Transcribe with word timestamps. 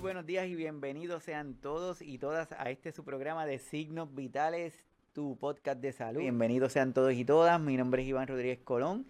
Buenos 0.00 0.26
días 0.26 0.46
y 0.46 0.54
bienvenidos 0.54 1.24
sean 1.24 1.54
todos 1.54 2.02
y 2.02 2.18
todas 2.18 2.52
a 2.52 2.70
este 2.70 2.92
su 2.92 3.04
programa 3.04 3.46
de 3.46 3.58
Signos 3.58 4.14
Vitales, 4.14 4.72
tu 5.12 5.36
podcast 5.36 5.80
de 5.80 5.92
salud. 5.92 6.20
Bienvenidos 6.20 6.72
sean 6.72 6.92
todos 6.94 7.14
y 7.14 7.24
todas. 7.24 7.60
Mi 7.60 7.76
nombre 7.76 8.02
es 8.02 8.08
Iván 8.08 8.28
Rodríguez 8.28 8.60
Colón 8.62 9.06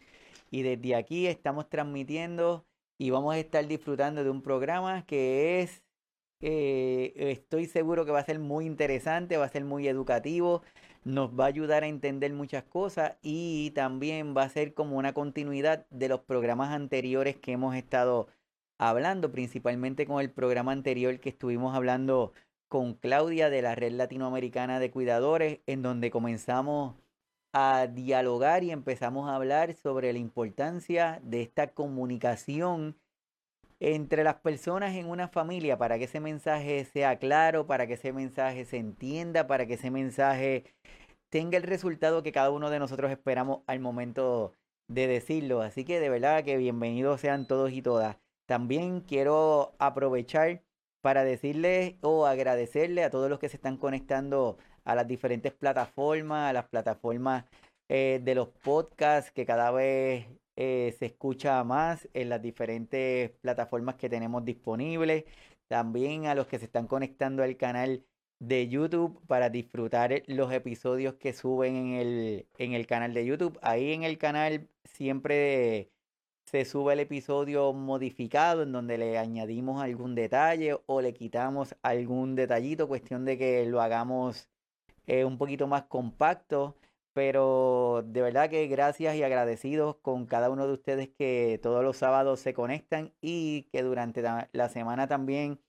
y 0.51 0.62
desde 0.62 0.95
aquí 0.95 1.27
estamos 1.27 1.69
transmitiendo 1.69 2.64
y 2.96 3.11
vamos 3.11 3.35
a 3.35 3.39
estar 3.39 3.66
disfrutando 3.66 4.25
de 4.25 4.30
un 4.30 4.41
programa 4.41 5.05
que 5.05 5.61
es, 5.61 5.82
eh, 6.41 7.12
estoy 7.16 7.66
seguro 7.66 8.07
que 8.07 8.12
va 8.12 8.20
a 8.20 8.25
ser 8.25 8.39
muy 8.39 8.64
interesante, 8.64 9.36
va 9.36 9.45
a 9.45 9.50
ser 9.50 9.64
muy 9.64 9.89
educativo, 9.89 10.62
nos 11.05 11.39
va 11.39 11.45
a 11.45 11.48
ayudar 11.48 11.82
a 11.84 11.89
entender 11.89 12.32
muchas 12.32 12.64
cosas 12.64 13.18
y 13.20 13.73
también 13.73 14.34
va 14.34 14.45
a 14.45 14.48
ser 14.48 14.73
como 14.73 14.96
una 14.96 15.12
continuidad 15.12 15.86
de 15.91 16.09
los 16.09 16.20
programas 16.20 16.70
anteriores 16.70 17.36
que 17.36 17.52
hemos 17.52 17.77
estado 17.77 18.29
hablando, 18.79 19.33
principalmente 19.33 20.07
con 20.07 20.21
el 20.21 20.31
programa 20.31 20.73
anterior 20.73 21.21
que 21.21 21.29
estuvimos 21.29 21.75
hablando 21.75 22.32
con 22.69 22.95
Claudia 22.95 23.50
de 23.50 23.63
la 23.63 23.75
Red 23.75 23.93
Latinoamericana 23.93 24.79
de 24.79 24.91
Cuidadores, 24.91 25.61
en 25.67 25.82
donde 25.82 26.11
comenzamos 26.11 26.95
a 27.53 27.86
dialogar 27.86 28.63
y 28.63 28.71
empezamos 28.71 29.29
a 29.29 29.35
hablar 29.35 29.75
sobre 29.75 30.13
la 30.13 30.19
importancia 30.19 31.21
de 31.25 31.43
esta 31.43 31.69
comunicación 31.69 32.97
entre 33.81 34.25
las 34.25 34.36
personas 34.36 34.95
en 34.97 35.06
una 35.06 35.28
familia 35.28 35.78
para 35.78 35.98
que 35.98 36.05
ese 36.05 36.20
mensaje 36.20 36.84
sea 36.84 37.19
claro, 37.19 37.67
para 37.67 37.86
que 37.86 37.95
ese 37.95 38.12
mensaje 38.12 38.64
se 38.64 38.77
entienda, 38.77 39.47
para 39.47 39.67
que 39.67 39.75
ese 39.75 39.91
mensaje 39.91 40.64
tenga 41.31 41.56
el 41.56 41.62
resultado 41.62 42.22
que 42.22 42.33
cada 42.33 42.50
uno 42.50 42.70
de 42.70 42.78
nosotros 42.78 43.11
esperamos 43.11 43.61
al 43.67 43.81
momento 43.81 44.53
de 44.89 45.06
decirlo. 45.06 45.62
Así 45.62 45.84
que 45.84 46.00
de 46.00 46.11
verdad 46.11 46.45
que 46.45 46.56
bienvenidos 46.56 47.20
sean 47.20 47.47
todos 47.47 47.72
y 47.72 47.83
todas. 47.83 48.19
También 48.48 49.02
quiero 49.02 49.75
aprovechar 49.78 50.62
para 51.02 51.22
decirles 51.22 51.96
o 52.00 52.24
agradecerle 52.27 53.05
a 53.05 53.10
todos 53.10 53.28
los 53.28 53.38
que 53.38 53.50
se 53.50 53.56
están 53.56 53.77
conectando 53.77 54.56
a 54.84 54.94
las 54.94 55.06
diferentes 55.06 55.52
plataformas, 55.52 56.48
a 56.48 56.55
las 56.55 56.64
plataformas 56.66 57.44
eh, 57.90 58.20
de 58.24 58.34
los 58.34 58.48
podcasts 58.48 59.30
que 59.32 59.44
cada 59.44 59.70
vez 59.70 60.28
eh, 60.56 60.96
se 60.98 61.06
escucha 61.06 61.62
más 61.64 62.08
en 62.14 62.30
las 62.30 62.40
diferentes 62.40 63.32
plataformas 63.42 63.96
que 63.96 64.08
tenemos 64.08 64.44
disponibles. 64.46 65.24
También 65.68 66.27
a 66.27 66.34
los 66.34 66.46
que 66.46 66.58
se 66.58 66.64
están 66.64 66.86
conectando 66.86 67.42
al 67.42 67.58
canal 67.58 68.02
de 68.38 68.66
YouTube 68.68 69.20
para 69.27 69.50
disfrutar 69.50 70.22
los 70.27 70.50
episodios 70.52 71.14
que 71.16 71.34
suben 71.34 71.77
en 71.77 71.94
el, 71.94 72.48
en 72.56 72.72
el 72.72 72.86
canal 72.86 73.12
de 73.12 73.27
YouTube. 73.27 73.58
Ahí 73.62 73.92
en 73.92 74.05
el 74.05 74.16
canal 74.16 74.68
siempre 74.84 75.90
se 76.50 76.64
sube 76.64 76.94
el 76.94 77.00
episodio 77.00 77.72
modificado 77.74 78.62
en 78.62 78.72
donde 78.72 78.96
le 78.96 79.18
añadimos 79.18 79.82
algún 79.82 80.14
detalle 80.14 80.78
o 80.86 81.02
le 81.02 81.12
quitamos 81.12 81.77
algún 81.82 82.36
detallito, 82.36 82.88
cuestión 82.88 83.27
de 83.27 83.36
que 83.36 83.66
lo 83.66 83.82
hagamos 83.82 84.48
eh, 85.06 85.24
un 85.27 85.36
poquito 85.38 85.66
más 85.66 85.84
compacto. 85.84 86.77
Pero 87.12 88.02
de 88.06 88.22
verdad 88.22 88.48
que 88.48 88.66
gracias 88.68 89.16
y 89.16 89.22
agradecidos 89.22 89.96
con 89.96 90.27
cada 90.27 90.50
uno 90.50 90.66
de 90.66 90.72
ustedes 90.74 91.08
que 91.10 91.60
todos 91.62 91.84
los 91.84 91.96
sábados 91.98 92.40
se 92.40 92.55
conectan 92.55 93.12
y 93.20 93.64
que 93.72 93.83
durante 93.83 94.22
la 94.52 94.68
semana 94.70 95.06
también 95.08 95.60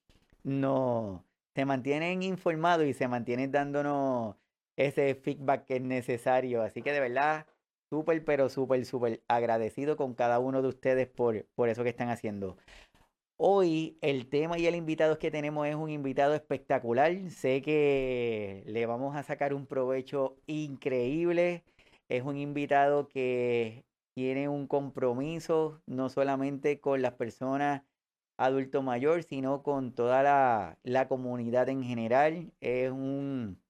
nos 0.44 1.22
se 1.56 1.66
mantienen 1.66 2.24
informados 2.24 2.86
y 2.86 2.94
se 2.94 3.08
mantienen 3.08 3.52
dándonos 3.52 4.36
ese 4.78 5.16
feedback 5.16 5.66
que 5.66 5.78
es 5.78 5.82
necesario. 5.82 6.62
Así 6.62 6.82
que 6.82 6.94
de 6.94 7.02
verdad 7.02 7.48
súper, 7.90 8.24
pero 8.24 8.50
súper, 8.50 8.86
súper 8.86 9.22
agradecido 9.28 9.98
con 9.98 10.14
cada 10.14 10.40
uno 10.40 10.62
de 10.62 10.68
ustedes 10.70 11.08
por, 11.08 11.46
por 11.56 11.70
eso 11.70 11.84
que 11.84 11.90
están 11.90 12.10
haciendo. 12.10 12.58
Hoy 13.38 13.98
el 14.02 14.28
tema 14.30 14.60
y 14.60 14.68
el 14.68 14.76
invitado 14.76 15.18
que 15.18 15.32
tenemos 15.32 15.68
es 15.68 15.76
un 15.76 15.90
invitado 15.90 16.36
espectacular. 16.36 17.30
Sé 17.30 17.62
que 17.62 18.64
le 18.68 18.86
vamos 18.86 19.16
a 19.16 19.24
sacar 19.24 19.54
un 19.54 19.66
provecho 19.66 20.38
increíble. 20.46 21.64
Es 22.10 22.24
un 22.24 22.38
invitado 22.38 23.08
que 23.08 23.86
tiene 24.14 24.50
un 24.50 24.68
compromiso 24.68 25.82
no 25.86 26.10
solamente 26.10 26.82
con 26.82 27.02
las 27.02 27.14
personas 27.14 27.84
adulto 28.38 28.82
mayor, 28.82 29.24
sino 29.24 29.64
con 29.64 29.94
toda 29.94 30.24
la, 30.24 30.78
la 30.84 31.08
comunidad 31.08 31.70
en 31.70 31.84
general. 31.84 32.52
Es 32.62 32.92
un, 32.92 33.62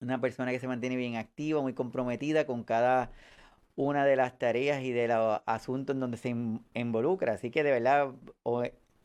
una 0.00 0.20
persona 0.20 0.50
que 0.50 0.58
se 0.60 0.68
mantiene 0.68 0.96
bien 0.96 1.16
activa, 1.16 1.62
muy 1.62 1.74
comprometida 1.74 2.46
con 2.46 2.64
cada 2.64 3.12
una 3.76 4.06
de 4.06 4.16
las 4.16 4.38
tareas 4.38 4.82
y 4.82 4.90
de 4.92 5.06
los 5.08 5.40
asuntos 5.46 5.94
en 5.94 6.00
donde 6.00 6.16
se 6.16 6.34
involucra. 6.74 7.34
Así 7.34 7.50
que 7.50 7.62
de 7.62 7.70
verdad 7.70 8.12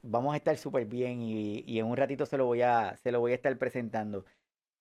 vamos 0.01 0.33
a 0.33 0.37
estar 0.37 0.57
súper 0.57 0.85
bien 0.85 1.21
y, 1.21 1.79
en 1.79 1.85
un 1.85 1.97
ratito 1.97 2.25
se 2.25 2.37
lo, 2.37 2.45
voy 2.45 2.61
a, 2.61 2.95
se 3.03 3.11
lo 3.11 3.19
voy 3.19 3.33
a 3.33 3.35
estar 3.35 3.55
presentando. 3.57 4.25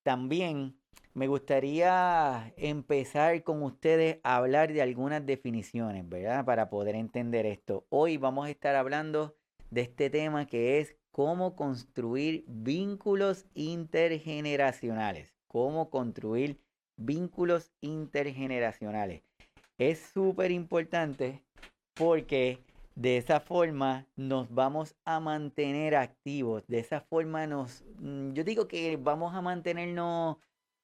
También 0.03 0.77
me 1.13 1.27
gustaría 1.27 2.55
empezar 2.57 3.43
con 3.43 3.63
ustedes 3.63 4.19
a 4.23 4.37
hablar 4.37 4.73
de 4.73 4.83
algunas 4.83 5.27
definiciones, 5.27 6.09
¿verdad? 6.09 6.45
Para 6.45 6.71
poder 6.71 6.95
entender 6.95 7.45
esto. 7.47 7.85
Hoy 7.91 8.17
vamos 8.17 8.47
a 8.47 8.51
estar 8.51 8.77
hablando 8.77 9.37
de 9.71 9.83
este 9.83 10.09
tema 10.09 10.47
que 10.47 10.79
es 10.79 10.97
cómo 11.11 11.57
construir 11.57 12.45
vínculos 12.47 13.47
intergeneracionales. 13.55 15.35
Cómo 15.49 15.91
construir 15.91 16.61
vínculos 16.97 17.73
intergeneracionales 17.81 19.23
es 19.81 19.99
súper 19.99 20.51
importante 20.51 21.43
porque 21.95 22.63
de 22.95 23.17
esa 23.17 23.41
forma 23.41 24.07
nos 24.15 24.53
vamos 24.53 24.95
a 25.07 25.21
mantener 25.21 25.97
activos, 25.97 26.67
de 26.67 26.81
esa 26.81 27.01
forma 27.01 27.47
nos, 27.47 27.83
mm, 27.99 28.33
yo 28.35 28.45
digo 28.45 28.69
que 28.69 28.99
vamos 28.99 29.35
a 29.35 29.41
mantenernos 29.41 30.37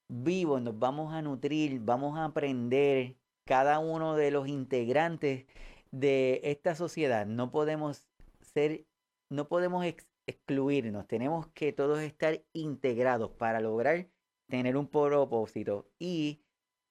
vivos, 0.08 0.62
nos 0.62 0.78
vamos 0.78 1.12
a 1.12 1.20
nutrir, 1.20 1.80
vamos 1.80 2.16
a 2.16 2.24
aprender 2.24 3.16
cada 3.44 3.80
uno 3.80 4.16
de 4.16 4.30
los 4.30 4.48
integrantes 4.48 5.46
de 5.90 6.40
esta 6.44 6.74
sociedad. 6.74 7.26
No 7.26 7.50
podemos 7.50 8.06
ser, 8.40 8.86
no 9.30 9.46
podemos 9.46 9.84
excluirnos, 10.26 11.06
tenemos 11.06 11.48
que 11.48 11.72
todos 11.72 12.00
estar 12.00 12.42
integrados 12.54 13.30
para 13.32 13.60
lograr 13.60 14.08
tener 14.48 14.76
un 14.76 14.86
propósito 14.88 15.86
y 15.98 16.40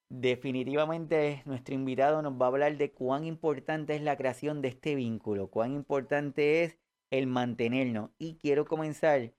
Definitivamente 0.09 1.41
nuestro 1.45 1.73
invitado 1.73 2.21
nos 2.21 2.33
va 2.39 2.45
a 2.45 2.49
hablar 2.49 2.77
de 2.77 2.91
cuán 2.91 3.25
importante 3.25 3.95
es 3.95 4.01
la 4.01 4.15
creación 4.15 4.61
de 4.61 4.67
este 4.69 4.95
vínculo, 4.95 5.49
cuán 5.49 5.71
importante 5.73 6.63
es 6.63 6.77
el 7.09 7.27
mantenernos. 7.27 8.11
Y 8.19 8.35
quiero 8.35 8.65
comenzar 8.65 9.33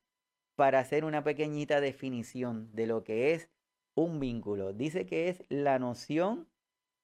para 0.57 0.81
hacer 0.81 1.05
una 1.05 1.23
pequeñita 1.23 1.81
definición 1.81 2.75
de 2.75 2.87
lo 2.87 3.05
que 3.05 3.33
es 3.33 3.49
un 3.95 4.19
vínculo. 4.19 4.73
Dice 4.73 5.07
que 5.07 5.29
es 5.29 5.45
la 5.49 5.79
noción 5.79 6.49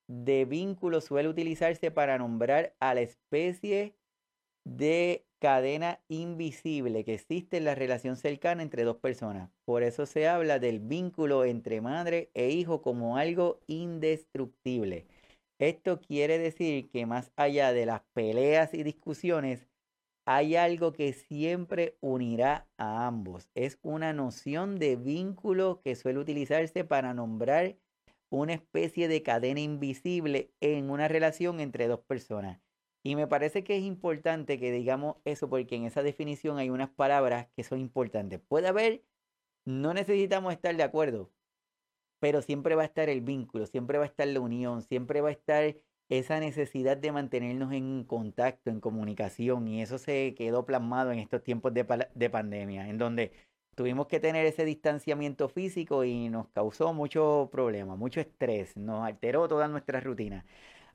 de 0.08 0.44
vínculo 0.44 1.00
suele 1.00 1.28
utilizarse 1.28 1.90
para 1.90 2.18
nombrar 2.18 2.74
a 2.80 2.94
la 2.94 3.02
especie 3.02 3.96
de 4.64 5.24
cadena 5.38 6.00
invisible 6.08 7.04
que 7.04 7.14
existe 7.14 7.56
en 7.56 7.64
la 7.64 7.74
relación 7.74 8.16
cercana 8.16 8.62
entre 8.62 8.84
dos 8.84 8.96
personas. 8.98 9.50
Por 9.64 9.82
eso 9.82 10.06
se 10.06 10.28
habla 10.28 10.58
del 10.58 10.78
vínculo 10.78 11.44
entre 11.44 11.80
madre 11.80 12.30
e 12.34 12.50
hijo 12.50 12.80
como 12.80 13.16
algo 13.16 13.60
indestructible. 13.66 15.06
Esto 15.58 16.00
quiere 16.00 16.38
decir 16.38 16.90
que 16.90 17.06
más 17.06 17.32
allá 17.36 17.72
de 17.72 17.86
las 17.86 18.02
peleas 18.12 18.74
y 18.74 18.82
discusiones, 18.82 19.66
hay 20.24 20.56
algo 20.56 20.92
que 20.92 21.12
siempre 21.12 21.96
unirá 22.00 22.68
a 22.76 23.06
ambos. 23.06 23.48
Es 23.54 23.78
una 23.82 24.12
noción 24.12 24.78
de 24.78 24.96
vínculo 24.96 25.80
que 25.82 25.96
suele 25.96 26.20
utilizarse 26.20 26.84
para 26.84 27.14
nombrar 27.14 27.76
una 28.30 28.54
especie 28.54 29.08
de 29.08 29.22
cadena 29.22 29.60
invisible 29.60 30.52
en 30.60 30.90
una 30.90 31.08
relación 31.08 31.60
entre 31.60 31.88
dos 31.88 32.00
personas. 32.00 32.60
Y 33.02 33.16
me 33.16 33.26
parece 33.26 33.64
que 33.64 33.76
es 33.76 33.82
importante 33.82 34.58
que 34.58 34.70
digamos 34.72 35.16
eso 35.24 35.48
porque 35.48 35.76
en 35.76 35.84
esa 35.84 36.02
definición 36.02 36.58
hay 36.58 36.70
unas 36.70 36.90
palabras 36.90 37.48
que 37.56 37.64
son 37.64 37.80
importantes. 37.80 38.40
Puede 38.40 38.68
haber, 38.68 39.04
no 39.64 39.94
necesitamos 39.94 40.52
estar 40.52 40.76
de 40.76 40.82
acuerdo, 40.84 41.30
pero 42.20 42.42
siempre 42.42 42.76
va 42.76 42.82
a 42.82 42.86
estar 42.86 43.08
el 43.08 43.20
vínculo, 43.22 43.66
siempre 43.66 43.98
va 43.98 44.04
a 44.04 44.08
estar 44.08 44.28
la 44.28 44.40
unión, 44.40 44.82
siempre 44.82 45.20
va 45.20 45.30
a 45.30 45.32
estar 45.32 45.76
esa 46.08 46.40
necesidad 46.40 46.96
de 46.96 47.12
mantenernos 47.12 47.72
en 47.72 48.04
contacto, 48.04 48.70
en 48.70 48.80
comunicación. 48.80 49.66
Y 49.68 49.82
eso 49.82 49.98
se 49.98 50.34
quedó 50.36 50.64
plasmado 50.66 51.10
en 51.12 51.18
estos 51.18 51.42
tiempos 51.42 51.74
de, 51.74 51.86
de 52.14 52.30
pandemia, 52.30 52.88
en 52.88 52.98
donde 52.98 53.32
tuvimos 53.74 54.06
que 54.06 54.20
tener 54.20 54.46
ese 54.46 54.64
distanciamiento 54.64 55.48
físico 55.48 56.04
y 56.04 56.28
nos 56.28 56.48
causó 56.48 56.92
mucho 56.92 57.48
problema, 57.50 57.96
mucho 57.96 58.20
estrés, 58.20 58.76
nos 58.76 59.04
alteró 59.04 59.48
toda 59.48 59.68
nuestra 59.68 60.00
rutina. 60.00 60.44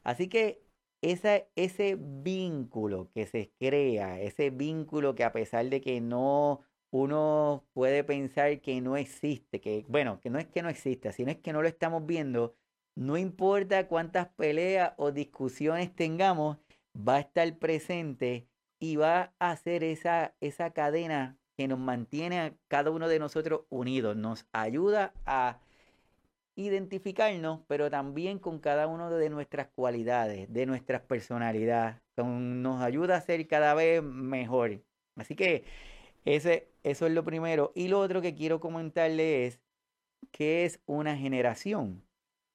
Así 0.04 0.30
que 0.30 0.62
ese 1.02 1.98
vínculo 2.00 3.10
que 3.14 3.26
se 3.28 3.52
crea, 3.60 4.20
ese 4.20 4.50
vínculo 4.50 5.16
que 5.16 5.24
a 5.24 5.32
pesar 5.32 5.70
de 5.70 5.82
que 5.82 6.02
no 6.02 6.62
uno 6.92 7.66
puede 7.74 8.04
pensar 8.04 8.62
que 8.62 8.82
no 8.82 8.98
existe, 8.98 9.60
que 9.60 9.86
bueno, 9.88 10.20
que 10.22 10.30
no 10.30 10.40
es 10.40 10.48
que 10.48 10.62
no 10.62 10.70
exista, 10.70 11.12
sino 11.12 11.32
es 11.32 11.38
que 11.38 11.54
no 11.54 11.62
lo 11.62 11.68
estamos 11.68 12.06
viendo, 12.06 12.56
no 12.96 13.18
importa 13.18 13.88
cuántas 13.88 14.30
peleas 14.30 14.94
o 14.98 15.12
discusiones 15.12 15.96
tengamos, 15.96 16.58
va 16.98 17.18
a 17.18 17.20
estar 17.20 17.58
presente 17.60 18.48
y 18.80 18.96
va 18.96 19.34
a 19.40 19.52
hacer 19.52 19.84
esa, 19.84 20.36
esa 20.40 20.72
cadena 20.72 21.38
que 21.58 21.68
nos 21.68 21.80
mantiene 21.80 22.40
a 22.40 22.56
cada 22.68 22.92
uno 22.92 23.08
de 23.08 23.20
nosotros 23.20 23.62
unidos, 23.70 24.16
nos 24.16 24.48
ayuda 24.52 25.14
a 25.26 25.60
identificarnos, 26.58 27.62
pero 27.68 27.90
también 27.90 28.40
con 28.40 28.60
cada 28.60 28.88
una 28.88 29.10
de 29.10 29.30
nuestras 29.30 29.68
cualidades, 29.68 30.52
de 30.52 30.66
nuestras 30.66 31.02
personalidades, 31.04 32.02
nos 32.18 32.82
ayuda 32.82 33.16
a 33.18 33.22
ser 33.22 33.48
cada 33.48 33.74
vez 33.76 34.04
mejor. 34.04 34.84
Así 35.16 35.36
que 35.36 35.64
ese, 36.26 36.68
eso 36.84 37.06
es 37.06 37.14
lo 37.14 37.24
primero. 37.24 37.72
Y 37.76 37.88
lo 37.88 38.00
otro 38.00 38.22
que 38.22 38.36
quiero 38.36 38.60
comentarle 38.60 39.46
es 39.46 39.62
que 40.32 40.66
es 40.66 40.82
una 40.86 41.16
generación. 41.16 42.04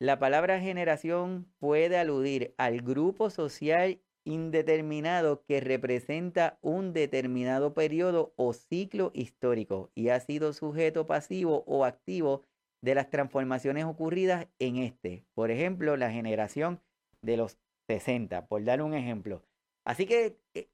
La 0.00 0.18
palabra 0.18 0.60
generación 0.60 1.46
puede 1.60 1.96
aludir 1.96 2.54
al 2.58 2.82
grupo 2.82 3.30
social 3.30 4.00
indeterminado 4.24 5.44
que 5.44 5.60
representa 5.60 6.58
un 6.60 6.92
determinado 6.92 7.74
periodo 7.74 8.32
o 8.36 8.52
ciclo 8.52 9.10
histórico 9.14 9.90
y 9.94 10.08
ha 10.08 10.20
sido 10.20 10.52
sujeto 10.52 11.06
pasivo 11.06 11.64
o 11.66 11.84
activo 11.84 12.42
de 12.82 12.94
las 12.94 13.08
transformaciones 13.08 13.84
ocurridas 13.84 14.48
en 14.58 14.76
este. 14.76 15.24
Por 15.34 15.50
ejemplo, 15.50 15.96
la 15.96 16.10
generación 16.10 16.80
de 17.22 17.36
los 17.36 17.58
60, 17.88 18.46
por 18.46 18.64
dar 18.64 18.82
un 18.82 18.94
ejemplo. 18.94 19.42
Así 19.84 20.06
que 20.06 20.36
eh, 20.54 20.68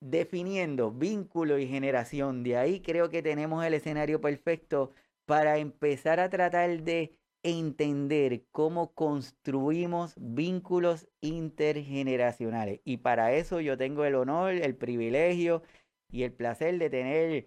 definiendo 0.00 0.92
vínculo 0.92 1.58
y 1.58 1.66
generación, 1.66 2.42
de 2.42 2.56
ahí 2.56 2.80
creo 2.80 3.10
que 3.10 3.22
tenemos 3.22 3.64
el 3.64 3.74
escenario 3.74 4.20
perfecto 4.20 4.92
para 5.26 5.58
empezar 5.58 6.20
a 6.20 6.30
tratar 6.30 6.82
de 6.82 7.14
entender 7.42 8.42
cómo 8.50 8.92
construimos 8.92 10.14
vínculos 10.18 11.08
intergeneracionales. 11.20 12.80
Y 12.84 12.98
para 12.98 13.32
eso 13.32 13.60
yo 13.60 13.78
tengo 13.78 14.04
el 14.04 14.14
honor, 14.14 14.52
el 14.52 14.76
privilegio 14.76 15.62
y 16.10 16.24
el 16.24 16.32
placer 16.32 16.78
de 16.78 16.90
tener 16.90 17.46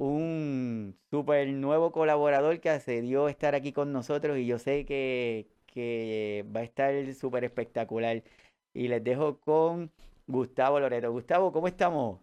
un 0.00 0.96
súper 1.10 1.48
nuevo 1.48 1.92
colaborador 1.92 2.58
que 2.60 2.70
accedió 2.70 3.26
a 3.26 3.30
estar 3.30 3.54
aquí 3.54 3.72
con 3.72 3.92
nosotros 3.92 4.38
y 4.38 4.46
yo 4.46 4.58
sé 4.58 4.86
que, 4.86 5.46
que 5.66 6.44
va 6.56 6.60
a 6.60 6.64
estar 6.64 7.12
súper 7.14 7.44
espectacular. 7.44 8.22
Y 8.72 8.88
les 8.88 9.04
dejo 9.04 9.38
con 9.40 9.92
Gustavo 10.26 10.80
Loreto. 10.80 11.12
Gustavo, 11.12 11.52
¿cómo 11.52 11.68
estamos? 11.68 12.20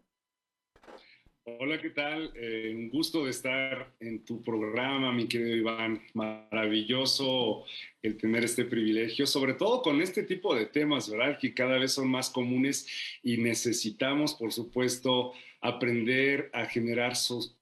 Hola, 1.60 1.80
¿qué 1.80 1.92
tal? 1.92 2.34
Eh, 2.36 2.74
un 2.76 2.90
gusto 2.90 3.24
de 3.26 3.30
estar 3.30 3.94
en 4.00 4.26
tu 4.26 4.44
programa, 4.44 5.14
mi 5.14 5.28
querido 5.28 5.56
Iván. 5.56 6.02
Maravilloso 6.14 7.64
el 8.02 8.18
tener 8.18 8.44
este 8.44 8.66
privilegio, 8.66 9.28
sobre 9.28 9.54
todo 9.54 9.84
con 9.84 10.02
este 10.02 10.24
tipo 10.24 10.56
de 10.56 10.66
temas, 10.66 11.10
¿verdad? 11.10 11.38
Que 11.40 11.54
cada 11.54 11.78
vez 11.78 11.94
son 11.94 12.10
más 12.10 12.32
comunes 12.32 12.88
y 13.22 13.38
necesitamos, 13.38 14.34
por 14.34 14.52
supuesto, 14.52 15.34
aprender 15.62 16.50
a 16.54 16.66
generar 16.66 17.14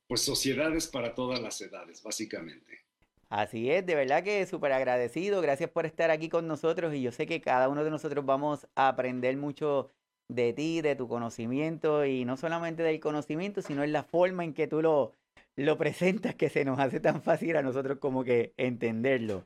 pues, 0.08 0.22
sociedades 0.22 0.88
para 0.88 1.16
todas 1.16 1.42
las 1.42 1.60
edades, 1.62 2.04
básicamente. 2.04 2.86
Así 3.30 3.72
es, 3.72 3.86
de 3.86 3.96
verdad 3.96 4.24
que 4.24 4.46
súper 4.46 4.72
agradecido. 4.72 5.42
Gracias 5.42 5.70
por 5.70 5.86
estar 5.86 6.12
aquí 6.12 6.30
con 6.30 6.48
nosotros 6.48 6.94
y 6.94 7.02
yo 7.02 7.12
sé 7.12 7.26
que 7.26 7.42
cada 7.42 7.70
uno 7.70 7.84
de 7.84 7.90
nosotros 7.90 8.26
vamos 8.26 8.68
a 8.76 8.88
aprender 8.90 9.36
mucho 9.36 9.90
de 10.28 10.54
ti, 10.54 10.82
de 10.82 10.96
tu 10.96 11.08
conocimiento 11.08 12.06
y 12.06 12.26
no 12.26 12.38
solamente 12.38 12.84
del 12.84 13.00
conocimiento, 13.00 13.62
sino 13.62 13.84
en 13.84 13.94
la 13.94 14.04
forma 14.04 14.44
en 14.44 14.54
que 14.54 14.68
tú 14.68 14.82
lo, 14.82 15.12
lo 15.56 15.78
presentas 15.78 16.36
que 16.36 16.50
se 16.50 16.66
nos 16.66 16.80
hace 16.80 17.00
tan 17.00 17.22
fácil 17.22 17.56
a 17.58 17.62
nosotros 17.62 17.98
como 18.00 18.24
que 18.24 18.54
entenderlo. 18.58 19.44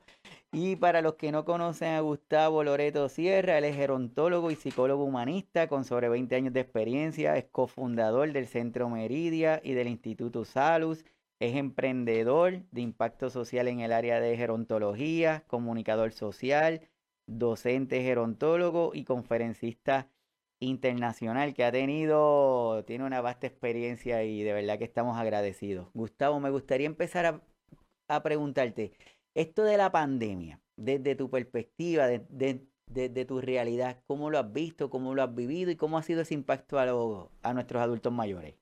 Y 0.52 0.74
para 0.76 1.00
los 1.00 1.14
que 1.14 1.30
no 1.30 1.44
conocen 1.44 1.94
a 1.94 2.00
Gustavo 2.00 2.64
Loreto 2.64 3.08
Sierra, 3.08 3.58
él 3.58 3.64
es 3.64 3.76
gerontólogo 3.76 4.50
y 4.50 4.56
psicólogo 4.56 5.04
humanista 5.04 5.68
con 5.68 5.84
sobre 5.84 6.08
20 6.08 6.34
años 6.34 6.52
de 6.52 6.60
experiencia, 6.60 7.36
es 7.36 7.44
cofundador 7.44 8.32
del 8.32 8.48
Centro 8.48 8.88
Meridia 8.88 9.60
y 9.62 9.74
del 9.74 9.86
Instituto 9.86 10.44
Salus, 10.44 11.04
es 11.38 11.54
emprendedor 11.56 12.62
de 12.72 12.80
impacto 12.80 13.30
social 13.30 13.68
en 13.68 13.80
el 13.80 13.92
área 13.92 14.20
de 14.20 14.36
gerontología, 14.36 15.44
comunicador 15.46 16.12
social, 16.12 16.82
docente 17.26 18.02
gerontólogo 18.02 18.90
y 18.94 19.04
conferencista 19.04 20.08
internacional 20.60 21.54
que 21.54 21.64
ha 21.64 21.72
tenido, 21.72 22.84
tiene 22.86 23.04
una 23.04 23.20
vasta 23.22 23.46
experiencia 23.46 24.22
y 24.24 24.42
de 24.42 24.52
verdad 24.52 24.78
que 24.78 24.84
estamos 24.84 25.16
agradecidos. 25.16 25.88
Gustavo, 25.94 26.40
me 26.40 26.50
gustaría 26.50 26.86
empezar 26.86 27.40
a, 28.08 28.22
preguntarte, 28.22 28.92
esto 29.40 29.64
de 29.64 29.76
la 29.76 29.90
pandemia, 29.90 30.60
desde 30.76 31.14
tu 31.14 31.30
perspectiva, 31.30 32.06
desde 32.08 33.24
tu 33.24 33.40
realidad, 33.40 34.02
¿cómo 34.06 34.30
lo 34.30 34.38
has 34.38 34.52
visto, 34.52 34.90
cómo 34.90 35.14
lo 35.14 35.22
has 35.22 35.34
vivido 35.34 35.70
y 35.70 35.76
cómo 35.76 35.96
ha 35.96 36.02
sido 36.02 36.20
ese 36.20 36.34
impacto 36.34 36.78
a, 36.78 37.54
nuestros 37.54 37.82
adultos 37.82 38.12
mayores? 38.12 38.54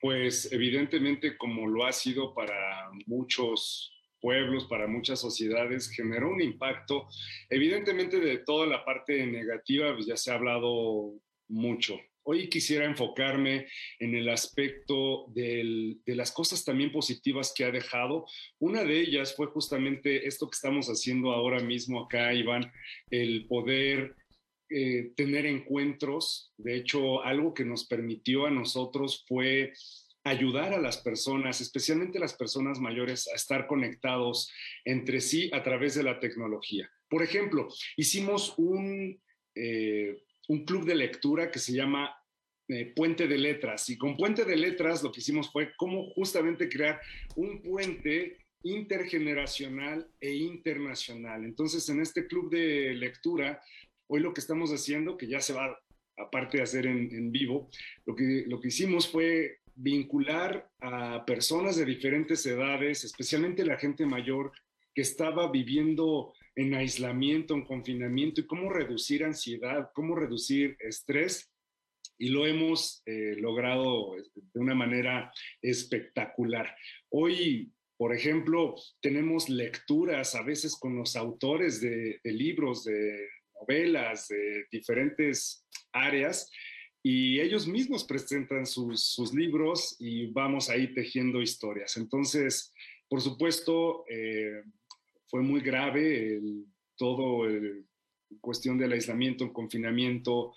Pues 0.00 0.52
evidentemente 0.52 1.36
como 1.36 1.66
lo 1.66 1.86
ha 1.86 1.92
sido 1.92 2.34
para 2.34 2.90
muchos 3.06 3.92
pueblos, 4.20 4.64
para 4.66 4.86
muchas 4.86 5.20
sociedades, 5.20 5.90
generó 5.90 6.30
un 6.30 6.42
impacto. 6.42 7.06
Evidentemente 7.48 8.18
de 8.18 8.38
toda 8.38 8.66
la 8.66 8.84
parte 8.84 9.24
negativa 9.26 9.94
pues, 9.94 10.06
ya 10.06 10.16
se 10.16 10.30
ha 10.30 10.34
hablado 10.34 11.14
mucho. 11.48 11.98
Hoy 12.26 12.48
quisiera 12.48 12.86
enfocarme 12.86 13.66
en 13.98 14.14
el 14.14 14.30
aspecto 14.30 15.26
de 15.34 15.96
las 16.06 16.32
cosas 16.32 16.64
también 16.64 16.90
positivas 16.90 17.52
que 17.54 17.64
ha 17.64 17.70
dejado. 17.70 18.26
Una 18.58 18.82
de 18.82 18.98
ellas 19.00 19.34
fue 19.36 19.46
justamente 19.48 20.26
esto 20.26 20.48
que 20.48 20.54
estamos 20.54 20.88
haciendo 20.88 21.32
ahora 21.32 21.60
mismo 21.60 22.02
acá, 22.02 22.32
Iván, 22.32 22.72
el 23.10 23.46
poder 23.46 24.16
eh, 24.70 25.12
tener 25.16 25.44
encuentros. 25.44 26.50
De 26.56 26.76
hecho, 26.76 27.22
algo 27.22 27.52
que 27.52 27.66
nos 27.66 27.84
permitió 27.84 28.46
a 28.46 28.50
nosotros 28.50 29.24
fue 29.28 29.74
ayudar 30.24 30.72
a 30.72 30.80
las 30.80 30.96
personas, 30.96 31.60
especialmente 31.60 32.18
las 32.18 32.32
personas 32.32 32.80
mayores, 32.80 33.28
a 33.28 33.36
estar 33.36 33.66
conectados 33.66 34.50
entre 34.86 35.20
sí 35.20 35.50
a 35.52 35.62
través 35.62 35.94
de 35.94 36.02
la 36.02 36.18
tecnología. 36.18 36.90
Por 37.10 37.22
ejemplo, 37.22 37.68
hicimos 37.98 38.54
un, 38.56 39.20
eh, 39.54 40.22
un 40.48 40.64
club 40.64 40.84
de 40.84 40.94
lectura 40.94 41.50
que 41.50 41.58
se 41.58 41.72
llama 41.72 42.14
eh, 42.68 42.92
Puente 42.94 43.26
de 43.26 43.38
Letras 43.38 43.90
y 43.90 43.98
con 43.98 44.16
Puente 44.16 44.44
de 44.44 44.56
Letras 44.56 45.02
lo 45.02 45.12
que 45.12 45.20
hicimos 45.20 45.50
fue 45.52 45.74
cómo 45.76 46.10
justamente 46.14 46.68
crear 46.68 47.00
un 47.36 47.62
puente 47.62 48.38
intergeneracional 48.62 50.08
e 50.20 50.32
internacional. 50.32 51.44
Entonces, 51.44 51.86
en 51.90 52.00
este 52.00 52.26
club 52.26 52.50
de 52.50 52.94
lectura, 52.94 53.60
hoy 54.08 54.20
lo 54.20 54.32
que 54.32 54.40
estamos 54.40 54.70
haciendo, 54.70 55.18
que 55.18 55.28
ya 55.28 55.40
se 55.40 55.52
va, 55.52 55.78
aparte 56.16 56.56
de 56.56 56.62
hacer 56.62 56.86
en, 56.86 57.14
en 57.14 57.30
vivo, 57.30 57.68
lo 58.06 58.16
que, 58.16 58.44
lo 58.46 58.60
que 58.60 58.68
hicimos 58.68 59.06
fue 59.08 59.58
vincular 59.74 60.70
a 60.80 61.24
personas 61.26 61.76
de 61.76 61.84
diferentes 61.84 62.46
edades, 62.46 63.04
especialmente 63.04 63.66
la 63.66 63.76
gente 63.76 64.06
mayor 64.06 64.52
que 64.94 65.02
estaba 65.02 65.50
viviendo 65.50 66.32
en 66.56 66.74
aislamiento, 66.74 67.54
en 67.54 67.64
confinamiento, 67.64 68.40
y 68.40 68.46
cómo 68.46 68.70
reducir 68.70 69.24
ansiedad, 69.24 69.90
cómo 69.94 70.14
reducir 70.14 70.76
estrés. 70.80 71.50
Y 72.18 72.28
lo 72.28 72.46
hemos 72.46 73.02
eh, 73.06 73.34
logrado 73.38 74.14
de 74.14 74.60
una 74.60 74.74
manera 74.74 75.32
espectacular. 75.60 76.74
Hoy, 77.10 77.72
por 77.96 78.14
ejemplo, 78.14 78.76
tenemos 79.00 79.48
lecturas 79.48 80.34
a 80.34 80.42
veces 80.42 80.76
con 80.76 80.96
los 80.96 81.16
autores 81.16 81.80
de 81.80 82.20
libros, 82.24 82.84
de 82.84 83.28
novelas, 83.60 84.28
de 84.28 84.66
diferentes 84.70 85.66
áreas, 85.92 86.50
y 87.06 87.38
ellos 87.38 87.66
mismos 87.66 88.04
presentan 88.04 88.64
sus, 88.64 89.32
libros 89.34 89.94
y 89.98 90.26
vamos 90.28 90.70
ahí 90.70 90.94
tejiendo 90.94 91.42
historias. 91.42 91.98
Entonces, 91.98 92.72
por 93.10 93.20
supuesto, 93.20 94.06
eh, 94.08 94.62
fue 95.26 95.42
muy 95.42 95.60
grave 95.60 96.40
todo 96.96 97.46
el, 97.46 97.84
cuestión 98.40 98.78
del 98.78 98.92
aislamiento, 98.92 99.44
el 99.44 99.52
confinamiento, 99.52 100.52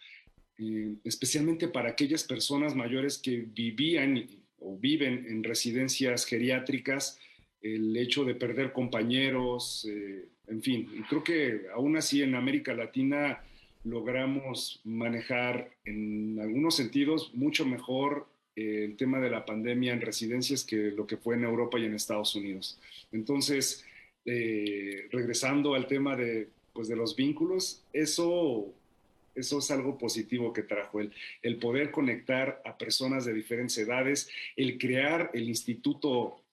eh, 0.57 0.95
especialmente 1.03 1.67
para 1.67 1.89
aquellas 1.89 2.23
personas 2.23 2.75
mayores 2.75 3.17
que 3.17 3.45
vivían 3.53 4.27
o 4.59 4.77
viven 4.77 5.25
en 5.27 5.43
residencias 5.43 6.25
geriátricas, 6.25 7.19
el 7.61 7.95
hecho 7.97 8.23
de 8.23 8.35
perder 8.35 8.71
compañeros, 8.71 9.87
eh, 9.89 10.25
en 10.47 10.61
fin, 10.61 11.05
creo 11.09 11.23
que 11.23 11.61
aún 11.73 11.97
así 11.97 12.21
en 12.21 12.35
América 12.35 12.73
Latina 12.73 13.41
logramos 13.83 14.81
manejar 14.83 15.71
en 15.85 16.39
algunos 16.39 16.75
sentidos 16.75 17.33
mucho 17.33 17.65
mejor 17.65 18.27
eh, 18.55 18.85
el 18.85 18.97
tema 18.97 19.19
de 19.19 19.29
la 19.29 19.45
pandemia 19.45 19.93
en 19.93 20.01
residencias 20.01 20.63
que 20.63 20.91
lo 20.91 21.05
que 21.05 21.17
fue 21.17 21.35
en 21.35 21.43
Europa 21.43 21.79
y 21.79 21.85
en 21.85 21.93
Estados 21.93 22.35
Unidos. 22.35 22.79
Entonces, 23.11 23.85
eh, 24.29 25.07
regresando 25.09 25.73
al 25.73 25.87
tema 25.87 26.17
de, 26.17 26.49
pues, 26.73 26.89
de 26.89 26.97
los 26.97 27.15
vínculos, 27.15 27.81
eso, 27.93 28.73
eso 29.33 29.59
es 29.59 29.71
algo 29.71 29.97
positivo 29.97 30.51
que 30.51 30.63
trajo 30.63 30.99
el, 30.99 31.13
el 31.41 31.57
poder 31.59 31.91
conectar 31.91 32.61
a 32.65 32.77
personas 32.77 33.23
de 33.23 33.33
diferentes 33.33 33.77
edades, 33.77 34.29
el 34.57 34.77
crear 34.77 35.31
el 35.33 35.47
instituto 35.47 36.43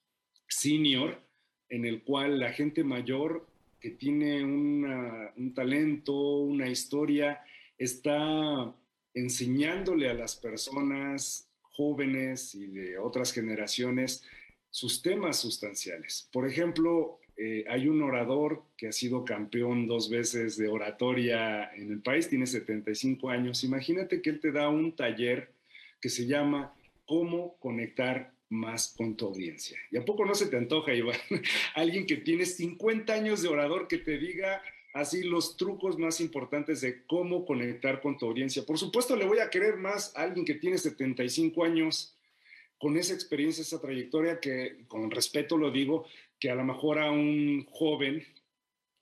senior 0.47 1.19
en 1.67 1.85
el 1.85 2.01
cual 2.03 2.39
la 2.39 2.53
gente 2.53 2.85
mayor 2.85 3.45
que 3.81 3.89
tiene 3.91 4.41
un 4.43 5.53
talento, 5.53 6.37
una 6.37 6.69
historia, 6.69 7.43
está 7.77 8.73
enseñándole 9.13 10.09
a 10.09 10.13
las 10.13 10.37
personas 10.37 11.49
jóvenes 11.61 12.55
y 12.55 12.67
de 12.67 12.97
otras 12.97 13.33
generaciones 13.33 14.23
sus 14.69 15.01
temas 15.01 15.39
sustanciales. 15.39 16.29
Por 16.31 16.47
ejemplo, 16.47 17.19
eh, 17.37 17.65
hay 17.67 17.87
un 17.87 18.01
orador 18.01 18.63
que 18.77 18.87
ha 18.87 18.91
sido 18.91 19.25
campeón 19.25 19.87
dos 19.87 20.09
veces 20.09 20.57
de 20.57 20.69
oratoria 20.69 21.69
en 21.75 21.91
el 21.91 22.01
país, 22.01 22.29
tiene 22.29 22.47
75 22.47 23.29
años. 23.29 23.63
Imagínate 23.63 24.21
que 24.21 24.29
él 24.29 24.39
te 24.39 24.51
da 24.51 24.69
un 24.69 24.95
taller 24.95 25.51
que 25.99 26.09
se 26.09 26.25
llama 26.27 26.73
Cómo 27.05 27.57
conectar 27.59 28.31
más 28.49 28.93
con 28.97 29.15
tu 29.17 29.27
audiencia. 29.27 29.77
¿Y 29.91 29.97
a 29.97 30.05
poco 30.05 30.25
no 30.25 30.33
se 30.33 30.47
te 30.47 30.57
antoja, 30.57 30.93
Iván? 30.93 31.17
Alguien 31.75 32.05
que 32.05 32.17
tiene 32.17 32.45
50 32.45 33.13
años 33.13 33.41
de 33.41 33.49
orador 33.49 33.87
que 33.87 33.97
te 33.97 34.17
diga 34.17 34.61
así 34.93 35.23
los 35.23 35.57
trucos 35.57 35.99
más 35.99 36.21
importantes 36.21 36.79
de 36.79 37.05
cómo 37.05 37.45
conectar 37.45 38.01
con 38.01 38.17
tu 38.17 38.27
audiencia. 38.27 38.65
Por 38.65 38.77
supuesto, 38.77 39.17
le 39.17 39.25
voy 39.25 39.39
a 39.39 39.49
querer 39.49 39.75
más 39.75 40.15
a 40.15 40.21
alguien 40.21 40.45
que 40.45 40.53
tiene 40.53 40.77
75 40.77 41.65
años 41.65 42.15
con 42.77 42.97
esa 42.97 43.13
experiencia, 43.13 43.61
esa 43.61 43.81
trayectoria 43.81 44.39
que, 44.39 44.85
con 44.87 45.11
respeto 45.11 45.57
lo 45.57 45.71
digo, 45.71 46.05
que 46.39 46.49
a 46.49 46.55
lo 46.55 46.63
mejor 46.63 46.99
a 46.99 47.11
un 47.11 47.65
joven 47.69 48.25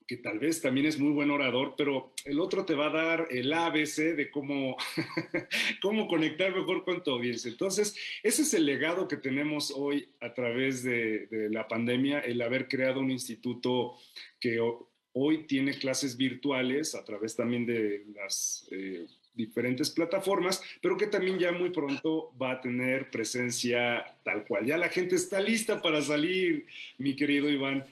que 0.06 0.16
tal 0.18 0.38
vez 0.38 0.60
también 0.60 0.86
es 0.86 0.98
muy 0.98 1.12
buen 1.12 1.30
orador, 1.30 1.74
pero 1.76 2.12
el 2.24 2.38
otro 2.38 2.64
te 2.64 2.74
va 2.74 2.86
a 2.86 2.90
dar 2.90 3.28
el 3.30 3.52
ABC 3.52 4.14
de 4.14 4.30
cómo, 4.30 4.76
cómo 5.82 6.08
conectar 6.08 6.54
mejor 6.54 6.84
con 6.84 7.02
tu 7.02 7.12
audiencia. 7.12 7.50
Entonces, 7.50 7.96
ese 8.22 8.42
es 8.42 8.52
el 8.54 8.66
legado 8.66 9.08
que 9.08 9.16
tenemos 9.16 9.70
hoy 9.70 10.10
a 10.20 10.34
través 10.34 10.82
de, 10.82 11.28
la 11.50 11.68
pandemia, 11.68 12.20
el 12.20 12.42
haber 12.42 12.68
creado 12.68 13.00
un 13.00 13.10
instituto 13.10 13.96
que 14.38 14.60
hoy 15.12 15.46
tiene 15.46 15.78
clases 15.78 16.16
virtuales 16.16 16.94
a 16.94 17.04
través 17.04 17.34
también 17.34 17.64
de 17.64 18.04
las 18.14 18.68
eh, 18.72 19.06
diferentes 19.34 19.90
plataformas, 19.90 20.62
pero 20.80 20.96
que 20.96 21.06
también 21.06 21.38
ya 21.38 21.52
muy 21.52 21.70
pronto 21.70 22.32
va 22.40 22.52
a 22.52 22.60
tener 22.60 23.10
presencia 23.10 24.04
tal 24.24 24.44
cual. 24.44 24.66
Ya 24.66 24.76
la 24.76 24.88
gente 24.88 25.16
está 25.16 25.40
lista 25.40 25.82
para 25.82 26.02
salir, 26.02 26.66
mi 26.98 27.16
querido 27.16 27.50
Iván. 27.50 27.84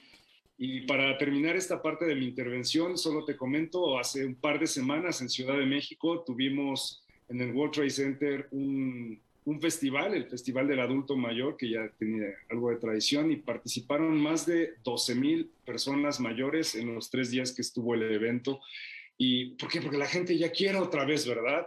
Y 0.59 0.83
para 0.83 1.19
terminar 1.19 1.57
esta 1.57 1.83
parte 1.83 2.05
de 2.05 2.15
mi 2.15 2.27
intervención, 2.27 2.97
solo 2.97 3.25
te 3.25 3.37
comento, 3.37 3.99
hace 3.99 4.25
un 4.25 4.35
par 4.35 4.61
de 4.61 4.67
semanas 4.67 5.21
en 5.21 5.29
Ciudad 5.29 5.59
de 5.59 5.67
México 5.67 6.23
tuvimos 6.25 7.03
en 7.29 7.41
el 7.41 7.53
World 7.53 7.73
Trade 7.73 7.91
Center 7.91 8.49
un, 8.53 9.19
un 9.45 9.61
festival, 9.61 10.15
el 10.15 10.27
Festival 10.27 10.69
del 10.69 10.81
Adulto 10.81 11.17
Mayor, 11.17 11.57
que 11.57 11.71
ya 11.71 11.89
tenía 11.99 12.27
algo 12.51 12.71
de 12.71 12.77
tradición, 12.77 13.33
y 13.33 13.37
participaron 13.37 14.17
más 14.17 14.47
de 14.47 14.75
12 14.85 15.15
mil 15.17 15.51
personas 15.65 16.21
mayores 16.21 16.75
en 16.75 16.95
los 16.95 17.11
tres 17.11 17.31
días 17.31 17.53
que 17.53 17.63
estuvo 17.63 17.95
el 17.95 18.03
evento. 18.03 18.61
¿Y 19.25 19.55
por 19.55 19.71
qué? 19.71 19.81
Porque 19.81 19.97
la 19.97 20.07
gente 20.07 20.37
ya 20.37 20.51
quiere 20.51 20.79
otra 20.79 21.05
vez, 21.05 21.25
¿verdad? 21.29 21.65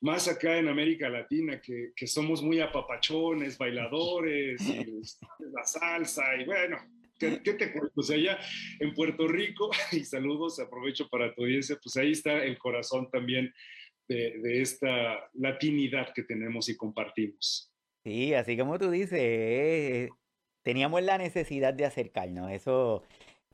Más 0.00 0.26
acá 0.26 0.58
en 0.58 0.66
América 0.66 1.08
Latina, 1.08 1.60
que, 1.60 1.92
que 1.94 2.06
somos 2.08 2.42
muy 2.42 2.58
apapachones, 2.58 3.56
bailadores, 3.56 4.60
la 5.38 5.62
salsa, 5.64 6.24
y 6.36 6.44
bueno, 6.44 6.78
¿Qué, 7.16 7.38
te 7.38 7.72
cuento? 7.72 7.92
Pues 7.94 8.10
allá 8.10 8.38
en 8.80 8.92
Puerto 8.92 9.26
Rico, 9.28 9.70
y 9.92 10.00
saludos, 10.04 10.58
aprovecho 10.58 11.08
para 11.08 11.32
tu 11.32 11.42
audiencia, 11.42 11.78
pues 11.80 11.96
ahí 11.96 12.10
está 12.10 12.44
el 12.44 12.58
corazón 12.58 13.08
también 13.08 13.54
de, 14.08 14.38
de, 14.42 14.60
esta 14.60 15.30
latinidad 15.34 16.12
que 16.12 16.24
tenemos 16.24 16.68
y 16.68 16.76
compartimos. 16.76 17.72
Sí, 18.04 18.34
así 18.34 18.56
como 18.58 18.78
tú 18.78 18.90
dices, 18.90 19.18
eh, 19.22 20.08
teníamos 20.62 21.02
la 21.04 21.18
necesidad 21.18 21.72
de 21.72 21.86
acercarnos, 21.86 22.50
eso, 22.50 23.04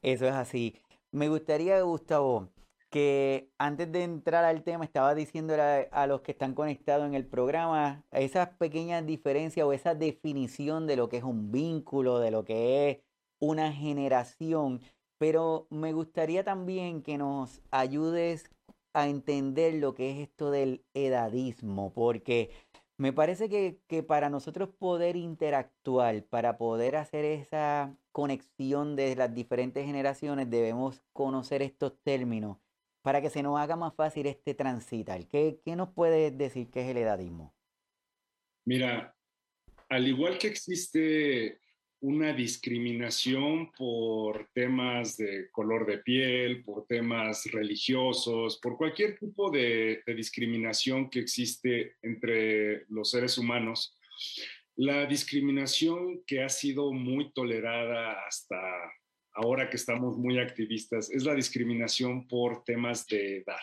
eso 0.00 0.26
es 0.26 0.32
así. 0.32 0.74
Me 1.12 1.28
gustaría, 1.28 1.80
Gustavo, 1.82 2.51
que 2.92 3.50
antes 3.58 3.90
de 3.90 4.04
entrar 4.04 4.44
al 4.44 4.62
tema 4.64 4.84
estaba 4.84 5.14
diciendo 5.14 5.54
a, 5.58 6.06
los 6.06 6.20
que 6.20 6.32
están 6.32 6.54
conectados 6.54 7.06
en 7.06 7.14
el 7.14 7.26
programa 7.26 8.04
esas 8.12 8.50
pequeñas 8.50 9.06
diferencias 9.06 9.66
o 9.66 9.72
esa 9.72 9.94
definición 9.94 10.86
de 10.86 10.96
lo 10.96 11.08
que 11.08 11.16
es 11.16 11.24
un 11.24 11.50
vínculo, 11.50 12.18
de 12.18 12.30
lo 12.30 12.44
que 12.44 12.90
es 12.90 12.98
una 13.40 13.72
generación, 13.72 14.82
pero 15.16 15.66
me 15.70 15.94
gustaría 15.94 16.44
también 16.44 17.02
que 17.02 17.16
nos 17.16 17.62
ayudes 17.70 18.50
a 18.92 19.08
entender 19.08 19.74
lo 19.74 19.94
que 19.94 20.10
es 20.10 20.28
esto 20.28 20.50
del 20.50 20.84
edadismo, 20.92 21.94
porque 21.94 22.50
me 22.98 23.14
parece 23.14 23.48
que, 23.48 23.80
que 23.88 24.02
para 24.02 24.28
nosotros 24.28 24.68
poder 24.68 25.16
interactuar, 25.16 26.24
para 26.24 26.58
poder 26.58 26.96
hacer 26.96 27.24
esa 27.24 27.96
conexión 28.12 28.96
de 28.96 29.16
las 29.16 29.34
diferentes 29.34 29.86
generaciones, 29.86 30.50
debemos 30.50 31.02
conocer 31.14 31.62
estos 31.62 31.94
términos 32.02 32.58
para 33.02 33.20
que 33.20 33.30
se 33.30 33.42
nos 33.42 33.58
haga 33.58 33.76
más 33.76 33.94
fácil 33.94 34.26
este 34.26 34.54
transitar. 34.54 35.26
¿Qué, 35.28 35.60
qué 35.64 35.76
nos 35.76 35.90
puede 35.90 36.30
decir 36.30 36.70
que 36.70 36.82
es 36.82 36.88
el 36.88 36.96
edadismo? 36.96 37.54
Mira, 38.64 39.14
al 39.88 40.06
igual 40.06 40.38
que 40.38 40.46
existe 40.46 41.60
una 42.00 42.32
discriminación 42.32 43.70
por 43.72 44.48
temas 44.52 45.16
de 45.16 45.48
color 45.52 45.86
de 45.86 45.98
piel, 45.98 46.64
por 46.64 46.86
temas 46.86 47.44
religiosos, 47.52 48.58
por 48.60 48.76
cualquier 48.76 49.16
tipo 49.18 49.50
de, 49.50 50.02
de, 50.04 50.14
discriminación 50.14 51.08
que 51.10 51.20
existe 51.20 51.96
entre 52.02 52.86
los 52.88 53.10
seres 53.10 53.38
humanos. 53.38 53.96
La 54.74 55.06
discriminación 55.06 56.24
que 56.26 56.42
ha 56.42 56.48
sido 56.48 56.92
muy 56.92 57.32
tolerada 57.32 58.26
hasta 58.26 58.58
ahora 59.34 59.68
que 59.68 59.76
estamos 59.76 60.16
muy 60.18 60.38
activistas, 60.38 61.10
es 61.10 61.24
la 61.24 61.34
discriminación 61.34 62.26
por 62.26 62.64
temas 62.64 63.06
de 63.06 63.38
edad. 63.38 63.60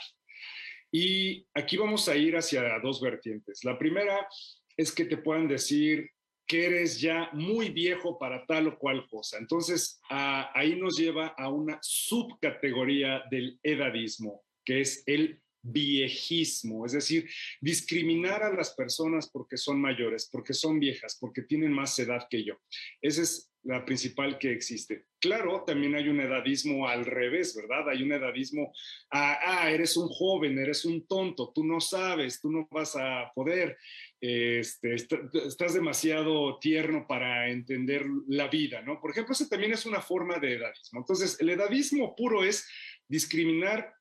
Y 0.91 1.45
aquí 1.53 1.77
vamos 1.77 2.07
a 2.09 2.15
ir 2.15 2.35
hacia 2.35 2.79
dos 2.79 3.01
vertientes. 3.01 3.63
La 3.63 3.77
primera 3.77 4.27
es 4.75 4.91
que 4.91 5.05
te 5.05 5.17
puedan 5.17 5.47
decir 5.47 6.09
que 6.47 6.65
eres 6.65 6.99
ya 6.99 7.29
muy 7.33 7.69
viejo 7.69 8.17
para 8.17 8.43
tal 8.47 8.69
o 8.69 8.79
cual 8.79 9.07
cosa. 9.07 9.37
Entonces, 9.37 10.01
ahí 10.09 10.75
nos 10.75 10.97
lleva 10.97 11.27
a 11.37 11.47
una 11.49 11.77
subcategoría 11.81 13.23
del 13.29 13.59
edadismo, 13.61 14.41
que 14.65 14.81
es 14.81 15.03
el 15.05 15.39
viejismo, 15.61 16.85
es 16.85 16.93
decir, 16.93 17.29
discriminar 17.59 18.43
a 18.43 18.53
las 18.53 18.73
personas 18.73 19.29
porque 19.29 19.57
son 19.57 19.79
mayores, 19.79 20.29
porque 20.31 20.53
son 20.53 20.79
viejas, 20.79 21.17
porque 21.19 21.41
tienen 21.43 21.71
más 21.71 21.97
edad 21.99 22.27
que 22.29 22.43
yo. 22.43 22.55
Esa 23.01 23.21
es 23.21 23.49
la 23.63 23.83
principal 23.83 24.37
que 24.37 24.51
existe. 24.51 25.05
Claro, 25.19 25.63
también 25.65 25.95
hay 25.95 26.07
un 26.07 26.21
edadismo 26.21 26.87
al 26.87 27.05
revés, 27.05 27.55
¿verdad? 27.55 27.89
Hay 27.89 28.03
un 28.03 28.13
edadismo, 28.13 28.71
ah, 29.11 29.37
ah 29.43 29.71
eres 29.71 29.97
un 29.97 30.07
joven, 30.07 30.57
eres 30.57 30.85
un 30.85 31.05
tonto, 31.05 31.51
tú 31.53 31.65
no 31.65 31.81
sabes, 31.81 32.39
tú 32.39 32.49
no 32.49 32.67
vas 32.71 32.95
a 32.95 33.29
poder, 33.35 33.77
este, 34.21 34.95
estás 34.95 35.73
demasiado 35.73 36.57
tierno 36.59 37.05
para 37.05 37.49
entender 37.49 38.05
la 38.27 38.47
vida, 38.47 38.81
¿no? 38.81 39.01
Por 39.01 39.11
ejemplo, 39.11 39.33
ese 39.33 39.49
también 39.49 39.73
es 39.73 39.85
una 39.85 40.01
forma 40.01 40.39
de 40.39 40.55
edadismo. 40.55 40.99
Entonces, 40.99 41.37
el 41.41 41.49
edadismo 41.49 42.15
puro 42.15 42.43
es 42.45 42.65
discriminar 43.09 43.93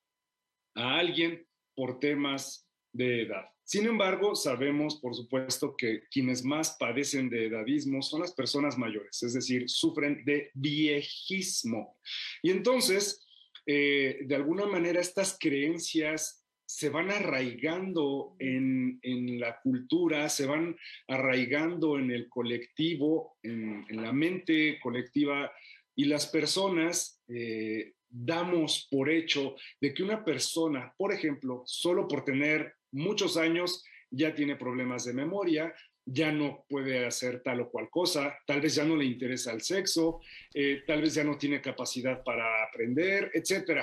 a 0.76 0.98
alguien 0.98 1.47
por 1.78 2.00
temas 2.00 2.68
de 2.92 3.22
edad. 3.22 3.44
Sin 3.62 3.86
embargo, 3.86 4.34
sabemos, 4.34 4.96
por 4.96 5.14
supuesto, 5.14 5.76
que 5.76 6.02
quienes 6.10 6.44
más 6.44 6.76
padecen 6.76 7.30
de 7.30 7.46
edadismo 7.46 8.02
son 8.02 8.22
las 8.22 8.34
personas 8.34 8.76
mayores, 8.76 9.22
es 9.22 9.32
decir, 9.34 9.70
sufren 9.70 10.24
de 10.24 10.50
viejismo. 10.54 11.96
Y 12.42 12.50
entonces, 12.50 13.24
eh, 13.64 14.22
de 14.26 14.34
alguna 14.34 14.66
manera, 14.66 15.00
estas 15.00 15.36
creencias 15.38 16.44
se 16.66 16.88
van 16.88 17.12
arraigando 17.12 18.34
en, 18.40 18.98
la 19.38 19.60
cultura, 19.60 20.28
se 20.30 20.46
van 20.46 20.76
arraigando 21.06 21.96
en 21.96 22.10
el 22.10 22.28
colectivo, 22.28 23.38
en, 23.44 23.86
la 23.90 24.12
mente 24.12 24.80
colectiva, 24.82 25.52
y 25.94 26.06
las 26.06 26.26
personas 26.26 27.22
eh, 27.28 27.92
damos 28.08 28.88
por 28.90 29.10
hecho 29.10 29.56
de 29.80 29.92
que 29.92 30.02
una 30.02 30.24
persona, 30.24 30.92
por 30.96 31.12
ejemplo, 31.12 31.62
solo 31.66 32.08
por 32.08 32.24
tener 32.24 32.74
muchos 32.92 33.36
años 33.36 33.84
ya 34.10 34.34
tiene 34.34 34.56
problemas 34.56 35.04
de 35.04 35.12
memoria, 35.12 35.74
ya 36.10 36.32
no 36.32 36.64
puede 36.68 37.04
hacer 37.04 37.42
tal 37.42 37.60
o 37.60 37.70
cual 37.70 37.90
cosa, 37.90 38.38
tal 38.46 38.62
vez 38.62 38.74
ya 38.74 38.84
no 38.84 38.96
le 38.96 39.04
interesa 39.04 39.52
el 39.52 39.60
sexo, 39.60 40.20
eh, 40.54 40.82
tal 40.86 41.02
vez 41.02 41.14
ya 41.14 41.24
no 41.24 41.36
tiene 41.36 41.60
capacidad 41.60 42.22
para 42.24 42.64
aprender, 42.64 43.30
etc. 43.34 43.82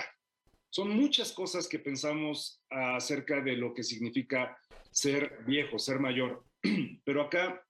Son 0.72 0.90
muchas 0.90 1.32
cosas 1.32 1.68
que 1.68 1.80
pensamos 1.80 2.64
acerca 2.70 3.42
de 3.42 3.56
lo 3.56 3.74
que 3.74 3.84
significa 3.84 4.58
ser 4.92 5.40
viejo, 5.46 5.78
ser 5.78 6.00
mayor. 6.00 6.44
Pero 7.06 7.22
acá 7.22 7.64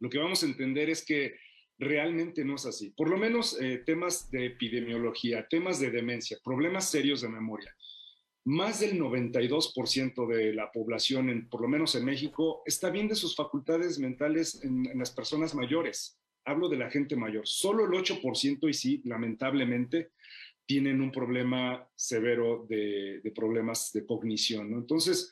lo 0.00 0.08
que 0.08 0.18
vamos 0.18 0.42
a 0.42 0.46
entender 0.46 0.88
es 0.88 1.04
que 1.04 1.36
realmente 1.82 2.44
no 2.44 2.54
es 2.54 2.66
así. 2.66 2.90
Por 2.90 3.10
lo 3.10 3.16
menos 3.16 3.60
eh, 3.60 3.82
temas 3.84 4.30
de 4.30 4.46
epidemiología, 4.46 5.46
temas 5.48 5.80
de 5.80 5.90
demencia, 5.90 6.38
problemas 6.42 6.90
serios 6.90 7.20
de 7.20 7.28
memoria 7.28 7.74
más 8.44 8.80
del 8.80 8.98
92% 8.98 10.26
de 10.26 10.52
la 10.52 10.72
población, 10.72 11.46
por 11.48 11.60
lo 11.60 11.68
menos 11.68 11.94
en 11.94 12.04
México, 12.04 12.62
está 12.66 12.90
bien 12.90 13.08
de 13.08 13.14
sus 13.14 13.36
facultades 13.36 13.98
mentales 13.98 14.62
en, 14.64 14.98
las 14.98 15.12
personas 15.12 15.54
mayores. 15.54 16.18
Hablo 16.44 16.68
de 16.68 16.76
la 16.76 16.90
gente 16.90 17.14
mayor. 17.14 17.46
Solo 17.46 17.84
el 17.84 17.92
8% 17.92 18.68
y 18.68 18.72
sí, 18.72 19.00
lamentablemente, 19.04 20.10
tienen 20.66 21.00
un 21.00 21.12
problema 21.12 21.88
severo 21.94 22.66
de, 22.68 23.20
problemas 23.34 23.92
de 23.92 24.04
cognición. 24.04 24.72
Entonces, 24.72 25.30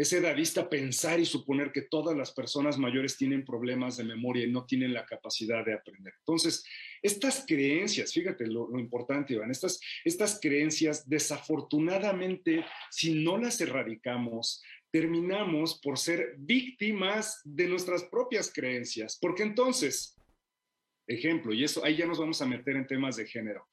es 0.00 0.12
edadista 0.14 0.70
pensar 0.70 1.20
y 1.20 1.26
suponer 1.26 1.72
que 1.72 1.82
todas 1.82 2.16
las 2.16 2.32
personas 2.32 2.78
mayores 2.78 3.18
tienen 3.18 3.44
problemas 3.44 3.98
de 3.98 4.04
memoria 4.04 4.46
y 4.46 4.50
no 4.50 4.64
tienen 4.64 4.94
la 4.94 5.04
capacidad 5.04 5.62
de 5.62 5.74
aprender. 5.74 6.14
Entonces, 6.20 6.64
estas 7.02 7.44
creencias, 7.46 8.12
fíjate 8.12 8.46
lo, 8.46 8.78
importante, 8.78 9.34
Iván, 9.34 9.50
estas, 9.50 9.78
estas 10.02 10.38
creencias, 10.40 11.06
desafortunadamente, 11.06 12.64
si 12.90 13.22
no 13.22 13.36
las 13.36 13.60
erradicamos, 13.60 14.62
terminamos 14.90 15.78
por 15.80 15.98
ser 15.98 16.34
víctimas 16.38 17.42
de 17.44 17.68
nuestras 17.68 18.04
propias 18.04 18.50
creencias, 18.50 19.18
porque 19.20 19.42
entonces, 19.42 20.16
ejemplo, 21.06 21.52
y 21.52 21.62
eso 21.62 21.84
ahí 21.84 21.96
ya 21.96 22.06
nos 22.06 22.18
vamos 22.18 22.40
a 22.40 22.46
meter 22.46 22.76
en 22.76 22.86
temas 22.86 23.16
de 23.16 23.26
género. 23.26 23.68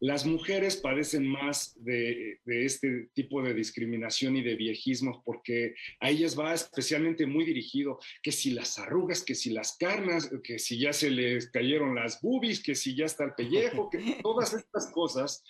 Las 0.00 0.24
mujeres 0.24 0.76
padecen 0.76 1.26
más 1.26 1.74
de, 1.84 2.40
este 2.46 3.10
tipo 3.12 3.42
de 3.42 3.52
discriminación 3.52 4.34
y 4.34 4.42
de 4.42 4.56
viejismo 4.56 5.22
porque 5.24 5.74
a 6.00 6.08
ellas 6.08 6.38
va 6.38 6.54
especialmente 6.54 7.26
muy 7.26 7.44
dirigido 7.44 7.98
que 8.22 8.32
si 8.32 8.50
las 8.52 8.78
arrugas, 8.78 9.22
que 9.22 9.34
si 9.34 9.50
las 9.50 9.76
carnas, 9.76 10.30
que 10.42 10.58
si 10.58 10.78
ya 10.78 10.94
se 10.94 11.10
les 11.10 11.50
cayeron 11.50 11.94
las 11.94 12.20
boobies, 12.22 12.62
que 12.62 12.74
si 12.74 12.96
ya 12.96 13.04
está 13.04 13.24
el 13.24 13.34
pellejo, 13.34 13.90
que 13.90 13.98
todas 14.22 14.54
estas 14.54 14.90
cosas 14.90 15.44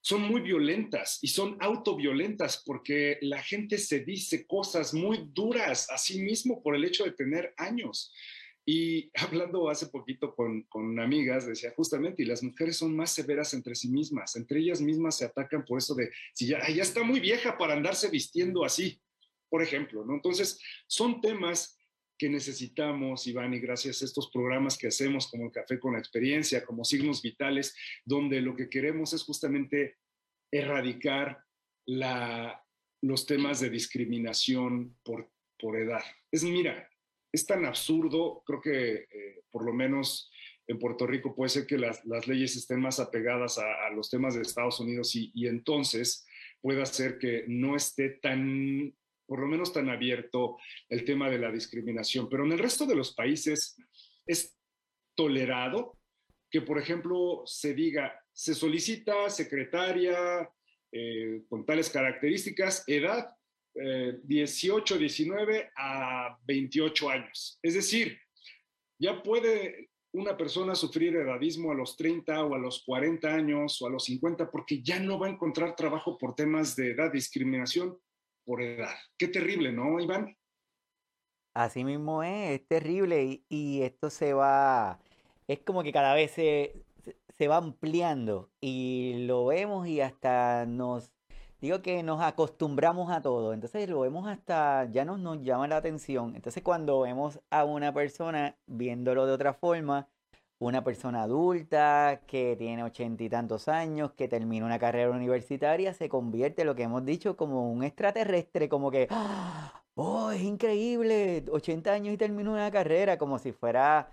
son 0.00 0.22
muy 0.22 0.40
violentas 0.40 1.18
y 1.22 1.28
son 1.28 1.56
autoviolentas 1.60 2.62
porque 2.64 3.18
la 3.20 3.42
gente 3.42 3.78
se 3.78 4.00
dice 4.00 4.46
cosas 4.46 4.94
muy 4.94 5.28
duras 5.32 5.88
a 5.90 5.98
sí 5.98 6.20
mismo 6.20 6.62
por 6.62 6.74
el 6.74 6.84
hecho 6.84 7.04
de 7.04 7.12
tener 7.12 7.54
años. 7.56 8.12
Y 8.70 9.10
hablando 9.14 9.70
hace 9.70 9.86
poquito 9.86 10.34
con, 10.34 10.64
con, 10.64 11.00
amigas, 11.00 11.46
decía 11.46 11.72
justamente, 11.74 12.22
y 12.22 12.26
las 12.26 12.42
mujeres 12.42 12.76
son 12.76 12.94
más 12.94 13.10
severas 13.10 13.54
entre 13.54 13.74
sí 13.74 13.88
mismas, 13.88 14.36
entre 14.36 14.60
ellas 14.60 14.82
mismas 14.82 15.16
se 15.16 15.24
atacan 15.24 15.64
por 15.64 15.78
eso 15.78 15.94
de, 15.94 16.10
si 16.34 16.48
ya, 16.48 16.58
ya 16.68 16.82
está 16.82 17.02
muy 17.02 17.18
vieja 17.18 17.56
para 17.56 17.72
andarse 17.72 18.10
vistiendo 18.10 18.66
así, 18.66 19.00
por 19.48 19.62
ejemplo, 19.62 20.04
¿no? 20.04 20.12
Entonces, 20.12 20.60
son 20.86 21.22
temas 21.22 21.78
que 22.18 22.28
necesitamos, 22.28 23.26
Iván, 23.26 23.54
y 23.54 23.58
gracias 23.58 24.02
a 24.02 24.04
estos 24.04 24.30
programas 24.30 24.76
que 24.76 24.88
hacemos 24.88 25.30
como 25.30 25.46
el 25.46 25.52
Café 25.52 25.78
con 25.78 25.94
la 25.94 26.00
Experiencia, 26.00 26.66
como 26.66 26.84
Signos 26.84 27.22
Vitales, 27.22 27.74
donde 28.04 28.42
lo 28.42 28.54
que 28.54 28.68
queremos 28.68 29.14
es 29.14 29.22
justamente 29.22 29.96
erradicar 30.52 31.42
la, 31.86 32.62
los 33.00 33.24
temas 33.24 33.60
de 33.60 33.70
discriminación 33.70 34.98
por, 35.02 35.30
por 35.58 35.78
edad. 35.78 36.02
Es, 36.30 36.44
mira, 36.44 36.86
es 37.32 37.46
tan 37.46 37.64
absurdo, 37.64 38.42
creo 38.46 38.60
que 38.60 38.94
eh, 38.94 39.42
por 39.50 39.64
lo 39.64 39.72
menos 39.72 40.30
en 40.66 40.78
Puerto 40.78 41.06
Rico 41.06 41.34
puede 41.34 41.48
ser 41.48 41.66
que 41.66 41.78
las, 41.78 42.04
leyes 42.26 42.56
estén 42.56 42.80
más 42.80 43.00
apegadas 43.00 43.58
a, 43.58 43.90
los 43.90 44.10
temas 44.10 44.34
de 44.34 44.42
Estados 44.42 44.80
Unidos 44.80 45.14
y, 45.14 45.46
entonces 45.46 46.26
pueda 46.60 46.84
ser 46.84 47.18
que 47.18 47.44
no 47.48 47.74
esté 47.74 48.10
tan, 48.10 48.94
por 49.26 49.40
lo 49.40 49.46
menos 49.46 49.72
tan 49.72 49.88
abierto 49.88 50.58
el 50.90 51.04
tema 51.04 51.30
de 51.30 51.38
la 51.38 51.50
discriminación. 51.50 52.28
Pero 52.28 52.44
en 52.44 52.52
el 52.52 52.58
resto 52.58 52.84
de 52.84 52.96
los 52.96 53.14
países 53.14 53.76
es 54.26 54.58
tolerado 55.14 55.98
que, 56.50 56.60
por 56.60 56.78
ejemplo, 56.78 57.42
se 57.46 57.72
diga, 57.72 58.20
se 58.32 58.54
solicita 58.54 59.30
secretaria 59.30 60.50
eh, 60.92 61.42
con 61.48 61.64
tales 61.64 61.88
características, 61.88 62.84
edad 62.86 63.37
18, 64.24 64.94
eh, 64.94 64.98
19 64.98 65.70
a 65.76 66.38
28 66.46 67.10
años. 67.10 67.58
Es 67.62 67.74
decir, 67.74 68.18
ya 68.98 69.22
puede 69.22 69.90
una 70.12 70.36
persona 70.36 70.74
sufrir 70.74 71.16
edadismo 71.16 71.70
a 71.70 71.74
los 71.74 71.96
30 71.96 72.44
o 72.44 72.54
a 72.54 72.58
los 72.58 72.82
40 72.84 73.28
años 73.28 73.80
o 73.82 73.86
a 73.86 73.90
los 73.90 74.04
50 74.04 74.50
porque 74.50 74.82
ya 74.82 74.98
no 74.98 75.18
va 75.18 75.26
a 75.26 75.30
encontrar 75.30 75.76
trabajo 75.76 76.16
por 76.16 76.34
temas 76.34 76.74
de 76.76 76.92
edad, 76.92 77.12
discriminación 77.12 77.98
por 78.44 78.62
edad. 78.62 78.94
Qué 79.18 79.28
terrible, 79.28 79.72
¿no, 79.72 80.00
Iván? 80.00 80.36
Así 81.54 81.84
mismo 81.84 82.22
es, 82.22 82.60
es 82.60 82.66
terrible 82.66 83.24
y, 83.24 83.44
y 83.48 83.82
esto 83.82 84.10
se 84.10 84.32
va, 84.32 85.00
es 85.46 85.60
como 85.60 85.82
que 85.82 85.92
cada 85.92 86.14
vez 86.14 86.30
se, 86.30 86.84
se 87.36 87.48
va 87.48 87.56
ampliando 87.56 88.50
y 88.60 89.24
lo 89.26 89.46
vemos 89.46 89.86
y 89.86 90.00
hasta 90.00 90.66
nos 90.66 91.12
digo 91.60 91.82
que 91.82 92.02
nos 92.02 92.20
acostumbramos 92.22 93.10
a 93.10 93.22
todo, 93.22 93.52
entonces 93.52 93.88
lo 93.88 94.00
vemos 94.00 94.26
hasta, 94.28 94.84
ya 94.90 95.04
nos, 95.04 95.18
nos 95.18 95.42
llama 95.42 95.68
la 95.68 95.76
atención. 95.78 96.34
Entonces 96.36 96.62
cuando 96.62 97.00
vemos 97.00 97.40
a 97.50 97.64
una 97.64 97.92
persona 97.92 98.56
viéndolo 98.66 99.26
de 99.26 99.32
otra 99.32 99.52
forma, 99.54 100.08
una 100.58 100.82
persona 100.82 101.22
adulta 101.22 102.20
que 102.26 102.56
tiene 102.56 102.82
ochenta 102.82 103.22
y 103.22 103.28
tantos 103.28 103.68
años, 103.68 104.12
que 104.12 104.28
termina 104.28 104.66
una 104.66 104.78
carrera 104.78 105.10
universitaria, 105.10 105.94
se 105.94 106.08
convierte, 106.08 106.64
lo 106.64 106.74
que 106.74 106.82
hemos 106.84 107.04
dicho, 107.04 107.36
como 107.36 107.70
un 107.70 107.84
extraterrestre, 107.84 108.68
como 108.68 108.90
que, 108.90 109.08
¡oh, 109.94 110.30
es 110.32 110.42
increíble! 110.42 111.44
80 111.50 111.92
años 111.92 112.14
y 112.14 112.16
termina 112.16 112.50
una 112.50 112.70
carrera, 112.70 113.18
como 113.18 113.38
si 113.38 113.52
fuera 113.52 114.10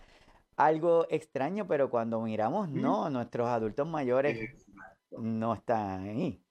algo 0.55 1.07
extraño, 1.09 1.67
pero 1.67 1.89
cuando 1.89 2.21
miramos, 2.21 2.69
no, 2.69 3.09
nuestros 3.09 3.47
adultos 3.47 3.87
mayores 3.87 4.55
no 5.11 5.53
están 5.53 6.03
ahí. 6.09 6.44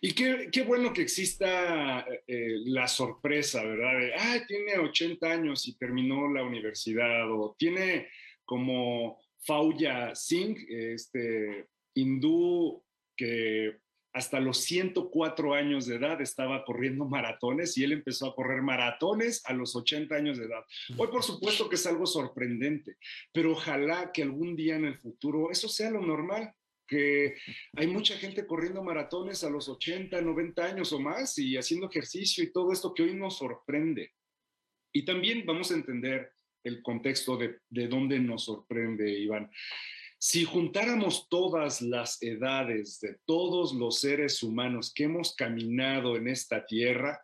Y 0.00 0.12
qué, 0.12 0.48
qué, 0.52 0.62
bueno 0.62 0.92
que 0.92 1.02
exista 1.02 2.06
eh, 2.26 2.56
la 2.66 2.88
sorpresa, 2.88 3.62
¿verdad? 3.64 3.98
De, 3.98 4.14
ah, 4.14 4.38
tiene 4.46 4.78
80 4.78 5.30
años 5.30 5.66
y 5.68 5.76
terminó 5.76 6.32
la 6.32 6.42
universidad, 6.42 7.30
o 7.30 7.54
tiene 7.58 8.08
como 8.44 9.20
Fauya 9.40 10.14
Singh, 10.14 10.58
este 10.68 11.68
hindú 11.94 12.82
que 13.16 13.78
hasta 14.14 14.38
los 14.38 14.58
104 14.58 15.54
años 15.54 15.86
de 15.86 15.96
edad 15.96 16.20
estaba 16.20 16.64
corriendo 16.64 17.04
maratones 17.04 17.76
y 17.76 17.82
él 17.82 17.92
empezó 17.92 18.28
a 18.28 18.34
correr 18.34 18.62
maratones 18.62 19.42
a 19.44 19.52
los 19.52 19.74
80 19.74 20.14
años 20.14 20.38
de 20.38 20.44
edad. 20.44 20.64
Hoy 20.96 21.08
por 21.08 21.24
supuesto 21.24 21.68
que 21.68 21.74
es 21.74 21.86
algo 21.86 22.06
sorprendente, 22.06 22.96
pero 23.32 23.52
ojalá 23.52 24.12
que 24.12 24.22
algún 24.22 24.54
día 24.54 24.76
en 24.76 24.84
el 24.84 24.98
futuro 24.98 25.50
eso 25.50 25.68
sea 25.68 25.90
lo 25.90 26.00
normal 26.00 26.54
que 26.86 27.36
hay 27.76 27.86
mucha 27.86 28.16
gente 28.16 28.46
corriendo 28.46 28.82
maratones 28.82 29.44
a 29.44 29.50
los 29.50 29.68
80, 29.68 30.20
90 30.20 30.64
años 30.64 30.92
o 30.92 31.00
más 31.00 31.38
y 31.38 31.56
haciendo 31.56 31.88
ejercicio 31.88 32.44
y 32.44 32.52
todo 32.52 32.72
esto 32.72 32.92
que 32.94 33.02
hoy 33.02 33.14
nos 33.14 33.38
sorprende. 33.38 34.12
Y 34.92 35.04
también 35.04 35.44
vamos 35.46 35.70
a 35.70 35.74
entender 35.74 36.32
el 36.62 36.82
contexto 36.82 37.36
de, 37.36 37.58
de 37.68 37.88
dónde 37.88 38.18
nos 38.20 38.44
sorprende, 38.44 39.10
Iván. 39.10 39.50
Si 40.18 40.44
juntáramos 40.44 41.28
todas 41.28 41.82
las 41.82 42.22
edades 42.22 42.98
de 43.00 43.18
todos 43.26 43.74
los 43.74 44.00
seres 44.00 44.42
humanos 44.42 44.92
que 44.94 45.04
hemos 45.04 45.34
caminado 45.34 46.16
en 46.16 46.28
esta 46.28 46.64
tierra, 46.64 47.20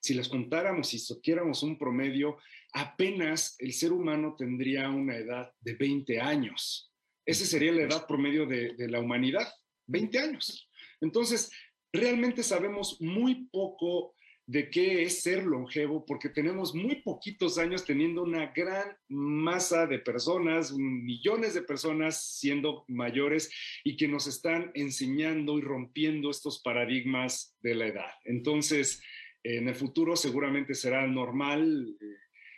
si 0.00 0.14
las 0.14 0.28
juntáramos 0.28 0.94
y 0.94 1.00
soquiéramos 1.00 1.64
un 1.64 1.76
promedio, 1.76 2.38
apenas 2.72 3.56
el 3.58 3.72
ser 3.72 3.92
humano 3.92 4.36
tendría 4.38 4.88
una 4.90 5.16
edad 5.16 5.52
de 5.60 5.74
20 5.74 6.20
años. 6.20 6.92
Esa 7.26 7.44
sería 7.44 7.72
la 7.72 7.82
edad 7.82 8.06
promedio 8.06 8.46
de, 8.46 8.74
la 8.88 9.00
humanidad, 9.00 9.46
20 9.88 10.18
años. 10.18 10.70
Entonces, 11.00 11.50
realmente 11.92 12.44
sabemos 12.44 13.00
muy 13.00 13.48
poco 13.50 14.14
de 14.46 14.70
qué 14.70 15.02
es 15.02 15.22
ser 15.22 15.44
longevo, 15.44 16.06
porque 16.06 16.28
tenemos 16.28 16.72
muy 16.72 17.02
poquitos 17.02 17.58
años 17.58 17.84
teniendo 17.84 18.22
una 18.22 18.52
gran 18.54 18.96
masa 19.08 19.88
de 19.88 19.98
personas, 19.98 20.72
millones 20.72 21.54
de 21.54 21.62
personas 21.62 22.38
siendo 22.38 22.84
mayores 22.86 23.50
y 23.82 23.96
que 23.96 24.06
nos 24.06 24.28
están 24.28 24.70
enseñando 24.74 25.58
y 25.58 25.62
rompiendo 25.62 26.30
estos 26.30 26.62
paradigmas 26.62 27.56
de 27.60 27.74
la 27.74 27.88
edad. 27.88 28.10
Entonces, 28.24 29.02
en 29.42 29.68
el 29.68 29.74
futuro 29.74 30.14
seguramente 30.14 30.74
será 30.74 31.04
normal 31.08 31.96
eh, 32.00 32.04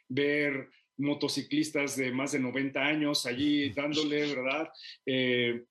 ver 0.09 0.71
motociclistas 0.99 1.97
de 1.97 2.13
más 2.13 2.33
de 2.33 2.41
90 2.41 2.81
años 2.81 3.25
allí 3.25 3.71
dándole, 3.71 4.35
¿verdad? 4.35 4.69
Eh, 5.07 5.65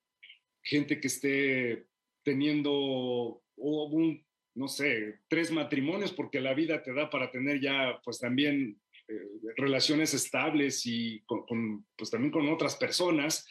gente 0.62 1.00
que 1.00 1.06
esté 1.06 1.86
teniendo 2.24 3.42
un, 3.56 4.24
no 4.54 4.68
sé, 4.68 5.20
tres 5.28 5.50
matrimonios, 5.50 6.12
porque 6.12 6.40
la 6.40 6.54
vida 6.54 6.82
te 6.82 6.92
da 6.92 7.08
para 7.08 7.30
tener 7.30 7.60
ya, 7.60 8.00
pues 8.04 8.18
también 8.18 8.80
eh, 9.08 9.22
relaciones 9.56 10.14
estables 10.14 10.84
y 10.84 11.22
con, 11.26 11.86
pues 11.96 12.10
también 12.10 12.32
con 12.32 12.48
otras 12.48 12.76
personas, 12.76 13.46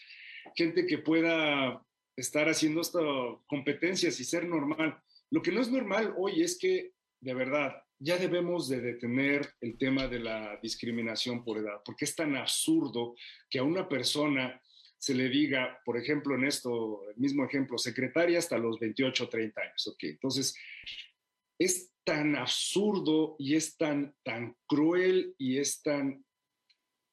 gente 0.56 0.86
que 0.86 1.00
pueda 1.00 1.84
estar 2.16 2.50
haciendo 2.50 2.82
estas 2.82 3.04
competencias 3.48 4.20
y 4.20 4.24
ser 4.24 4.48
normal. 4.48 5.00
Lo 5.30 5.42
que 5.42 5.52
no 5.52 5.62
es 5.62 5.70
normal 5.70 6.13
hoy 6.18 6.42
es 6.42 6.58
que, 6.58 6.94
de 7.22 7.34
verdad, 7.34 7.76
ya 7.99 8.17
debemos 8.17 8.67
de 8.67 8.81
detener 8.81 9.49
el 9.62 9.77
tema 9.77 10.07
de 10.07 10.19
la 10.19 10.60
discriminación 10.62 11.43
por 11.43 11.57
edad, 11.57 11.81
porque 11.83 12.05
es 12.05 12.15
tan 12.15 12.36
absurdo 12.36 13.15
que 13.49 13.60
a 13.60 13.63
una 13.63 13.88
persona 13.88 14.62
se 14.99 15.13
le 15.13 15.29
diga, 15.29 15.79
por 15.86 15.97
ejemplo, 15.97 16.36
en 16.36 16.45
esto, 16.45 17.07
el 17.10 17.17
mismo 17.17 17.45
ejemplo, 17.45 17.77
secretaria 17.77 18.39
hasta 18.39 18.57
los 18.57 18.79
28 18.79 19.23
o 19.23 19.29
30 19.29 19.62
años. 19.62 19.88
Ok, 19.88 20.03
entonces, 20.03 20.55
es 21.60 21.91
tan 22.03 22.36
absurdo 22.36 23.36
y 23.38 23.55
es 23.55 23.77
tan, 23.77 24.15
tan 24.23 24.55
cruel 24.65 25.36
y 25.38 25.57
es 25.57 25.81
tan 25.81 26.23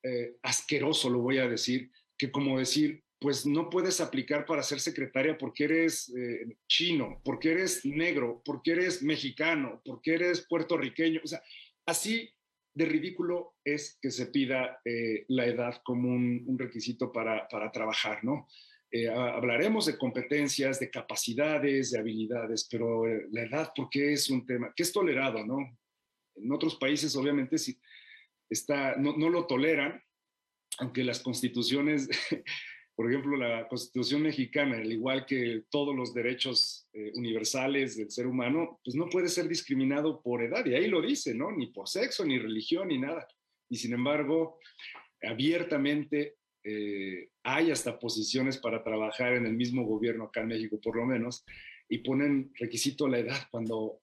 eh, 0.02 0.36
asqueroso, 0.42 1.10
lo 1.10 1.20
voy 1.20 1.38
a 1.38 1.48
decir, 1.48 1.90
que 2.16 2.30
como 2.30 2.58
decir, 2.58 3.03
pues 3.20 3.46
no 3.46 3.70
puedes 3.70 4.00
aplicar 4.00 4.44
para 4.44 4.62
ser 4.62 4.81
secretaria 4.81 5.38
porque 5.38 5.64
eres 5.64 6.12
eh, 6.16 6.57
chino, 6.66 7.20
porque 7.24 7.53
eres 7.53 7.85
negro, 7.85 8.42
porque 8.44 8.72
eres 8.72 9.03
mexicano, 9.03 9.81
porque 9.85 10.14
eres 10.14 10.46
puertorriqueño. 10.46 11.20
O 11.24 11.27
sea, 11.27 11.42
así 11.87 12.31
de 12.74 12.85
ridículo 12.85 13.55
es 13.64 13.98
que 14.03 14.11
se 14.11 14.27
pida 14.27 14.81
eh, 14.85 15.24
la 15.29 15.46
edad 15.46 15.81
como 15.85 16.11
un, 16.11 16.59
requisito 16.59 17.12
para, 17.12 17.46
para, 17.48 17.70
trabajar, 17.70 18.24
¿no? 18.24 18.48
Eh, 18.90 19.09
hablaremos 19.09 19.87
de 19.87 19.96
competencias, 19.96 20.79
de 20.79 20.90
capacidades, 20.90 21.92
de 21.92 21.98
habilidades, 21.98 22.68
pero 22.70 23.07
la 23.31 23.42
edad, 23.42 23.72
¿por 23.74 23.88
qué 23.90 24.12
es 24.12 24.29
un 24.29 24.44
tema 24.44 24.72
que 24.74 24.83
es 24.83 24.92
tolerado, 24.92 25.44
¿no? 25.44 25.57
En 26.37 26.53
otros 26.53 26.77
países, 26.77 27.14
obviamente, 27.16 27.59
sí, 27.59 27.79
está, 28.48 28.96
no, 28.96 29.16
no 29.16 29.31
lo 29.31 29.46
toleran, 29.46 30.03
aunque 30.79 31.05
las 31.05 31.20
constituciones 31.20 32.09
por 32.96 33.11
ejemplo, 33.11 33.37
la 33.37 33.66
Constitución 33.66 34.22
mexicana, 34.22 34.76
al 34.76 34.92
igual 34.92 35.26
que 35.26 35.64
todos 35.68 35.94
los 35.96 36.14
derechos 36.14 36.87
eh, 36.92 37.11
universales 37.14 37.96
del 37.96 38.11
ser 38.11 38.26
humano, 38.26 38.80
pues 38.85 38.94
no 38.94 39.09
puede 39.09 39.28
ser 39.28 39.48
discriminado 39.48 40.22
por 40.22 40.42
edad, 40.42 40.64
y 40.64 40.74
ahí 40.74 40.87
lo 40.87 41.02
dice, 41.02 41.35
¿no? 41.35 41.50
Ni 41.50 41.66
por 41.66 41.88
sexo, 41.88 42.24
ni 42.24 42.38
religión, 42.38 42.88
ni 42.88 42.98
nada. 42.98 43.26
Y 43.68 43.76
sin 43.76 43.94
embargo, 43.94 44.61
abiertamente 45.22 46.37
eh, 46.62 47.30
hay 47.42 47.72
hasta 47.72 47.98
posiciones 47.98 48.59
para 48.59 48.85
trabajar 48.85 49.35
en 49.35 49.46
el 49.46 49.54
mismo 49.54 49.85
gobierno 49.85 50.24
acá 50.24 50.42
en 50.42 50.48
México, 50.48 50.80
por 50.80 50.96
lo 50.96 51.04
menos, 51.04 51.44
y 51.88 51.98
ponen 51.98 52.52
requisito 52.54 53.09
la 53.09 53.18
edad 53.18 53.48
cuando, 53.50 54.00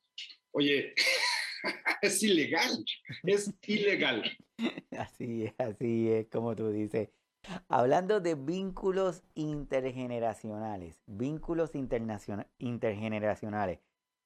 oye, 0.52 0.94
es 2.02 2.22
ilegal, 2.24 2.84
es 3.24 3.54
ilegal. 3.66 4.24
Así 4.92 5.46
es, 5.46 5.54
así 5.58 6.10
es, 6.10 6.28
como 6.28 6.56
tú 6.56 6.70
dices. 6.70 7.10
Hablando 7.68 8.20
de 8.20 8.36
vínculos 8.36 9.24
intergeneracionales, 9.34 11.02
vínculos 11.08 11.72
intergeneracionales. 11.74 13.80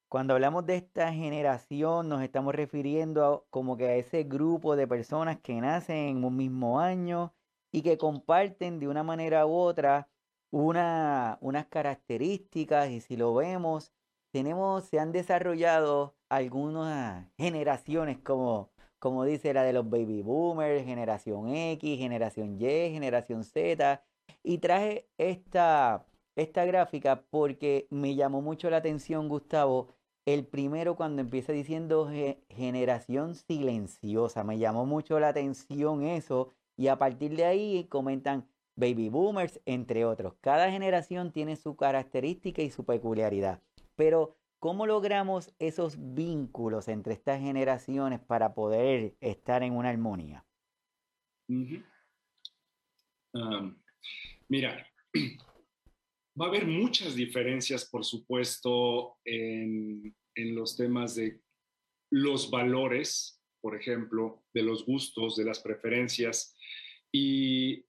Cuando 0.09 0.33
hablamos 0.33 0.65
de 0.65 0.77
esta 0.77 1.11
generación, 1.13 2.09
nos 2.09 2.21
estamos 2.21 2.53
refiriendo 2.53 3.47
como 3.49 3.77
que 3.77 3.87
a 3.87 3.95
ese 3.95 4.23
grupo 4.23 4.75
de 4.75 4.87
personas 4.87 5.39
que 5.39 5.59
nacen 5.59 6.17
en 6.17 6.23
un 6.23 6.37
mismo 6.37 6.79
año 6.79 7.33
y 7.71 7.81
que 7.81 7.97
comparten 7.97 8.79
de 8.79 8.87
una 8.87 9.03
manera 9.03 9.45
u 9.45 9.53
otra 9.53 10.09
una, 10.51 11.37
unas 11.41 11.65
características 11.65 12.89
y 12.89 13.01
si 13.01 13.17
lo 13.17 13.33
vemos, 13.33 13.91
tenemos, 14.31 14.85
se 14.85 14.99
han 14.99 15.11
desarrollado 15.11 16.15
algunas 16.29 17.27
generaciones 17.37 18.19
como 18.19 18.71
como 18.99 19.23
dice 19.23 19.53
la 19.53 19.63
de 19.63 19.73
los 19.73 19.89
baby 19.89 20.21
boomers, 20.21 20.83
generación 20.85 21.49
X, 21.49 21.97
generación 21.97 22.57
Y, 22.59 22.91
generación 22.91 23.43
Z. 23.43 24.03
Y 24.43 24.57
traje 24.59 25.07
esta, 25.17 26.05
esta 26.35 26.65
gráfica 26.65 27.23
porque 27.29 27.87
me 27.89 28.15
llamó 28.15 28.41
mucho 28.41 28.69
la 28.69 28.77
atención, 28.77 29.29
Gustavo, 29.29 29.89
el 30.25 30.45
primero 30.45 30.95
cuando 30.95 31.21
empieza 31.21 31.53
diciendo 31.53 32.09
generación 32.49 33.35
silenciosa. 33.35 34.43
Me 34.43 34.57
llamó 34.57 34.85
mucho 34.85 35.19
la 35.19 35.29
atención 35.29 36.03
eso. 36.03 36.51
Y 36.77 36.87
a 36.87 36.97
partir 36.97 37.35
de 37.35 37.45
ahí 37.45 37.85
comentan 37.89 38.47
baby 38.75 39.09
boomers, 39.09 39.61
entre 39.65 40.03
otros. 40.05 40.33
Cada 40.41 40.71
generación 40.71 41.31
tiene 41.31 41.55
su 41.55 41.75
característica 41.75 42.61
y 42.61 42.71
su 42.71 42.85
peculiaridad. 42.85 43.61
Pero 43.95 44.35
¿Cómo 44.59 44.85
logramos 44.85 45.53
esos 45.59 45.97
vínculos 46.15 46.87
entre 46.87 47.13
estas 47.13 47.39
generaciones 47.39 48.19
para 48.19 48.53
poder 48.53 49.15
estar 49.19 49.63
en 49.63 49.73
una 49.73 49.89
armonía? 49.89 50.45
mira, 54.47 54.87
va 56.39 56.45
a 56.45 56.49
haber 56.49 56.65
muchas 56.67 57.15
diferencias, 57.15 57.85
por 57.85 58.03
supuesto, 58.03 59.17
en, 59.23 60.15
los 60.35 60.75
temas 60.75 61.15
de 61.15 61.41
los 62.11 62.49
valores, 62.49 63.41
por 63.61 63.75
ejemplo, 63.75 64.43
de 64.53 64.63
los 64.63 64.85
gustos, 64.85 65.35
de 65.35 65.45
las 65.45 65.59
preferencias. 65.59 66.57
Y 67.11 67.85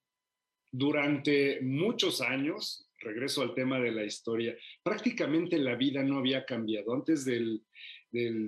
durante 0.71 1.61
muchos 1.61 2.21
años, 2.21 2.86
regreso 3.01 3.43
al 3.43 3.55
tema 3.55 3.79
de 3.81 3.93
la 3.93 4.05
historia, 4.05 4.57
prácticamente 4.83 5.59
la 5.59 5.75
vida 5.75 6.03
no 6.03 6.19
había 6.19 6.45
cambiado. 6.45 6.95
Antes 6.95 7.25
del, 7.25 7.63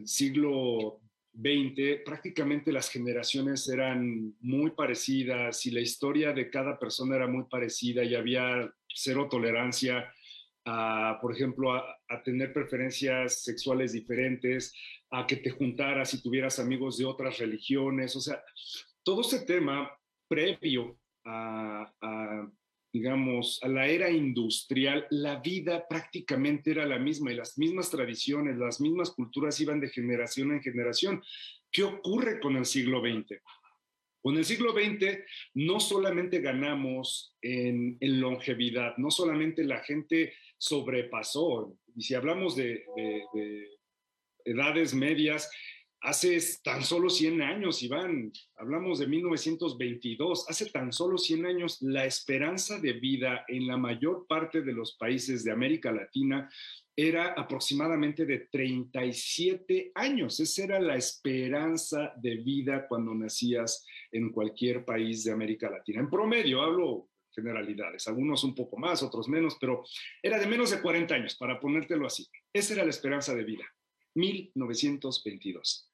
siglo 0.06 1.02
XX, 1.34 2.02
prácticamente 2.02 2.72
las 2.72 2.90
generaciones 2.90 3.68
eran 3.68 4.34
muy 4.40 4.70
parecidas 4.70 5.66
y 5.66 5.70
la 5.72 5.80
historia 5.80 6.32
de 6.32 6.48
cada 6.48 6.78
persona 6.78 7.16
era 7.16 7.26
muy 7.26 7.44
parecida 7.50 8.02
y 8.02 8.14
había 8.14 8.72
cero 8.88 9.28
tolerancia 9.30 10.10
a, 10.64 11.18
por 11.20 11.34
ejemplo, 11.34 11.74
a, 11.74 12.22
tener 12.24 12.54
preferencias 12.54 13.42
sexuales 13.42 13.92
diferentes, 13.92 14.72
a 15.10 15.26
que 15.26 15.36
te 15.36 15.50
juntaras 15.50 16.14
y 16.14 16.22
tuvieras 16.22 16.58
amigos 16.58 16.96
de 16.96 17.04
otras 17.04 17.38
religiones. 17.38 18.16
O 18.16 18.20
sea, 18.20 18.42
todo 19.02 19.20
ese 19.20 19.40
tema 19.44 19.90
previo 20.28 20.98
a 21.24 21.92
digamos, 22.92 23.60
a 23.62 23.68
la 23.68 23.86
era 23.86 24.10
industrial, 24.10 25.06
la 25.10 25.40
vida 25.40 25.86
prácticamente 25.88 26.70
era 26.70 26.86
la 26.86 26.98
misma 26.98 27.32
y 27.32 27.36
las 27.36 27.58
mismas 27.58 27.90
tradiciones, 27.90 28.56
las 28.56 28.80
mismas 28.80 29.10
culturas 29.10 29.60
iban 29.60 29.80
de 29.80 29.90
generación 29.90 30.52
en 30.52 30.62
generación. 30.62 31.22
¿Qué 31.70 31.82
ocurre 31.82 32.40
con 32.40 32.56
el 32.56 32.64
siglo 32.64 33.00
XX? 33.00 33.40
Con 34.20 34.36
el 34.36 34.44
siglo 34.44 34.72
XX 34.72 35.18
no 35.54 35.80
solamente 35.80 36.40
ganamos 36.40 37.36
en, 37.40 37.98
longevidad, 38.00 38.96
no 38.96 39.10
solamente 39.10 39.64
la 39.64 39.80
gente 39.80 40.34
sobrepasó, 40.56 41.76
y 41.94 42.02
si 42.02 42.14
hablamos 42.14 42.56
de 42.56 42.84
edades 44.44 44.94
medias, 44.94 45.50
Hace 46.00 46.38
tan 46.62 46.84
solo 46.84 47.10
100 47.10 47.42
años, 47.42 47.82
Iván, 47.82 48.32
hablamos 48.56 49.00
de 49.00 49.08
1922, 49.08 50.48
hace 50.48 50.66
tan 50.66 50.92
solo 50.92 51.18
100 51.18 51.46
años 51.46 51.82
la 51.82 52.04
esperanza 52.06 52.78
de 52.78 52.92
vida 52.92 53.44
en 53.48 53.66
la 53.66 53.76
mayor 53.76 54.24
parte 54.28 54.62
de 54.62 54.72
los 54.72 54.96
países 54.96 55.42
de 55.42 55.50
América 55.50 55.90
Latina 55.90 56.48
era 56.94 57.32
aproximadamente 57.32 58.26
de 58.26 58.46
37 58.50 59.90
años. 59.94 60.38
Esa 60.38 60.64
era 60.64 60.80
la 60.80 60.94
esperanza 60.94 62.12
de 62.16 62.36
vida 62.36 62.86
cuando 62.86 63.12
nacías 63.14 63.84
en 64.12 64.30
cualquier 64.30 64.84
país 64.84 65.24
de 65.24 65.32
América 65.32 65.68
Latina. 65.68 66.00
En 66.00 66.10
promedio, 66.10 66.62
hablo 66.62 67.08
generalidades, 67.34 68.06
algunos 68.08 68.42
un 68.44 68.54
poco 68.54 68.76
más, 68.76 69.02
otros 69.02 69.28
menos, 69.28 69.56
pero 69.60 69.84
era 70.22 70.38
de 70.38 70.46
menos 70.46 70.70
de 70.70 70.80
40 70.80 71.14
años, 71.14 71.36
para 71.36 71.60
ponértelo 71.60 72.06
así. 72.06 72.26
Esa 72.52 72.74
era 72.74 72.84
la 72.84 72.90
esperanza 72.90 73.34
de 73.34 73.44
vida. 73.44 73.64
1922. 74.14 75.87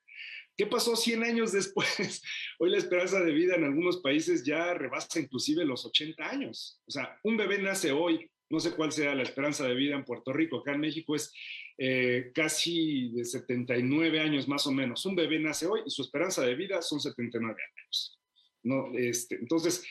¿Qué 0.57 0.67
pasó 0.67 0.95
100 0.95 1.25
años 1.25 1.53
después? 1.53 2.23
Hoy 2.59 2.71
la 2.71 2.79
esperanza 2.79 3.21
de 3.21 3.33
vida 3.33 3.57
en 3.57 3.65
algunos 3.65 3.99
países 3.99 4.45
ya 4.45 4.73
rebasa 4.75 5.19
inclusive 5.19 5.65
los 5.65 5.85
80 5.85 6.25
años. 6.25 6.81
O 6.87 6.91
sea, 6.91 7.19
un 7.25 7.37
bebé 7.37 7.59
nace 7.59 7.91
hoy, 7.91 8.31
no 8.51 8.61
sé 8.61 8.73
cuál 8.77 8.93
sea 8.93 9.15
la 9.15 9.25
esperanza 9.25 9.67
de 9.67 9.75
vida 9.75 9.97
en 9.97 10.05
Puerto 10.05 10.33
Rico, 10.33 10.59
acá 10.59 10.75
en 10.75 10.81
México 10.81 11.17
es 11.17 11.33
eh, 11.77 12.31
casi 12.33 13.11
de 13.11 13.25
79 13.25 14.21
años 14.21 14.47
más 14.47 14.67
o 14.69 14.73
menos. 14.73 15.05
Un 15.07 15.17
bebé 15.17 15.41
nace 15.41 15.67
hoy 15.67 15.81
y 15.87 15.91
su 15.91 16.03
esperanza 16.03 16.43
de 16.43 16.55
vida 16.55 16.81
son 16.83 17.01
79 17.01 17.61
años. 17.61 18.21
No, 18.63 18.93
este, 18.97 19.35
entonces, 19.35 19.85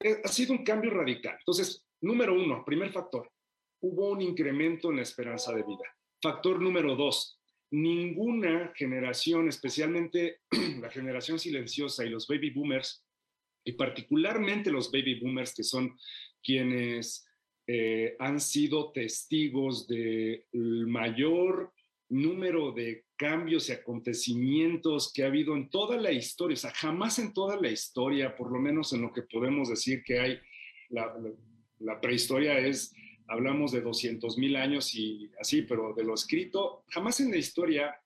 eh, 0.00 0.20
ha 0.24 0.28
sido 0.28 0.52
un 0.52 0.64
cambio 0.64 0.90
radical. 0.92 1.36
Entonces, 1.38 1.84
número 2.00 2.34
uno, 2.34 2.64
primer 2.64 2.90
factor, 2.90 3.30
hubo 3.82 4.10
un 4.10 4.22
incremento 4.22 4.90
en 4.90 4.96
la 4.96 5.02
esperanza 5.02 5.52
de 5.52 5.62
vida. 5.62 5.84
Factor 6.22 6.60
número 6.60 6.96
dos, 6.96 7.35
ninguna 7.76 8.72
generación, 8.74 9.48
especialmente 9.48 10.40
la 10.80 10.90
generación 10.90 11.38
silenciosa 11.38 12.04
y 12.04 12.08
los 12.08 12.26
baby 12.26 12.50
boomers, 12.50 13.04
y 13.64 13.72
particularmente 13.72 14.70
los 14.70 14.90
baby 14.90 15.20
boomers 15.20 15.54
que 15.54 15.62
son 15.62 15.98
quienes 16.42 17.26
eh, 17.66 18.16
han 18.18 18.40
sido 18.40 18.92
testigos 18.92 19.86
del 19.88 20.86
mayor 20.86 21.72
número 22.08 22.72
de 22.72 23.04
cambios 23.16 23.68
y 23.68 23.72
acontecimientos 23.72 25.12
que 25.12 25.24
ha 25.24 25.26
habido 25.26 25.54
en 25.56 25.68
toda 25.68 25.96
la 25.96 26.12
historia, 26.12 26.54
o 26.54 26.58
sea, 26.58 26.70
jamás 26.70 27.18
en 27.18 27.34
toda 27.34 27.60
la 27.60 27.68
historia, 27.68 28.36
por 28.36 28.52
lo 28.52 28.60
menos 28.60 28.92
en 28.92 29.02
lo 29.02 29.12
que 29.12 29.22
podemos 29.22 29.68
decir 29.68 30.02
que 30.04 30.20
hay, 30.20 30.38
la 30.88 32.00
prehistoria 32.00 32.58
es 32.58 32.94
hablamos 33.28 33.72
de 33.72 33.80
200 33.80 34.38
mil 34.38 34.56
años 34.56 34.94
y 34.94 35.30
así, 35.40 35.62
pero 35.62 35.92
de 35.94 36.04
lo 36.04 36.14
escrito, 36.14 36.84
jamás 36.88 37.20
en 37.20 37.30
la 37.30 37.36
historia 37.36 38.00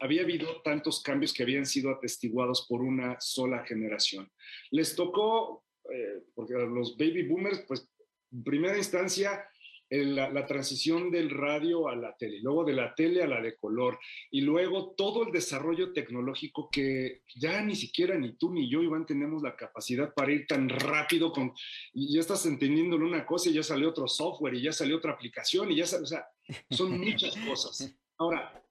había 0.00 0.22
habido 0.22 0.60
tantos 0.62 1.02
cambios 1.02 1.32
que 1.32 1.42
habían 1.42 1.66
sido 1.66 1.90
atestiguados 1.90 2.66
por 2.68 2.82
una 2.82 3.20
sola 3.20 3.64
generación. 3.64 4.30
Les 4.70 4.96
tocó, 4.96 5.64
eh, 5.90 6.24
porque 6.34 6.54
los 6.54 6.96
baby 6.96 7.22
boomers, 7.28 7.60
pues 7.66 7.88
en 8.32 8.42
primera 8.42 8.76
instancia, 8.76 9.44
la, 9.92 10.46
transición 10.46 11.10
del 11.10 11.28
radio 11.28 11.88
a 11.88 11.94
la 11.94 12.16
tele, 12.16 12.40
luego 12.40 12.64
de 12.64 12.72
la 12.72 12.94
tele 12.94 13.22
a 13.22 13.26
la 13.26 13.42
de 13.42 13.56
color, 13.56 13.98
y 14.30 14.40
luego 14.40 14.94
todo 14.96 15.26
el 15.26 15.32
desarrollo 15.32 15.92
tecnológico 15.92 16.70
que 16.70 17.22
ya 17.34 17.62
ni 17.62 17.76
siquiera 17.76 18.16
ni 18.16 18.32
tú 18.36 18.52
ni 18.52 18.70
yo, 18.70 18.82
Iván, 18.82 19.04
tenemos 19.04 19.42
la 19.42 19.54
capacidad 19.54 20.14
para 20.14 20.32
ir 20.32 20.46
tan 20.46 20.68
rápido 20.68 21.30
con, 21.30 21.52
y 21.92 22.14
ya 22.14 22.20
estás 22.20 22.46
entendiendo 22.46 22.96
una 22.96 23.26
cosa 23.26 23.50
y 23.50 23.54
ya 23.54 23.62
salió 23.62 23.90
otro 23.90 24.08
software 24.08 24.54
y 24.54 24.62
ya 24.62 24.72
salió 24.72 24.96
otra 24.96 25.12
aplicación 25.12 25.70
y 25.70 25.76
ya 25.76 25.86
salió, 25.86 26.04
o 26.04 26.06
sea, 26.06 26.26
son 26.70 26.98
muchas 26.98 27.36
cosas. 27.36 27.94
Ahora, 28.16 28.64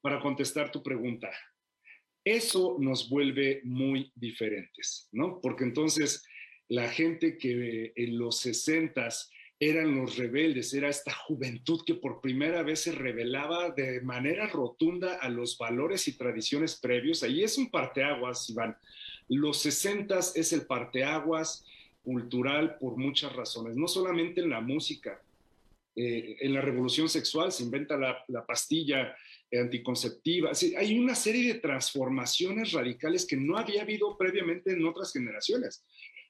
para 0.00 0.20
contestar 0.20 0.70
tu 0.70 0.80
pregunta, 0.80 1.28
eso 2.24 2.76
nos 2.78 3.08
vuelve 3.08 3.62
muy 3.64 4.12
diferentes, 4.14 5.08
¿no? 5.10 5.40
Porque 5.40 5.64
entonces 5.64 6.24
la 6.68 6.88
gente 6.88 7.36
que 7.36 7.92
en 7.96 8.18
los 8.18 8.38
sesentas 8.38 9.30
eran 9.60 9.96
los 9.96 10.16
rebeldes, 10.16 10.72
era 10.72 10.88
esta 10.88 11.12
juventud 11.12 11.82
que 11.84 11.94
por 11.94 12.20
primera 12.20 12.62
vez 12.62 12.80
se 12.80 12.92
revelaba 12.92 13.70
de 13.70 14.00
manera 14.02 14.46
rotunda 14.46 15.16
a 15.16 15.28
los 15.28 15.58
valores 15.58 16.06
y 16.06 16.16
tradiciones 16.16 16.76
previos. 16.76 17.22
Ahí 17.22 17.42
es 17.42 17.58
un 17.58 17.70
parteaguas, 17.70 18.48
Iván. 18.50 18.76
Los 19.28 19.58
sesentas 19.58 20.36
es 20.36 20.52
el 20.52 20.66
parteaguas 20.66 21.64
cultural 22.02 22.78
por 22.78 22.96
muchas 22.96 23.34
razones, 23.34 23.76
no 23.76 23.88
solamente 23.88 24.40
en 24.40 24.50
la 24.50 24.60
música. 24.60 25.20
Eh, 25.96 26.36
en 26.40 26.54
la 26.54 26.60
revolución 26.60 27.08
sexual 27.08 27.50
se 27.50 27.64
inventa 27.64 27.96
la 27.96 28.46
pastilla 28.46 29.16
anticonceptiva. 29.52 30.52
hay 30.76 30.98
una 30.98 31.14
serie 31.14 31.54
de 31.54 31.60
transformaciones 31.60 32.72
radicales 32.72 33.26
que 33.26 33.36
no 33.36 33.56
había 33.56 33.82
habido 33.82 34.16
previamente 34.16 34.72
en 34.72 34.86
otras 34.86 35.12
generaciones. 35.12 35.84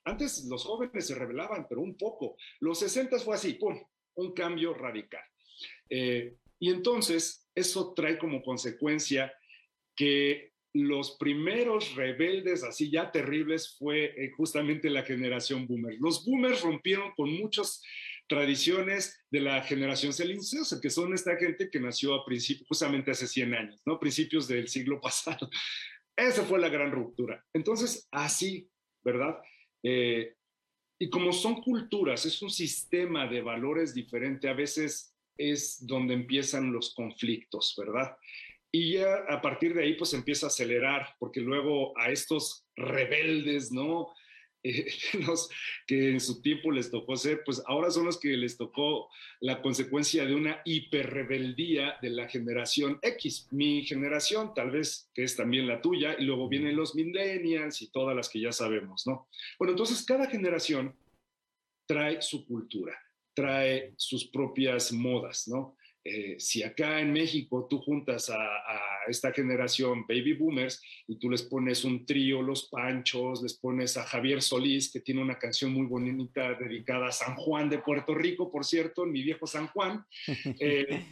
Antes 0.05 0.45
los 0.45 0.65
jóvenes 0.65 1.07
se 1.07 1.15
rebelaban, 1.15 1.67
pero 1.69 1.81
un 1.81 1.97
poco. 1.97 2.37
Los 2.61 2.81
60 2.81 3.19
fue 3.19 3.35
así, 3.35 3.55
¡pum! 3.55 3.79
Un 4.15 4.33
cambio 4.33 4.75
radical. 4.75 5.23
Eh, 5.91 6.35
y 6.59 6.71
entonces 6.71 7.49
eso 7.55 7.93
trae 7.95 8.19
como 8.19 8.43
consecuencia 8.43 9.33
que 9.95 10.53
los 10.75 11.17
primeros 11.19 11.95
rebeldes 11.95 12.63
así 12.63 12.91
ya 12.91 13.11
terribles 13.11 13.77
fue 13.79 14.05
eh, 14.05 14.31
justamente 14.37 14.91
la 14.91 15.03
generación 15.03 15.67
boomer. 15.67 15.97
Los 15.99 16.25
boomers 16.25 16.63
rompieron 16.63 17.13
con 17.17 17.33
muchas 17.33 17.83
tradiciones 18.29 19.25
de 19.31 19.41
la 19.41 19.63
generación 19.63 20.13
silenciosa, 20.13 20.81
que 20.81 20.91
son 20.91 21.15
esta 21.15 21.37
gente 21.37 21.71
que 21.71 21.81
nació 21.81 22.15
a 22.15 22.25
principios, 22.25 22.69
justamente 22.69 23.11
hace 23.11 23.27
100 23.27 23.55
años, 23.55 23.83
¿no? 23.87 23.99
Principios 23.99 24.47
del 24.47 24.69
siglo 24.69 25.01
pasado. 25.03 25.49
Esa 26.15 26.45
fue 26.45 26.59
la 26.59 26.69
gran 26.69 26.93
ruptura. 26.93 27.45
Entonces, 27.53 28.07
así, 28.11 28.69
¿verdad? 29.03 29.39
Eh, 29.83 30.35
y 31.01 31.09
como 31.11 31.33
son 31.33 31.63
culturas, 31.63 32.27
es 32.27 32.43
un 32.43 32.51
sistema 32.51 33.27
de 33.27 33.41
valores 33.41 33.95
diferente, 33.95 34.49
a 34.49 34.55
veces 34.55 35.15
es 35.37 35.87
donde 35.87 36.15
empiezan 36.15 36.73
los 36.73 36.93
conflictos, 36.95 37.75
¿verdad? 37.79 38.17
Y 38.73 38.95
ya 38.95 39.25
a 39.29 39.41
partir 39.41 39.75
de 39.75 39.85
ahí 39.85 39.95
pues 39.95 40.13
empieza 40.13 40.47
a 40.47 40.49
acelerar, 40.49 41.15
porque 41.19 41.41
luego 41.41 41.97
a 41.99 42.11
estos 42.11 42.67
rebeldes, 42.77 43.71
¿no? 43.71 44.13
Que 45.87 46.11
en 46.11 46.21
su 46.21 46.43
tiempo 46.43 46.71
les 46.71 46.91
tocó 46.91 47.17
ser, 47.17 47.43
pues 47.45 47.63
ahora 47.67 47.91
son 47.91 48.05
los 48.05 48.19
que 48.19 48.37
les 48.37 48.57
tocó 48.57 49.09
la 49.41 49.63
consecuencia 49.63 50.27
de 50.27 50.35
una 50.35 50.61
hiperrebeldía 50.65 51.97
de 52.03 52.11
la 52.11 52.29
generación 52.29 52.99
X. 53.03 53.49
Mi 53.51 53.85
generación, 53.85 54.53
tal 54.55 54.71
vez 54.71 55.09
que 55.15 55.25
es 55.25 55.37
también 55.37 55.67
la 55.67 55.81
tuya, 55.81 56.17
y 56.19 56.25
luego 56.25 56.49
vienen 56.49 56.77
los 56.77 56.95
millennials 56.95 57.81
y 57.83 57.91
todas 57.91 58.15
las 58.15 58.29
que 58.29 58.41
ya 58.41 58.53
sabemos, 58.53 59.07
¿no? 59.07 59.29
Bueno, 59.59 59.73
entonces 59.73 60.05
cada 60.05 60.27
generación 60.27 60.95
trae 61.87 62.21
su 62.21 62.47
cultura, 62.47 62.99
trae 63.35 63.95
sus 63.97 64.27
propias 64.27 64.93
modas, 64.93 65.49
¿no? 65.49 65.78
Eh, 66.11 66.37
si 66.39 66.63
acá 66.63 67.01
en 67.01 67.13
México 67.13 67.67
tú 67.69 67.81
juntas 67.81 68.31
a, 68.31 68.39
esta 69.09 69.33
generación 69.33 70.05
baby 70.07 70.35
boomers 70.35 70.83
y 71.07 71.17
tú 71.17 71.31
les 71.31 71.43
pones 71.43 71.83
un 71.85 72.05
trío, 72.05 72.43
Los 72.43 72.69
Panchos, 72.69 73.43
les 73.43 73.55
pones 73.55 73.97
a 73.97 74.05
Javier 74.05 74.43
Solís, 74.43 74.93
que 74.93 75.01
tiene 75.01 75.23
una 75.23 75.39
canción 75.39 75.73
muy 75.73 75.87
bonita 75.87 76.53
dedicada 76.55 77.09
a 77.09 77.13
San 77.13 77.35
Juan 77.37 77.71
de 77.71 77.79
Puerto 77.79 78.15
Rico, 78.15 78.51
por 78.51 78.67
cierto, 78.67 79.07
mi 79.07 79.23
viejo 79.23 79.47
San 79.47 79.69
Juan. 79.69 80.05
Eh, 80.61 81.05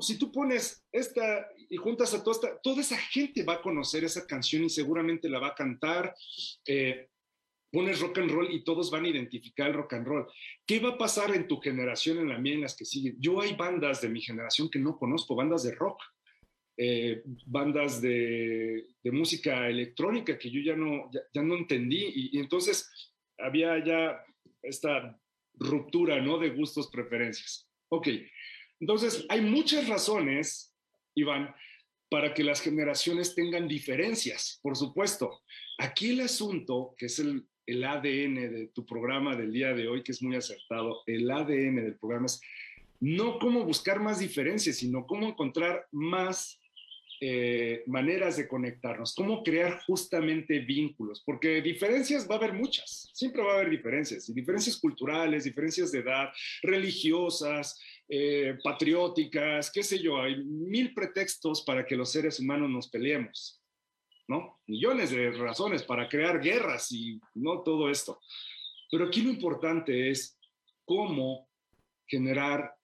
si, 0.00 0.18
tú, 0.18 0.32
pones 0.32 0.84
esta 0.90 1.46
y 1.68 1.76
juntas 1.76 2.14
a 2.14 2.22
toda, 2.22 2.34
esta, 2.34 2.60
toda 2.62 2.80
esa 2.80 2.96
gente 2.96 3.42
va 3.42 3.54
a 3.54 3.62
conocer 3.62 4.04
esa 4.04 4.26
canción 4.26 4.64
y 4.64 4.70
seguramente 4.70 5.28
la 5.28 5.38
va 5.38 5.48
a 5.48 5.54
cantar. 5.54 6.14
Eh, 6.66 7.09
pones 7.70 8.00
rock 8.00 8.18
and 8.18 8.30
roll 8.30 8.52
y 8.52 8.64
todos 8.64 8.90
van 8.90 9.04
a 9.04 9.08
identificar 9.08 9.68
el 9.68 9.74
rock 9.74 9.94
and 9.94 10.06
roll. 10.06 10.26
¿Qué 10.66 10.80
va 10.80 10.90
a 10.90 10.98
pasar 10.98 11.34
en 11.34 11.46
tu 11.46 11.60
generación, 11.60 12.18
en 12.18 12.28
la 12.28 12.38
mía, 12.38 12.54
en 12.54 12.62
las 12.62 12.76
que 12.76 12.84
siguen? 12.84 13.16
Yo 13.18 13.40
hay 13.40 13.54
bandas 13.54 14.00
de 14.00 14.08
mi 14.08 14.20
generación 14.20 14.70
que 14.70 14.78
no 14.78 14.98
conozco, 14.98 15.34
bandas 15.36 15.62
de 15.62 15.74
rock, 15.74 16.00
eh, 16.76 17.22
bandas 17.46 18.00
de, 18.00 18.86
música 19.04 19.68
electrónica 19.68 20.38
que 20.38 20.50
yo 20.50 20.60
ya 20.60 20.74
no, 20.74 21.10
ya, 21.32 21.42
no 21.42 21.54
entendí 21.54 22.30
y, 22.32 22.38
entonces 22.38 22.90
había 23.38 23.84
ya 23.84 24.24
esta 24.62 25.18
ruptura, 25.54 26.20
¿no? 26.20 26.38
De 26.38 26.50
gustos, 26.50 26.88
preferencias. 26.90 27.68
Ok, 27.90 28.08
entonces 28.80 29.26
hay 29.28 29.42
muchas 29.42 29.88
razones, 29.88 30.74
Iván, 31.14 31.54
para 32.08 32.32
que 32.32 32.42
las 32.42 32.60
generaciones 32.60 33.34
tengan 33.34 33.68
diferencias, 33.68 34.58
por 34.62 34.76
supuesto. 34.76 35.42
Aquí 35.78 36.10
el 36.10 36.20
asunto, 36.20 36.94
que 36.96 37.06
es 37.06 37.18
el, 37.18 37.46
el 37.70 37.84
ADN 37.84 38.34
de 38.34 38.70
tu 38.74 38.84
programa 38.84 39.36
del 39.36 39.52
día 39.52 39.72
de 39.72 39.88
hoy, 39.88 40.02
que 40.02 40.12
es 40.12 40.22
muy 40.22 40.36
acertado, 40.36 41.02
el 41.06 41.30
ADN 41.30 41.76
del 41.76 41.96
programa 41.96 42.26
es 42.26 42.40
no 43.00 43.38
cómo 43.38 43.64
buscar 43.64 44.00
más 44.00 44.18
diferencias, 44.18 44.76
sino 44.76 45.06
cómo 45.06 45.26
encontrar 45.26 45.86
más 45.90 46.60
eh, 47.22 47.82
maneras 47.86 48.36
de 48.36 48.48
conectarnos, 48.48 49.14
cómo 49.14 49.42
crear 49.42 49.80
justamente 49.86 50.58
vínculos, 50.60 51.22
porque 51.24 51.60
diferencias 51.60 52.26
va 52.28 52.36
a 52.36 52.38
haber 52.38 52.54
muchas, 52.54 53.10
siempre 53.12 53.42
va 53.42 53.52
a 53.52 53.54
haber 53.56 53.70
diferencias, 53.70 54.28
y 54.28 54.32
diferencias 54.32 54.78
culturales, 54.78 55.44
diferencias 55.44 55.92
de 55.92 55.98
edad, 55.98 56.30
religiosas, 56.62 57.78
eh, 58.08 58.56
patrióticas, 58.64 59.70
qué 59.70 59.82
sé 59.82 59.98
yo, 59.98 60.20
hay 60.20 60.42
mil 60.44 60.94
pretextos 60.94 61.62
para 61.62 61.86
que 61.86 61.94
los 61.94 62.10
seres 62.10 62.40
humanos 62.40 62.70
nos 62.70 62.88
peleemos. 62.88 63.59
Millones 64.66 65.10
de 65.10 65.32
razones 65.32 65.82
para 65.82 66.08
crear 66.08 66.40
guerras 66.40 66.92
y 66.92 67.20
no 67.34 67.62
todo 67.62 67.90
esto. 67.90 68.20
Pero 68.90 69.06
aquí 69.06 69.22
lo 69.22 69.30
importante 69.30 70.10
es 70.10 70.38
cómo 70.84 71.48
generar 72.06 72.74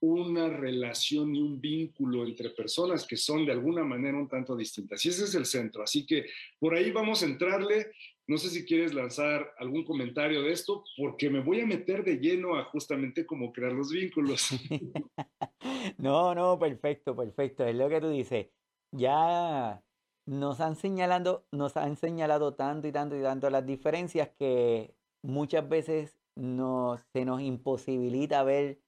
una 0.00 0.48
relación 0.48 1.34
y 1.34 1.40
un 1.40 1.60
vínculo 1.60 2.24
entre 2.24 2.50
personas 2.50 3.06
que 3.06 3.16
son 3.16 3.46
de 3.46 3.52
alguna 3.52 3.82
manera 3.82 4.18
un 4.18 4.28
tanto 4.28 4.56
distintas. 4.56 5.04
Y 5.04 5.08
ese 5.08 5.24
es 5.24 5.34
el 5.34 5.46
centro. 5.46 5.82
Así 5.82 6.06
que 6.06 6.26
por 6.58 6.74
ahí 6.74 6.90
vamos 6.90 7.22
a 7.22 7.26
entrarle. 7.26 7.92
No 8.26 8.36
sé 8.38 8.50
si 8.50 8.66
quieres 8.66 8.92
lanzar 8.92 9.54
algún 9.58 9.84
comentario 9.84 10.42
de 10.42 10.52
esto, 10.52 10.84
porque 10.96 11.30
me 11.30 11.40
voy 11.40 11.60
a 11.60 11.66
meter 11.66 12.04
de 12.04 12.16
lleno 12.16 12.56
a 12.56 12.64
justamente 12.64 13.24
cómo 13.24 13.52
crear 13.52 13.72
los 13.72 13.90
vínculos. 13.90 14.50
no, 15.98 16.34
no, 16.34 16.58
perfecto, 16.58 17.16
perfecto. 17.16 17.64
Es 17.64 17.76
lo 17.76 17.88
que 17.88 18.00
tú 18.00 18.10
dices. 18.10 18.48
Ya 18.90 19.82
nos 20.26 20.60
han 20.60 20.76
nos 21.52 21.76
han 21.76 21.96
señalado 21.96 22.54
tanto 22.54 22.88
y 22.88 22.92
tanto 22.92 23.16
y 23.16 23.22
tanto 23.22 23.48
las 23.48 23.64
diferencias 23.64 24.28
que 24.38 24.94
muchas 25.22 25.68
veces 25.68 26.18
se 26.34 27.24
nos 27.24 27.40
imposibilita 27.40 28.42
ver 28.42 28.78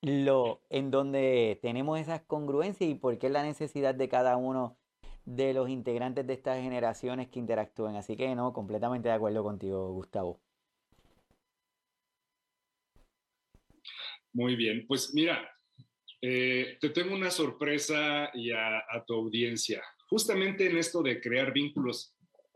lo 0.00 0.62
en 0.70 0.90
donde 0.90 1.58
tenemos 1.60 1.98
esas 1.98 2.22
congruencias 2.22 2.88
y 2.88 2.94
por 2.94 3.18
qué 3.18 3.26
es 3.26 3.32
la 3.32 3.42
necesidad 3.42 3.94
de 3.94 4.08
cada 4.08 4.36
uno 4.36 4.78
de 5.24 5.52
los 5.52 5.68
integrantes 5.68 6.26
de 6.26 6.32
estas 6.34 6.62
generaciones 6.62 7.28
que 7.28 7.40
interactúen. 7.40 7.96
Así 7.96 8.16
que 8.16 8.34
no, 8.34 8.52
completamente 8.52 9.08
de 9.08 9.14
acuerdo 9.14 9.42
contigo, 9.42 9.92
Gustavo. 9.92 10.40
Muy 14.32 14.54
bien, 14.54 14.86
pues 14.86 15.12
mira, 15.12 15.50
eh, 16.22 16.78
te 16.80 16.90
tengo 16.90 17.14
una 17.14 17.30
sorpresa 17.30 18.30
y 18.32 18.52
a 18.52 19.04
tu 19.06 19.14
audiencia 19.14 19.82
justamente 20.08 20.66
en 20.66 20.78
esto 20.78 21.02
de 21.02 21.20
crear 21.20 21.52
vínculos 21.52 22.14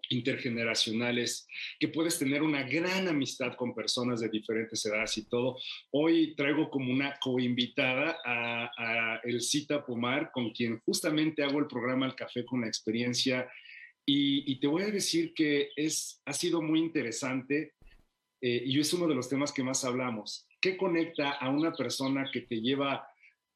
intergeneracionales, 0.09 1.47
que 1.79 1.89
puedes 1.89 2.19
tener 2.19 2.43
una 2.43 2.63
gran 2.63 3.09
amistad 3.09 3.55
con 3.55 3.75
personas 3.75 4.21
de 4.21 4.29
diferentes 4.29 4.85
edades 4.85 5.17
y 5.19 5.29
todo. 5.29 5.57
Hoy 5.91 6.35
traigo 6.37 6.71
como 6.71 6.93
una 6.93 7.19
coinvitada 7.21 8.19
a, 8.25 8.71
a 8.77 9.21
Elcita 9.25 9.85
Pomar, 9.85 10.31
con 10.33 10.51
quien 10.51 10.81
justamente 10.81 11.43
hago 11.43 11.59
el 11.59 11.67
programa 11.67 12.07
El 12.07 12.15
Café 12.15 12.45
con 12.45 12.61
la 12.61 12.69
Experiencia. 12.69 13.49
Y, 14.05 14.59
te 14.59 14.67
voy 14.67 14.83
a 14.83 14.91
decir 14.91 15.33
que 15.33 15.71
es, 15.77 16.21
ha 16.25 16.33
sido 16.33 16.61
muy 16.61 16.81
interesante 16.81 17.75
eh, 18.41 18.63
y 18.67 18.81
es 18.81 18.93
uno 18.93 19.07
de 19.07 19.15
los 19.15 19.29
temas 19.29 19.53
que 19.53 19.63
más 19.63 19.85
hablamos. 19.85 20.49
¿Qué 20.61 20.77
conecta 20.77 21.33
a 21.33 21.51
una 21.51 21.73
persona 21.73 22.29
que 22.33 22.43
te 22.43 22.61
lleva 22.61 23.07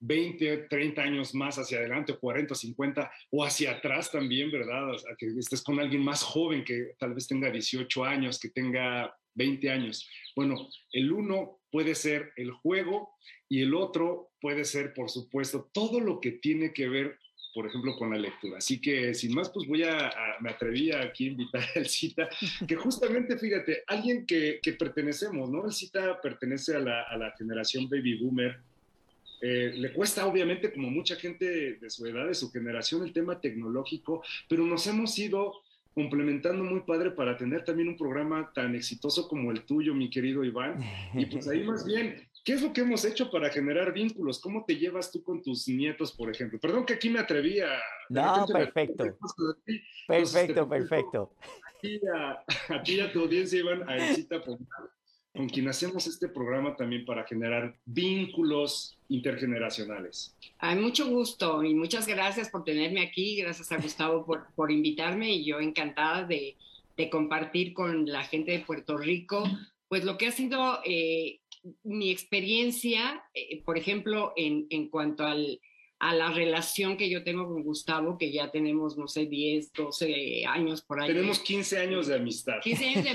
20, 0.01 0.69
30 0.69 1.03
años 1.03 1.35
más 1.35 1.59
hacia 1.59 1.79
adelante, 1.79 2.17
40, 2.17 2.55
50, 2.55 3.11
o 3.31 3.45
hacia 3.45 3.73
atrás 3.73 4.11
también, 4.11 4.51
¿verdad? 4.51 4.91
O 4.91 4.97
que 5.19 5.27
estés 5.39 5.63
con 5.63 5.81
alguien 5.81 6.03
más 6.03 6.23
joven 6.23 6.65
que 6.65 6.95
tal 6.99 7.15
vez 7.15 7.27
tenga 7.27 7.51
18 7.51 8.05
años, 8.05 8.39
que 8.39 8.51
tenga 8.51 9.15
20 9.35 9.71
años. 9.71 10.09
Bueno, 10.35 10.69
el 10.93 11.13
uno 11.13 11.61
puede 11.71 11.95
ser 11.95 12.33
el 12.37 12.51
juego 12.51 13.11
y 13.49 13.63
el 13.63 13.75
otro 13.75 14.31
puede 14.41 14.65
ser, 14.65 14.93
por 14.95 15.11
supuesto, 15.11 15.71
todo 15.73 16.01
lo 16.01 16.21
que 16.21 16.33
tiene 16.33 16.73
que 16.73 16.89
ver 16.89 17.19
por 17.57 17.67
ejemplo, 17.67 17.97
con 17.97 18.11
la 18.11 18.19
lectura. 18.19 18.59
Así 18.59 18.79
que, 18.83 19.15
sin 19.15 19.35
más, 19.35 19.49
pues 19.49 19.67
voy 19.67 19.83
a, 19.83 20.13
me 20.41 20.51
atreví 20.51 20.93
aquí 20.93 21.25
a 21.25 21.31
invitar 21.31 21.65
a 21.75 21.85
Cita, 21.87 22.29
que 22.69 22.77
justamente, 22.77 23.39
fíjate, 23.39 23.83
alguien 23.87 24.27
que, 24.27 24.61
que 24.63 24.75
pertenecemos, 24.75 25.49
¿no? 25.49 25.71
Cita 25.71 26.21
pertenece 26.21 26.77
a 26.77 26.81
la, 26.81 27.05
a 27.05 27.17
la 27.17 27.33
generación 27.39 27.89
baby 27.89 28.19
boomer, 28.19 28.59
eh, 29.41 29.73
le 29.75 29.93
cuesta 29.93 30.27
obviamente 30.27 30.73
como 30.73 30.91
mucha 30.91 31.17
gente 31.17 31.75
de 31.75 31.91
su 31.91 32.07
edad, 32.07 32.27
de 32.27 32.35
su 32.35 32.51
generación, 32.51 33.03
el 33.05 33.13
tema 33.13 33.41
tecnológico, 33.41 34.23
pero 34.49 34.65
nos 34.65 34.87
hemos 34.87 35.19
ido 35.19 35.55
complementando 35.95 36.63
muy 36.63 36.81
padre 36.81 37.11
para 37.11 37.39
tener 37.39 37.65
también 37.65 37.89
un 37.89 37.97
programa 37.97 38.53
tan 38.55 38.75
exitoso 38.75 39.27
como 39.29 39.51
el 39.51 39.63
tuyo, 39.63 39.95
mi 39.95 40.11
querido 40.11 40.45
Iván. 40.45 40.79
Y 41.15 41.25
pues 41.25 41.49
ahí 41.49 41.65
más 41.65 41.85
bien, 41.87 42.29
¿qué 42.45 42.53
es 42.53 42.63
lo 42.63 42.73
que 42.73 42.83
hemos 42.83 43.05
hecho 43.07 43.31
para 43.31 43.49
generar 43.49 43.95
vínculos? 43.95 44.39
¿Cómo 44.39 44.65
te 44.67 44.77
llevas 44.77 45.11
tú 45.11 45.23
con 45.23 45.43
tus 45.43 45.67
nietos, 45.69 46.13
por 46.13 46.31
ejemplo? 46.31 46.59
Perdón 46.61 46.85
que 46.85 46.95
aquí 46.95 47.09
me 47.09 47.19
atreví 47.19 47.61
a... 47.61 47.79
No, 48.11 48.47
perfecto. 48.47 49.17
Perfecto, 50.07 50.69
perfecto. 50.69 51.33
A 52.69 52.83
ti, 52.83 52.95
y 52.95 53.01
a 53.01 53.13
tu 53.13 53.21
audiencia, 53.21 53.61
Iván, 53.61 53.89
a 53.89 53.97
Elcita 53.97 54.41
con 55.37 55.49
quien 55.49 55.69
hacemos 55.69 56.07
este 56.07 56.29
programa 56.29 56.75
también 56.77 57.05
para 57.05 57.25
generar 57.27 57.77
vínculos 57.85 58.99
intergeneracionales. 59.09 60.35
Hay 60.59 60.77
mucho 60.77 61.07
gusto 61.09 61.63
y 61.63 61.75
muchas 61.75 62.07
gracias 62.07 62.49
por 62.49 62.65
tenerme 62.65 63.03
aquí, 63.03 63.37
gracias 63.37 63.71
a 63.71 63.77
Gustavo 63.77 64.25
por, 64.25 64.47
por 64.55 64.73
invitarme 64.73 65.33
y 65.33 65.45
yo 65.45 65.61
encantada 65.61 66.25
de, 66.25 66.57
de, 66.97 67.11
compartir 67.11 67.75
con 67.75 68.07
la 68.07 68.25
gente 68.25 68.53
de 68.53 68.61
Puerto 68.61 68.97
Rico, 68.97 69.45
pues 69.89 70.05
lo 70.05 70.17
que 70.17 70.29
ha 70.29 70.33
sido 70.33 70.81
eh, 70.85 71.41
mi 71.85 72.11
experiencia, 72.11 73.23
eh, 73.35 73.63
por 73.63 73.77
ejemplo, 73.77 74.33
en, 74.37 74.67
en 74.71 74.89
cuanto 74.89 75.27
al, 75.27 75.61
a 75.99 76.15
la 76.15 76.31
relación 76.31 76.97
que 76.97 77.09
yo 77.09 77.25
tengo 77.25 77.47
con 77.49 77.63
Gustavo, 77.63 78.19
que 78.19 78.31
ya 78.31 78.51
tenemos, 78.51 78.99
no 78.99 79.09
sé, 79.09 79.27
10, 79.27 79.73
12 79.73 80.45
años 80.47 80.83
por 80.83 81.01
ahí. 81.01 81.09
Tenemos 81.09 81.39
15 81.41 81.79
años 81.79 82.07
de 82.07 82.17
amistad. 82.17 82.61
15 82.63 82.87
años 82.87 83.05
de 83.05 83.11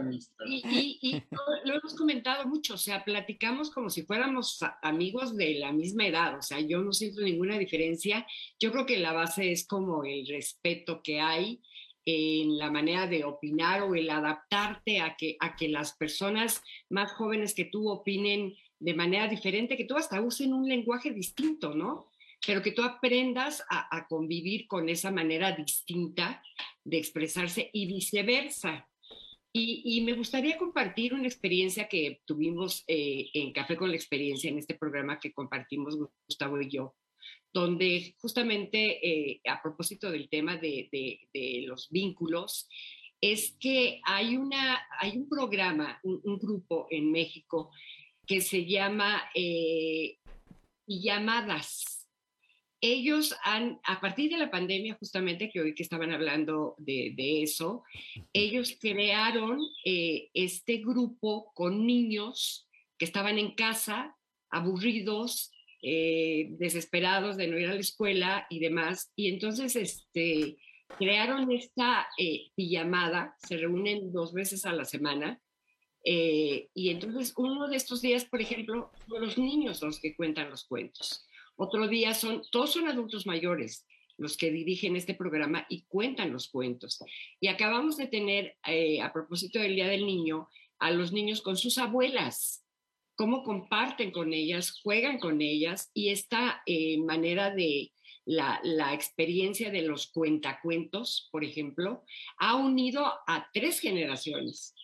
amistad. 0.00 0.46
Y, 0.46 0.98
y, 1.00 1.22
lo, 1.64 1.74
hemos 1.74 1.94
comentado 1.94 2.46
mucho, 2.48 2.74
o 2.74 2.78
sea, 2.78 3.04
platicamos 3.04 3.70
como 3.70 3.88
si 3.88 4.02
fuéramos 4.02 4.58
amigos 4.82 5.36
de 5.36 5.54
la 5.54 5.72
misma 5.72 6.08
edad, 6.08 6.38
o 6.38 6.42
sea, 6.42 6.60
yo 6.60 6.82
no 6.82 6.92
siento 6.92 7.20
ninguna 7.20 7.58
diferencia. 7.58 8.26
Yo 8.58 8.72
creo 8.72 8.84
que 8.84 8.98
la 8.98 9.12
base 9.12 9.52
es 9.52 9.66
como 9.66 10.04
el 10.04 10.26
respeto 10.26 11.00
que 11.02 11.20
hay 11.20 11.60
en 12.04 12.56
la 12.56 12.70
manera 12.70 13.06
de 13.08 13.24
opinar 13.24 13.82
o 13.82 13.94
el 13.96 14.08
adaptarte 14.10 15.00
a 15.00 15.16
que, 15.16 15.36
a 15.40 15.56
que 15.56 15.68
las 15.68 15.96
personas 15.96 16.62
más 16.88 17.12
jóvenes 17.12 17.52
que 17.54 17.64
tú 17.64 17.90
opinen 17.90 18.54
de 18.78 18.94
manera 18.94 19.28
diferente, 19.28 19.76
que 19.76 19.84
tú 19.84 19.96
hasta 19.96 20.20
usen 20.20 20.52
un 20.52 20.68
lenguaje 20.68 21.10
distinto, 21.10 21.74
¿no? 21.74 22.10
Pero 22.46 22.62
que 22.62 22.72
tú 22.72 22.82
aprendas 22.82 23.64
a, 23.70 24.06
convivir 24.08 24.66
con 24.66 24.88
esa 24.88 25.10
manera 25.10 25.52
distinta 25.52 26.42
de 26.84 26.98
expresarse 26.98 27.70
y 27.72 27.86
viceversa. 27.86 28.88
Y, 29.52 30.02
me 30.02 30.12
gustaría 30.12 30.58
compartir 30.58 31.14
una 31.14 31.26
experiencia 31.26 31.88
que 31.88 32.20
tuvimos 32.26 32.84
eh, 32.88 33.30
en 33.32 33.54
Café 33.54 33.74
con 33.74 33.88
la 33.88 33.96
Experiencia, 33.96 34.50
en 34.50 34.58
este 34.58 34.74
programa 34.74 35.18
que 35.18 35.32
compartimos 35.32 35.96
Gustavo 36.28 36.60
y 36.60 36.68
yo, 36.68 36.94
donde 37.54 38.14
justamente 38.18 39.00
eh, 39.02 39.40
a 39.48 39.62
propósito 39.62 40.10
del 40.10 40.28
tema 40.28 40.58
de, 40.58 40.90
los 41.66 41.88
vínculos, 41.88 42.68
es 43.18 43.56
que 43.58 44.02
hay, 44.04 44.36
una, 44.36 44.86
hay 45.00 45.16
un 45.16 45.26
programa, 45.26 45.98
un 46.02 46.38
grupo 46.38 46.86
en 46.90 47.10
México 47.10 47.70
que 48.26 48.40
se 48.40 48.66
llama 48.66 49.22
eh, 49.34 50.18
Llamadas. 50.86 52.08
Ellos 52.80 53.34
han, 53.42 53.80
a 53.84 54.00
partir 54.00 54.30
de 54.30 54.38
la 54.38 54.50
pandemia, 54.50 54.96
justamente 54.98 55.50
que 55.50 55.60
hoy 55.60 55.74
que 55.74 55.82
estaban 55.82 56.12
hablando 56.12 56.74
de, 56.78 57.42
eso, 57.42 57.84
ellos 58.32 58.76
crearon 58.78 59.58
eh, 59.84 60.28
este 60.34 60.78
grupo 60.78 61.52
con 61.54 61.86
niños 61.86 62.68
que 62.98 63.06
estaban 63.06 63.38
en 63.38 63.54
casa, 63.54 64.16
aburridos, 64.50 65.52
eh, 65.82 66.48
desesperados 66.58 67.36
de 67.36 67.48
no 67.48 67.58
ir 67.58 67.68
a 67.68 67.74
la 67.74 67.80
escuela 67.80 68.46
y 68.50 68.60
demás. 68.60 69.10
Y 69.16 69.28
entonces 69.28 69.74
este, 69.74 70.58
crearon 70.98 71.50
esta 71.50 72.08
llamada, 72.56 73.36
se 73.38 73.56
reúnen 73.56 74.12
dos 74.12 74.32
veces 74.32 74.66
a 74.66 74.72
la 74.72 74.84
semana 74.84 75.40
eh, 76.08 76.68
y 76.72 76.90
entonces 76.90 77.34
uno 77.36 77.66
de 77.66 77.74
estos 77.74 78.00
días, 78.00 78.24
por 78.24 78.40
ejemplo, 78.40 78.92
son 79.08 79.20
los 79.20 79.36
niños 79.36 79.82
los 79.82 79.98
que 79.98 80.14
cuentan 80.14 80.50
los 80.50 80.64
cuentos. 80.64 81.26
Otro 81.56 81.88
día 81.88 82.14
son, 82.14 82.42
todos 82.52 82.72
son 82.72 82.86
adultos 82.86 83.26
mayores 83.26 83.84
los 84.16 84.36
que 84.36 84.52
dirigen 84.52 84.94
este 84.94 85.14
programa 85.14 85.66
y 85.68 85.82
cuentan 85.82 86.32
los 86.32 86.48
cuentos. 86.48 87.00
Y 87.40 87.48
acabamos 87.48 87.96
de 87.96 88.06
tener, 88.06 88.56
eh, 88.68 89.02
a 89.02 89.12
propósito 89.12 89.58
del 89.58 89.74
Día 89.74 89.88
del 89.88 90.06
Niño, 90.06 90.48
a 90.78 90.92
los 90.92 91.12
niños 91.12 91.42
con 91.42 91.56
sus 91.56 91.76
abuelas, 91.76 92.64
cómo 93.16 93.42
comparten 93.42 94.12
con 94.12 94.32
ellas, 94.32 94.80
juegan 94.82 95.18
con 95.18 95.42
ellas 95.42 95.90
y 95.92 96.10
esta 96.10 96.62
eh, 96.66 96.98
manera 96.98 97.50
de 97.50 97.92
la, 98.24 98.60
la, 98.62 98.94
experiencia 98.94 99.70
de 99.70 99.82
los 99.82 100.06
cuentacuentos, 100.06 101.28
por 101.32 101.44
ejemplo, 101.44 102.04
ha 102.38 102.54
unido 102.54 103.06
a 103.26 103.48
tres 103.52 103.80
generaciones 103.80 104.74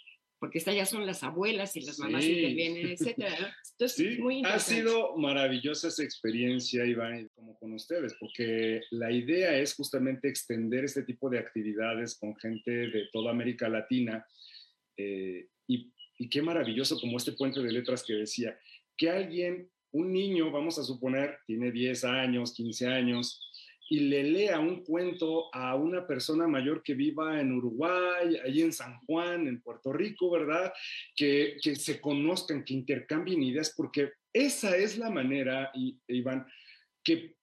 porque 0.43 0.59
estas 0.59 0.75
ya 0.75 0.85
son 0.85 1.07
las 1.07 1.23
abuelas 1.23 1.77
y 1.77 1.83
las 1.83 2.01
mamás 2.01 2.25
intervienen, 2.25 2.89
etcétera. 2.89 3.57
Entonces, 3.79 4.19
muy 4.19 4.43
ha 4.45 4.59
sido 4.59 5.17
maravillosa 5.17 5.87
esa 5.87 6.03
experiencia, 6.03 6.85
Iván, 6.85 7.31
como 7.37 7.57
con 7.61 7.73
ustedes, 7.75 8.17
porque 8.19 8.81
la 8.91 9.13
idea 9.13 9.57
es 9.57 9.73
justamente 9.77 10.29
extender 10.29 10.85
este 10.85 11.05
tipo 11.05 11.31
de 11.31 11.39
actividades 11.39 12.19
con 12.19 12.35
gente 12.35 12.73
de 12.73 13.09
toda 13.13 13.31
América 13.31 13.69
Latina. 13.69 14.27
Eh, 14.97 15.47
y, 15.69 15.93
y 16.19 16.29
qué 16.29 16.43
maravilloso 16.43 16.99
como 16.99 17.19
este 17.19 17.35
puente 17.35 17.61
de 17.63 17.71
letras 17.71 18.03
que 18.03 18.15
decía, 18.15 18.59
que 18.97 19.11
alguien, 19.11 19.71
un 19.93 20.13
niño, 20.13 20.51
vamos 20.51 20.77
a 20.77 20.83
suponer, 20.83 21.39
tiene 21.47 21.71
10 21.71 22.03
años, 22.03 22.53
15 22.53 22.89
años, 22.89 23.41
y 23.93 24.01
le 24.01 24.23
lea 24.23 24.59
un 24.59 24.83
cuento 24.83 25.55
a 25.55 25.75
una 25.75 26.07
persona 26.07 26.49
mayor 26.49 26.83
que 26.83 26.95
viva 26.95 27.39
en 27.39 27.53
Uruguay, 27.53 28.39
ahí 28.43 28.63
en 28.63 28.73
San 28.73 28.99
Juan, 29.01 29.47
en 29.47 29.61
Puerto 29.61 29.93
Rico, 29.93 30.31
¿verdad? 30.31 30.73
Que, 31.15 31.59
que 31.63 31.77
se 31.77 32.01
conozcan, 32.01 32.65
que 32.65 32.73
intercambien 32.73 33.43
ideas, 33.43 33.75
porque 33.77 34.13
esa 34.33 34.79
es 34.79 34.97
la 34.97 35.11
manera, 35.11 35.71
Iván, 36.09 36.47
que 37.05 37.35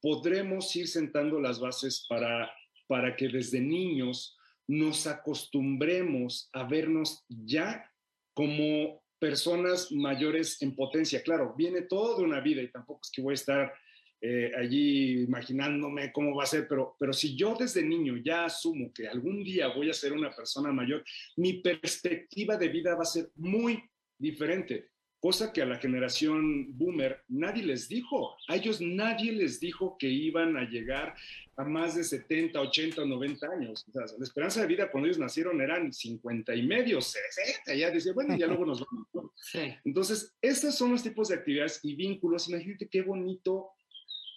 podremos 0.00 0.76
ir 0.76 0.86
sentando 0.86 1.40
las 1.40 1.58
bases 1.58 2.06
para, 2.08 2.48
para 2.86 3.16
que 3.16 3.26
desde 3.28 3.60
niños 3.60 4.38
nos 4.68 5.08
acostumbremos 5.08 6.48
a 6.52 6.62
vernos 6.62 7.24
ya 7.28 7.90
como 8.34 9.02
personas 9.18 9.90
mayores 9.90 10.62
en 10.62 10.76
potencia. 10.76 11.24
Claro, 11.24 11.56
viene 11.58 11.82
toda 11.82 12.22
una 12.22 12.38
vida 12.38 12.62
y 12.62 12.70
tampoco 12.70 13.00
es 13.02 13.10
que 13.10 13.20
voy 13.20 13.32
a 13.32 13.34
estar 13.34 13.74
eh, 14.20 14.52
allí 14.56 15.22
imaginándome 15.22 16.12
cómo 16.12 16.34
va 16.34 16.42
a 16.42 16.46
ser, 16.46 16.66
pero, 16.66 16.96
pero 16.98 17.12
si 17.12 17.36
yo 17.36 17.54
desde 17.58 17.82
niño 17.82 18.16
ya 18.16 18.46
asumo 18.46 18.92
que 18.92 19.06
algún 19.06 19.44
día 19.44 19.68
voy 19.68 19.90
a 19.90 19.94
ser 19.94 20.12
una 20.12 20.30
persona 20.30 20.72
mayor, 20.72 21.04
mi 21.36 21.54
perspectiva 21.54 22.56
de 22.56 22.68
vida 22.68 22.94
va 22.96 23.02
a 23.02 23.06
ser 23.06 23.30
muy 23.36 23.82
diferente, 24.18 24.90
cosa 25.20 25.52
que 25.52 25.62
a 25.62 25.66
la 25.66 25.78
generación 25.78 26.76
boomer 26.76 27.22
nadie 27.28 27.62
les 27.62 27.88
dijo, 27.88 28.36
a 28.48 28.56
ellos 28.56 28.80
nadie 28.80 29.32
les 29.32 29.60
dijo 29.60 29.96
que 29.98 30.08
iban 30.08 30.56
a 30.56 30.68
llegar 30.68 31.14
a 31.56 31.64
más 31.64 31.96
de 31.96 32.04
70, 32.04 32.60
80, 32.60 33.04
90 33.04 33.46
años. 33.48 33.84
O 33.88 33.92
sea, 33.92 34.16
la 34.16 34.24
esperanza 34.24 34.60
de 34.60 34.68
vida 34.68 34.90
cuando 34.90 35.08
ellos 35.08 35.18
nacieron 35.18 35.60
eran 35.60 35.92
50 35.92 36.54
y 36.54 36.62
medio, 36.62 37.00
60, 37.00 37.74
ya 37.74 37.90
decía, 37.90 38.12
bueno, 38.12 38.36
ya 38.36 38.46
luego 38.46 38.64
nos 38.64 38.84
vamos. 38.84 39.32
Entonces, 39.84 40.36
estos 40.40 40.76
son 40.76 40.92
los 40.92 41.02
tipos 41.02 41.28
de 41.28 41.34
actividades 41.34 41.80
y 41.82 41.96
vínculos. 41.96 42.48
Imagínate 42.48 42.88
qué 42.88 43.02
bonito 43.02 43.70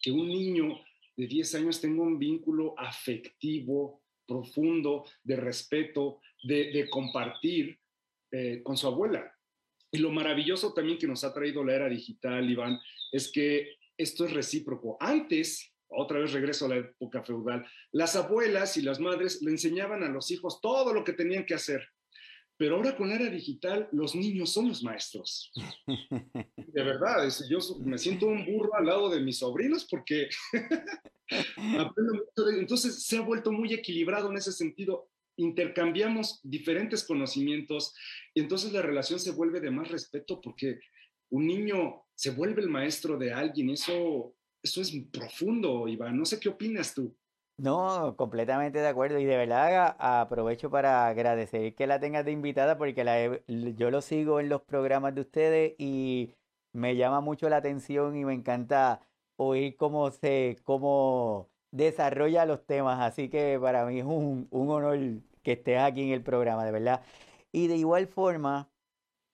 que 0.02 0.12
un 0.12 0.28
niño 0.28 0.80
de 1.16 1.28
10 1.28 1.56
años 1.56 1.80
tenga 1.80 2.04
un 2.04 2.18
vínculo 2.18 2.74
afectivo, 2.78 4.02
profundo, 4.28 5.06
de 5.24 5.36
respeto, 5.36 6.22
de, 6.44 6.88
compartir 6.90 7.78
eh, 8.32 8.62
con 8.64 8.78
su 8.78 8.88
abuela. 8.88 9.32
Y 9.92 9.98
lo 9.98 10.12
maravilloso 10.12 10.74
también 10.74 10.98
que 10.98 11.08
nos 11.08 11.24
ha 11.24 11.34
traído 11.34 11.64
la 11.64 11.76
era 11.76 11.90
digital, 11.90 12.50
Iván, 12.50 12.80
es 13.12 13.32
que 13.32 13.76
esto 13.98 14.26
es 14.26 14.34
recíproco. 14.34 14.98
Antes, 15.00 15.74
otra 15.90 16.20
vez 16.20 16.32
regreso 16.32 16.66
a 16.66 16.70
la 16.70 16.78
época 16.78 17.24
feudal, 17.24 17.66
las 17.92 18.16
abuelas 18.16 18.78
y 18.78 18.82
las 18.82 19.00
madres 19.00 19.42
le 19.42 19.52
enseñaban 19.52 20.04
a 20.04 20.10
los 20.10 20.32
hijos 20.32 20.62
todo 20.62 20.94
lo 20.94 21.04
que 21.04 21.14
tenían 21.14 21.46
que 21.46 21.56
hacer. 21.56 21.86
Pero 22.62 22.76
ahora 22.76 22.96
con 22.96 23.10
la 23.10 23.16
era 23.16 23.28
digital, 23.28 23.90
los 23.92 24.14
niños 24.14 24.52
son 24.52 24.68
los 24.68 24.84
maestros. 24.84 25.52
De 25.88 26.84
verdad, 26.84 27.28
yo 27.50 27.58
me 27.84 27.98
siento 27.98 28.28
un 28.28 28.46
burro 28.46 28.76
al 28.76 28.86
lado 28.86 29.10
de 29.10 29.20
mis 29.20 29.40
sobrinos 29.40 29.88
porque 29.90 30.30
aprendo 31.58 32.14
mucho 32.14 32.46
de 32.46 32.60
Entonces 32.60 33.04
se 33.04 33.18
ha 33.18 33.22
vuelto 33.22 33.52
muy 33.52 33.74
equilibrado 33.74 34.30
en 34.30 34.38
ese 34.38 34.52
sentido. 34.52 35.10
intercambiamos 35.38 36.40
diferentes 36.44 37.04
conocimientos 37.04 37.96
y 38.36 38.42
entonces 38.42 38.72
la 38.72 38.84
relación 38.84 39.20
se 39.20 39.32
vuelve 39.32 39.60
de 39.60 39.72
más 39.72 39.90
respeto 39.90 40.40
porque 40.40 40.82
un 41.32 41.48
niño 41.48 42.04
se 42.14 42.30
vuelve 42.30 42.62
el 42.62 42.70
maestro 42.70 43.18
de 43.18 43.34
alguien. 43.34 43.72
Eso, 43.72 44.36
eso 44.62 44.82
es 44.82 44.92
profundo, 45.12 45.88
Iván. 45.88 46.16
No 46.16 46.26
sé 46.26 46.40
qué 46.40 46.50
opinas 46.50 46.94
tú. 46.94 47.18
No, 47.62 48.16
completamente 48.18 48.80
de 48.80 48.88
acuerdo. 48.88 49.20
Y 49.20 49.26
de 49.26 49.38
verdad 49.38 49.96
aprovecho 50.00 50.72
para 50.72 51.08
agradecer 51.08 51.76
que 51.76 51.86
la 51.86 52.00
tengas 52.00 52.26
de 52.26 52.32
invitada 52.32 52.76
porque 52.76 53.04
la 53.04 53.40
yo 53.48 53.92
lo 53.92 54.02
sigo 54.02 54.40
en 54.40 54.50
los 54.50 54.64
programas 54.64 55.14
de 55.14 55.22
ustedes 55.22 55.76
y 55.78 56.34
me 56.74 56.96
llama 56.96 57.22
mucho 57.22 57.50
la 57.50 57.58
atención 57.58 58.18
y 58.18 58.26
me 58.26 58.34
encanta 58.34 59.02
oír 59.36 59.78
cómo 59.78 60.10
se, 60.10 60.58
cómo 60.64 61.52
desarrolla 61.70 62.48
los 62.48 62.66
temas. 62.66 63.00
Así 63.00 63.30
que 63.30 63.60
para 63.62 63.86
mí 63.86 64.00
es 64.00 64.06
un, 64.06 64.48
un 64.50 64.70
honor 64.72 64.98
que 65.44 65.52
estés 65.54 65.80
aquí 65.80 66.02
en 66.02 66.14
el 66.14 66.24
programa, 66.24 66.66
de 66.66 66.72
verdad. 66.72 67.04
Y 67.52 67.68
de 67.68 67.76
igual 67.78 68.08
forma, 68.08 68.72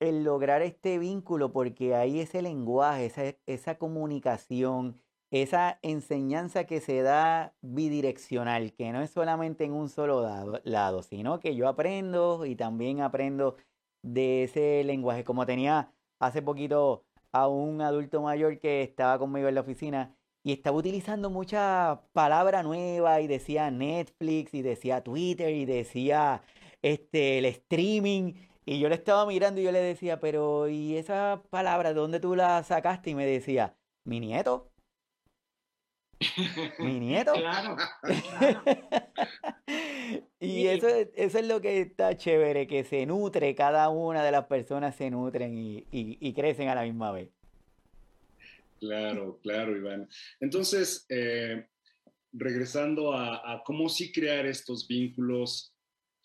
el 0.00 0.24
lograr 0.24 0.62
este 0.62 0.98
vínculo, 0.98 1.52
porque 1.52 1.94
ahí 1.94 2.20
ese 2.20 2.42
lenguaje, 2.42 3.06
esa, 3.06 3.22
esa 3.46 3.78
comunicación, 3.78 5.00
esa 5.30 5.78
enseñanza 5.82 6.64
que 6.64 6.80
se 6.80 7.02
da 7.02 7.54
bidireccional, 7.62 8.72
que 8.72 8.92
no 8.92 9.02
es 9.02 9.10
solamente 9.10 9.64
en 9.64 9.72
un 9.72 9.88
solo 9.88 10.60
lado, 10.64 11.02
sino 11.02 11.40
que 11.40 11.54
yo 11.54 11.68
aprendo 11.68 12.46
y 12.46 12.56
también 12.56 13.00
aprendo 13.00 13.56
de 14.02 14.44
ese 14.44 14.84
lenguaje. 14.84 15.24
Como 15.24 15.46
tenía 15.46 15.92
hace 16.18 16.42
poquito 16.42 17.04
a 17.32 17.48
un 17.48 17.82
adulto 17.82 18.22
mayor 18.22 18.58
que 18.58 18.82
estaba 18.82 19.18
conmigo 19.18 19.48
en 19.48 19.54
la 19.54 19.60
oficina 19.60 20.16
y 20.42 20.52
estaba 20.52 20.76
utilizando 20.78 21.30
mucha 21.30 22.02
palabra 22.12 22.62
nueva 22.62 23.20
y 23.20 23.26
decía 23.26 23.70
Netflix 23.70 24.54
y 24.54 24.62
decía 24.62 25.02
Twitter 25.02 25.50
y 25.54 25.66
decía 25.66 26.42
este 26.82 27.38
el 27.38 27.44
streaming 27.46 28.34
y 28.64 28.80
yo 28.80 28.88
le 28.90 28.96
estaba 28.96 29.24
mirando 29.24 29.60
y 29.60 29.64
yo 29.64 29.72
le 29.72 29.80
decía, 29.80 30.20
pero 30.20 30.68
¿y 30.68 30.96
esa 30.96 31.42
palabra 31.48 31.90
de 31.90 31.94
dónde 31.94 32.20
tú 32.20 32.36
la 32.36 32.62
sacaste? 32.62 33.08
Y 33.10 33.14
me 33.14 33.24
decía, 33.24 33.74
mi 34.04 34.20
nieto. 34.20 34.70
mi 36.78 37.00
nieto. 37.00 37.32
Claro. 37.32 37.76
y 40.40 40.66
eso, 40.66 40.88
eso 41.14 41.38
es 41.38 41.46
lo 41.46 41.60
que 41.60 41.80
está 41.80 42.16
chévere, 42.16 42.66
que 42.66 42.84
se 42.84 43.06
nutre, 43.06 43.54
cada 43.54 43.88
una 43.88 44.24
de 44.24 44.32
las 44.32 44.46
personas 44.46 44.96
se 44.96 45.10
nutren 45.10 45.54
y, 45.56 46.32
crecen 46.34 46.68
a 46.68 46.74
la 46.74 46.82
misma 46.82 47.12
vez. 47.12 47.30
Claro, 48.80 49.38
claro, 49.42 49.76
Iván. 49.76 50.08
Entonces, 50.40 51.04
eh, 51.08 51.66
regresando 52.32 53.12
a, 53.12 53.52
a, 53.52 53.62
cómo 53.64 53.88
sí 53.88 54.12
crear 54.12 54.46
estos 54.46 54.86
vínculos, 54.86 55.74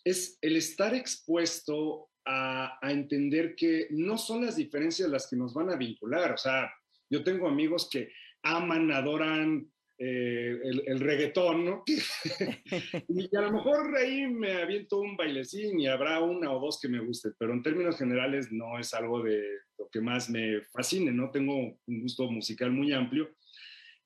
es 0.04 0.38
el 0.40 0.56
estar 0.56 0.94
expuesto 0.94 2.10
a, 2.24 2.78
a, 2.80 2.92
entender 2.92 3.56
que 3.56 3.88
no 3.90 4.18
son 4.18 4.44
las 4.44 4.56
diferencias 4.56 5.08
las 5.08 5.28
que 5.28 5.36
nos 5.36 5.52
van 5.52 5.70
a 5.70 5.76
vincular. 5.76 6.32
O 6.32 6.38
sea, 6.38 6.72
yo 7.10 7.24
tengo 7.24 7.48
amigos 7.48 7.88
que 7.90 8.12
aman, 8.42 8.92
adoran 8.92 9.68
eh, 9.96 10.58
el, 10.64 10.98
reggaetón, 10.98 11.64
¿no? 11.64 11.84
y 13.08 13.36
a 13.36 13.40
lo 13.42 13.52
mejor 13.52 13.96
ahí 13.96 14.26
me 14.26 14.54
aviento 14.54 14.98
un 14.98 15.16
bailecín 15.16 15.78
y 15.78 15.86
habrá 15.86 16.20
una 16.20 16.50
o 16.52 16.58
dos 16.58 16.80
que 16.80 16.88
me 16.88 16.98
guste, 16.98 17.30
pero 17.38 17.52
en 17.52 17.62
términos 17.62 17.96
generales 17.96 18.50
no 18.50 18.78
es 18.78 18.92
algo 18.92 19.22
de 19.22 19.40
lo 19.78 19.88
que 19.88 20.00
más 20.00 20.28
me 20.30 20.62
fascine, 20.72 21.12
¿no? 21.12 21.30
Tengo 21.30 21.56
un 21.56 22.00
gusto 22.00 22.28
musical 22.28 22.72
muy 22.72 22.92
amplio. 22.92 23.36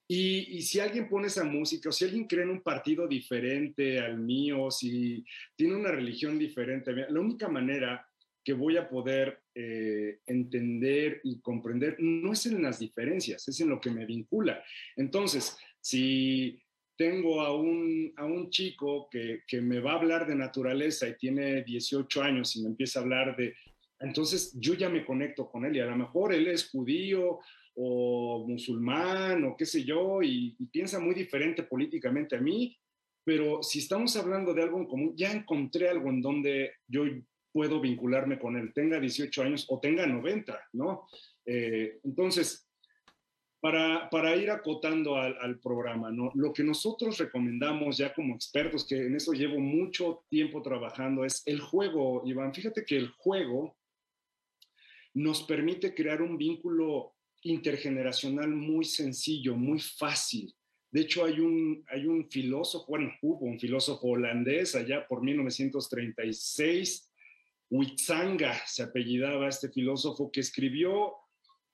Y, 0.06 0.56
y, 0.58 0.62
si 0.62 0.80
alguien 0.80 1.08
pone 1.08 1.26
esa 1.26 1.44
música, 1.44 1.90
o 1.90 1.92
si 1.92 2.04
alguien 2.04 2.26
cree 2.26 2.42
en 2.42 2.50
un 2.50 2.62
partido 2.62 3.06
diferente 3.06 3.98
al 3.98 4.18
mío, 4.18 4.70
si 4.70 5.24
tiene 5.54 5.76
una 5.76 5.90
religión 5.90 6.38
diferente, 6.38 6.94
la 6.94 7.20
única 7.20 7.48
manera 7.48 8.08
que 8.48 8.54
voy 8.54 8.78
a 8.78 8.88
poder 8.88 9.42
eh, 9.54 10.20
entender 10.24 11.20
y 11.22 11.38
comprender 11.42 11.96
no 11.98 12.32
es 12.32 12.46
en 12.46 12.62
las 12.62 12.78
diferencias, 12.78 13.46
es 13.46 13.60
en 13.60 13.68
lo 13.68 13.78
que 13.78 13.90
me 13.90 14.06
vincula. 14.06 14.64
Entonces, 14.96 15.58
si 15.88 16.60
tengo 16.98 17.40
a 17.40 17.56
un, 17.56 18.12
a 18.16 18.26
un 18.26 18.50
chico 18.50 19.08
que, 19.10 19.42
que, 19.46 19.62
me 19.62 19.80
va 19.80 19.92
a 19.92 19.96
hablar 19.96 20.26
de 20.26 20.34
naturaleza 20.34 21.08
y 21.08 21.16
tiene 21.16 21.62
18 21.62 22.22
años 22.22 22.54
y 22.56 22.62
me 22.62 22.68
empieza 22.68 22.98
a 22.98 23.02
hablar 23.02 23.36
de, 23.36 23.54
entonces 24.00 24.52
yo 24.60 24.74
ya 24.74 24.90
me 24.90 25.06
conecto 25.06 25.48
con 25.48 25.64
él 25.64 25.76
y 25.76 25.80
a 25.80 25.86
lo 25.86 25.96
mejor 25.96 26.34
él 26.34 26.46
es 26.48 26.68
judío 26.68 27.38
o 27.74 28.44
musulmán 28.46 29.44
o 29.44 29.56
qué 29.56 29.64
sé 29.64 29.84
yo 29.84 30.22
y, 30.22 30.56
piensa 30.70 31.00
muy 31.00 31.14
diferente 31.14 31.62
políticamente 31.62 32.36
a 32.36 32.40
mí, 32.40 32.76
pero 33.24 33.62
si 33.62 33.78
estamos 33.78 34.14
hablando 34.16 34.52
de 34.52 34.64
algo 34.64 34.78
en 34.78 34.86
común, 34.88 35.14
ya 35.16 35.32
encontré 35.32 35.88
algo 35.88 36.10
en 36.10 36.20
donde 36.20 36.72
yo 36.86 37.04
puedo 37.50 37.80
vincularme 37.80 38.38
con 38.38 38.56
él, 38.58 38.74
tenga 38.74 39.00
18 39.00 39.42
años 39.42 39.66
o 39.70 39.80
tenga 39.80 40.06
90, 40.06 40.60
¿no? 40.74 41.08
Eh, 41.46 41.98
entonces, 42.04 42.67
para, 43.60 44.36
ir 44.36 44.50
acotando 44.50 45.16
al, 45.16 45.58
programa, 45.58 46.10
¿no? 46.10 46.30
Lo 46.34 46.52
que 46.52 46.62
nosotros 46.62 47.18
recomendamos 47.18 47.98
ya 47.98 48.14
como 48.14 48.34
expertos, 48.34 48.86
que 48.86 49.06
en 49.06 49.16
eso 49.16 49.32
llevo 49.32 49.58
mucho 49.58 50.24
tiempo 50.28 50.62
trabajando, 50.62 51.24
es 51.24 51.42
el 51.46 51.60
juego, 51.60 52.22
Iván. 52.24 52.54
Fíjate 52.54 52.84
que 52.84 52.96
el 52.96 53.08
juego 53.08 53.76
nos 55.14 55.42
permite 55.42 55.94
crear 55.94 56.22
un 56.22 56.38
vínculo 56.38 57.14
intergeneracional 57.42 58.48
muy 58.48 58.84
sencillo, 58.84 59.56
muy 59.56 59.80
fácil. 59.80 60.54
De 60.90 61.02
hecho, 61.02 61.24
hay 61.24 61.40
un, 61.40 61.84
hay 61.88 62.06
un 62.06 62.30
filósofo, 62.30 62.86
bueno, 62.88 63.12
hubo 63.22 63.44
un 63.44 63.58
filósofo 63.58 64.08
holandés 64.08 64.74
allá 64.74 65.06
por 65.06 65.22
1936, 65.22 67.12
Huitzanga 67.70 68.54
se 68.66 68.82
apellidaba 68.82 69.48
este 69.48 69.68
filósofo, 69.68 70.30
que 70.30 70.40
escribió 70.40 71.14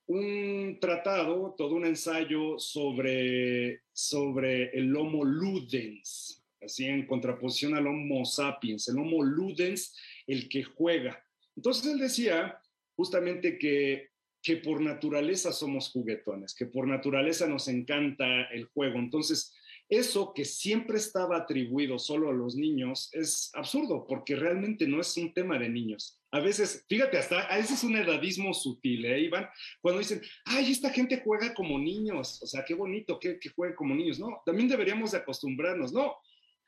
un 0.07 0.77
tratado, 0.79 1.55
todo 1.57 1.75
un 1.75 1.85
ensayo 1.85 2.59
sobre, 2.59 3.81
sobre 3.91 4.69
el 4.77 4.95
Homo 4.95 5.23
ludens, 5.23 6.43
así 6.61 6.85
en 6.85 7.07
contraposición 7.07 7.75
al 7.75 7.87
Homo 7.87 8.25
sapiens, 8.25 8.87
el 8.87 8.99
Homo 8.99 9.23
ludens, 9.23 9.95
el 10.27 10.47
que 10.47 10.63
juega. 10.63 11.23
Entonces 11.55 11.91
él 11.91 11.99
decía 11.99 12.59
justamente 12.95 13.57
que, 13.57 14.09
que 14.41 14.57
por 14.57 14.81
naturaleza 14.81 15.51
somos 15.51 15.89
juguetones, 15.89 16.53
que 16.53 16.67
por 16.67 16.87
naturaleza 16.87 17.47
nos 17.47 17.67
encanta 17.67 18.43
el 18.51 18.65
juego. 18.65 18.99
Entonces, 18.99 19.53
eso 19.89 20.33
que 20.33 20.45
siempre 20.45 20.97
estaba 20.97 21.37
atribuido 21.37 21.99
solo 21.99 22.29
a 22.29 22.33
los 22.33 22.55
niños 22.55 23.09
es 23.13 23.51
absurdo, 23.53 24.05
porque 24.07 24.35
realmente 24.35 24.87
no 24.87 24.99
es 24.99 25.15
un 25.17 25.33
tema 25.33 25.59
de 25.59 25.69
niños. 25.69 26.19
A 26.35 26.41
veces, 26.41 26.83
fíjate, 26.89 27.17
hasta 27.17 27.43
a 27.43 27.55
veces 27.55 27.77
es 27.77 27.83
un 27.85 27.95
edadismo 27.95 28.53
sutil, 28.53 29.05
¿eh, 29.05 29.21
Iván? 29.21 29.47
Cuando 29.79 29.99
dicen, 29.99 30.21
ay, 30.43 30.69
esta 30.69 30.89
gente 30.89 31.21
juega 31.23 31.53
como 31.53 31.79
niños, 31.79 32.43
o 32.43 32.45
sea, 32.45 32.65
qué 32.65 32.73
bonito 32.73 33.17
que, 33.17 33.39
que 33.39 33.51
como 33.73 33.95
niños. 33.95 34.19
No, 34.19 34.41
también 34.45 34.67
deberíamos 34.67 35.13
de 35.13 35.19
acostumbrarnos, 35.19 35.93
no. 35.93 36.17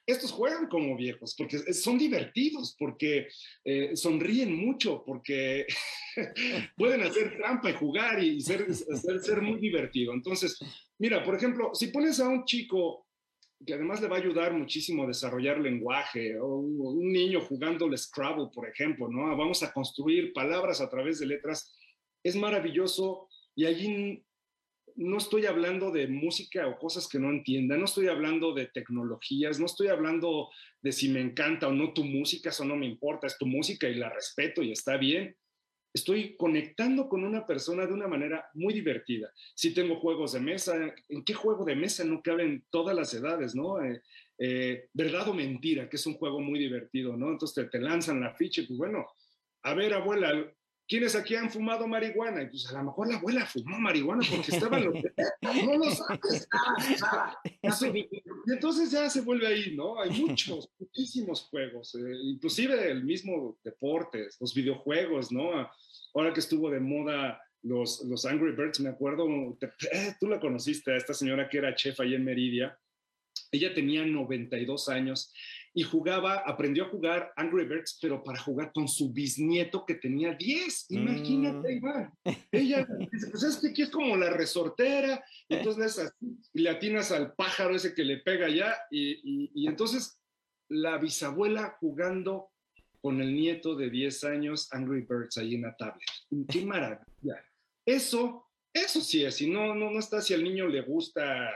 Estos 0.06 0.32
juegan 0.32 0.70
como 0.70 0.96
viejos 0.96 1.36
porque 1.38 1.74
son 1.74 1.98
divertidos, 1.98 2.78
porque 2.80 3.28
eh, 3.66 3.94
sonríen 3.94 4.56
mucho, 4.56 5.04
porque 5.06 5.68
pueden 6.78 7.02
hacer 7.02 7.36
trampa 7.36 7.70
y 7.70 7.74
jugar 7.74 8.24
y 8.24 8.40
ser, 8.40 8.74
ser, 8.74 9.20
ser 9.20 9.42
muy 9.42 9.60
divertido. 9.60 10.14
Entonces, 10.14 10.58
mira, 10.98 11.26
por 11.26 11.36
ejemplo, 11.36 11.72
si 11.74 11.88
pones 11.88 12.22
a 12.22 12.30
un 12.30 12.46
chico 12.46 13.07
que 13.66 13.74
además 13.74 14.02
le 14.02 14.08
va 14.08 14.18
a 14.18 14.20
ayudar 14.20 14.54
muchísimo 14.54 15.04
a 15.04 15.08
desarrollar 15.08 15.60
lenguaje, 15.60 16.38
o 16.40 16.58
un 16.58 17.12
niño 17.12 17.42
jugando 17.42 17.86
el 17.86 17.98
Scrabble, 17.98 18.50
por 18.54 18.68
ejemplo, 18.68 19.08
¿no? 19.10 19.36
Vamos 19.36 19.64
a 19.64 19.74
construir 19.74 20.34
palabras 20.34 20.80
a 20.80 20.90
través 20.90 21.20
de 21.20 21.26
letras, 21.26 21.76
es 22.24 22.36
maravilloso 22.36 23.28
y 23.56 23.66
allí 23.66 24.24
no 24.96 25.18
estoy 25.18 25.46
hablando 25.46 25.92
de 25.92 26.08
música 26.08 26.68
o 26.68 26.78
cosas 26.78 27.08
que 27.08 27.20
no 27.20 27.30
entienda, 27.30 27.78
no 27.78 27.86
estoy 27.86 28.08
hablando 28.08 28.54
de 28.54 28.68
tecnologías, 28.68 29.60
no 29.60 29.66
estoy 29.66 29.88
hablando 29.88 30.50
de 30.82 30.92
si 30.92 31.10
me 31.10 31.22
encanta 31.22 31.68
o 31.68 31.72
no 31.72 31.94
tu 31.94 32.04
música, 32.04 32.50
eso 32.50 32.66
no 32.66 32.76
me 32.76 32.88
importa, 32.88 33.28
es 33.28 33.38
tu 33.38 33.46
música 33.46 33.88
y 33.88 33.96
la 33.96 34.10
respeto 34.10 34.64
y 34.64 34.72
está 34.72 34.98
bien 34.98 35.36
estoy 35.94 36.36
conectando 36.36 37.08
con 37.10 37.24
una 37.24 37.46
persona 37.46 37.86
de 37.86 37.94
una 37.94 38.08
manera 38.08 38.50
muy 38.54 38.74
divertida. 38.74 39.32
Si 39.56 39.74
tengo 39.74 40.00
juegos 40.00 40.34
de 40.34 40.40
mesa, 40.40 40.76
¿en 41.10 41.24
qué 41.24 41.34
juego 41.34 41.66
de 41.66 41.76
mesa 41.76 42.04
no 42.04 42.22
caben 42.22 42.66
todas 42.70 42.96
las 42.96 43.14
edades, 43.14 43.56
no? 43.56 43.84
Eh, 43.84 44.02
eh, 44.40 44.90
verdad 44.94 45.28
o 45.28 45.34
mentira, 45.34 45.90
que 45.90 45.96
es 45.96 46.06
un 46.06 46.14
juego 46.16 46.40
muy 46.40 46.60
divertido, 46.60 47.18
¿no? 47.18 47.32
Entonces 47.32 47.70
te, 47.70 47.80
lanzan 47.80 48.22
la 48.22 48.36
ficha 48.36 48.62
y 48.62 48.68
pues 48.68 48.78
bueno, 48.78 49.08
a 49.64 49.74
ver, 49.74 49.94
abuela, 49.94 50.54
¿quiénes 50.88 51.16
aquí 51.16 51.36
han 51.36 51.50
fumado 51.50 51.88
marihuana? 51.88 52.44
Y 52.44 52.48
pues 52.48 52.68
a 52.70 52.78
lo 52.78 52.86
mejor 52.86 53.10
la 53.10 53.18
abuela 53.18 53.46
fumó 53.46 53.80
marihuana 53.80 54.26
porque 54.30 54.52
estaba 54.52 54.80
los... 54.80 54.94
no 55.42 55.78
lo 55.78 55.92
sabes. 55.92 56.48
y 58.46 58.52
entonces 58.52 58.92
ya 58.92 59.10
se 59.10 59.22
vuelve 59.22 59.48
ahí, 59.48 59.76
¿no? 59.76 60.00
Hay 60.00 60.10
muchos, 60.12 60.70
muchísimos 60.80 61.44
juegos, 61.44 61.96
eh, 61.96 62.16
inclusive 62.24 62.90
el 62.90 63.04
mismo 63.04 63.58
deporte, 63.64 64.28
los 64.40 64.54
videojuegos, 64.54 65.32
¿no? 65.32 65.68
ahora 66.14 66.34
que 66.34 66.40
estuvo 66.40 66.70
de 66.70 66.80
moda 66.80 67.42
los, 67.62 68.04
los 68.06 68.26
Angry 68.26 68.54
Birds, 68.54 68.80
me 68.80 68.90
acuerdo, 68.90 69.28
eh, 69.92 70.16
tú 70.20 70.28
la 70.28 70.40
conociste, 70.40 70.92
a 70.92 70.98
esta 70.98 71.14
señora 71.14 71.50
que 71.50 71.58
era 71.58 71.76
chef 71.76 72.00
ahí 72.00 72.16
en 72.16 72.24
Meridia. 72.24 72.80
Ella 73.52 73.74
tenía 73.74 74.06
92 74.06 74.90
años 74.90 75.32
y 75.74 75.84
jugaba, 75.84 76.40
aprendió 76.46 76.86
a 76.86 76.90
jugar 76.90 77.34
Angry 77.36 77.66
Birds, 77.66 78.00
pero 78.02 78.24
para 78.24 78.40
jugar 78.40 78.72
con 78.74 78.88
su 78.88 79.12
bisnieto 79.12 79.86
que 79.86 79.96
tenía 79.96 80.34
10. 80.34 80.88
Imagínate, 80.90 81.74
mm. 81.74 81.78
Iván. 81.78 82.14
Ella 82.52 82.88
dice, 83.12 83.30
pues 83.30 83.44
es 83.44 83.58
que 83.58 83.70
aquí 83.70 83.84
es 83.84 83.90
como 83.90 84.16
la 84.16 84.30
resortera, 84.30 85.24
y 85.48 85.56
entonces 85.56 86.12
le 86.54 86.70
atinas 86.70 87.12
al 87.12 87.34
pájaro 87.34 87.76
ese 87.76 87.94
que 87.94 88.04
le 88.04 88.18
pega 88.18 88.50
ya, 88.50 88.76
y, 88.92 89.52
y 89.54 89.68
entonces 89.68 90.20
la 90.70 90.98
bisabuela 90.98 91.78
jugando 91.80 92.50
con 93.02 93.22
el 93.22 93.34
nieto 93.36 93.76
de 93.76 93.90
10 93.90 94.24
años 94.26 94.68
Angry 94.74 95.06
Birds 95.08 95.38
ahí 95.38 95.56
en 95.56 95.62
la 95.62 95.76
tablet. 95.76 96.10
¡Qué 96.50 96.66
maravilla! 96.66 97.44
Eso, 97.86 98.50
eso 98.74 99.02
sí 99.02 99.24
es, 99.24 99.36
si 99.36 99.50
no, 99.50 99.74
no, 99.74 99.92
no 99.92 100.00
está 100.00 100.22
si 100.22 100.34
al 100.34 100.44
niño 100.44 100.68
le 100.68 100.82
gusta 100.82 101.50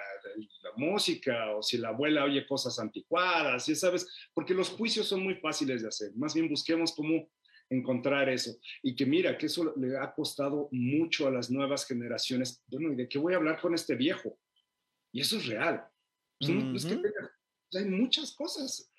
la 0.61 0.71
música 0.75 1.55
o 1.55 1.61
si 1.61 1.77
la 1.77 1.89
abuela 1.89 2.23
oye 2.25 2.45
cosas 2.47 2.77
anticuadas, 2.79 3.65
ya 3.67 3.75
sabes, 3.75 4.07
porque 4.33 4.53
los 4.53 4.69
juicios 4.69 5.07
son 5.07 5.23
muy 5.23 5.35
fáciles 5.35 5.81
de 5.81 5.87
hacer. 5.87 6.11
Más 6.15 6.33
bien 6.33 6.49
busquemos 6.49 6.93
cómo 6.93 7.29
encontrar 7.69 8.29
eso. 8.29 8.51
Y 8.83 8.95
que 8.95 9.05
mira, 9.05 9.37
que 9.37 9.45
eso 9.45 9.73
le 9.77 9.97
ha 9.97 10.13
costado 10.13 10.67
mucho 10.71 11.27
a 11.27 11.31
las 11.31 11.49
nuevas 11.49 11.85
generaciones. 11.85 12.63
Bueno, 12.67 12.91
¿y 12.93 12.95
de 12.95 13.07
qué 13.07 13.17
voy 13.17 13.33
a 13.33 13.37
hablar 13.37 13.61
con 13.61 13.73
este 13.73 13.95
viejo? 13.95 14.37
Y 15.11 15.21
eso 15.21 15.37
es 15.37 15.45
real. 15.47 15.83
Pues 16.39 16.85
hay 17.75 17.85
muchas 17.85 18.33
cosas 18.33 18.91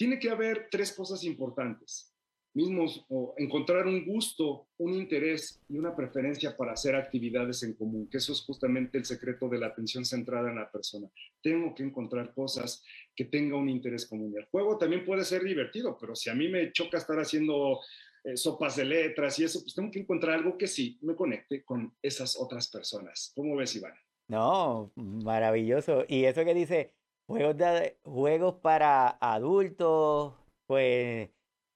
tiene 0.00 0.18
que 0.18 0.30
haber 0.30 0.68
tres 0.70 0.94
cosas 0.94 1.22
importantes. 1.24 2.09
Mismos, 2.52 3.04
o 3.08 3.34
encontrar 3.36 3.86
un 3.86 4.04
gusto, 4.04 4.66
un 4.78 4.94
interés 4.94 5.60
y 5.68 5.78
una 5.78 5.94
preferencia 5.94 6.56
para 6.56 6.72
hacer 6.72 6.96
actividades 6.96 7.62
en 7.62 7.74
común, 7.74 8.08
que 8.10 8.18
eso 8.18 8.32
es 8.32 8.42
justamente 8.42 8.98
el 8.98 9.04
secreto 9.04 9.48
de 9.48 9.58
la 9.58 9.68
atención 9.68 10.04
centrada 10.04 10.50
en 10.50 10.56
la 10.56 10.70
persona. 10.70 11.08
Tengo 11.42 11.74
que 11.74 11.84
encontrar 11.84 12.34
cosas 12.34 12.82
que 13.14 13.24
tenga 13.24 13.56
un 13.56 13.68
interés 13.68 14.06
común. 14.06 14.34
El 14.36 14.46
juego 14.46 14.78
también 14.78 15.04
puede 15.04 15.24
ser 15.24 15.44
divertido, 15.44 15.96
pero 16.00 16.16
si 16.16 16.28
a 16.28 16.34
mí 16.34 16.48
me 16.48 16.72
choca 16.72 16.98
estar 16.98 17.18
haciendo 17.18 17.80
eh, 18.24 18.36
sopas 18.36 18.76
de 18.76 18.84
letras 18.84 19.38
y 19.38 19.44
eso, 19.44 19.60
pues 19.60 19.74
tengo 19.74 19.90
que 19.90 20.00
encontrar 20.00 20.36
algo 20.36 20.58
que 20.58 20.66
sí 20.66 20.98
me 21.02 21.14
conecte 21.14 21.64
con 21.64 21.94
esas 22.02 22.36
otras 22.38 22.68
personas. 22.68 23.32
¿Cómo 23.34 23.56
ves, 23.56 23.76
Iván? 23.76 23.94
No, 24.28 24.92
maravilloso. 24.96 26.04
Y 26.08 26.24
eso 26.24 26.44
que 26.44 26.54
dice, 26.54 26.94
Juegos, 27.30 27.58
de, 27.58 27.96
juegos 28.02 28.56
para 28.56 29.10
adultos, 29.20 30.34
pues 30.66 31.30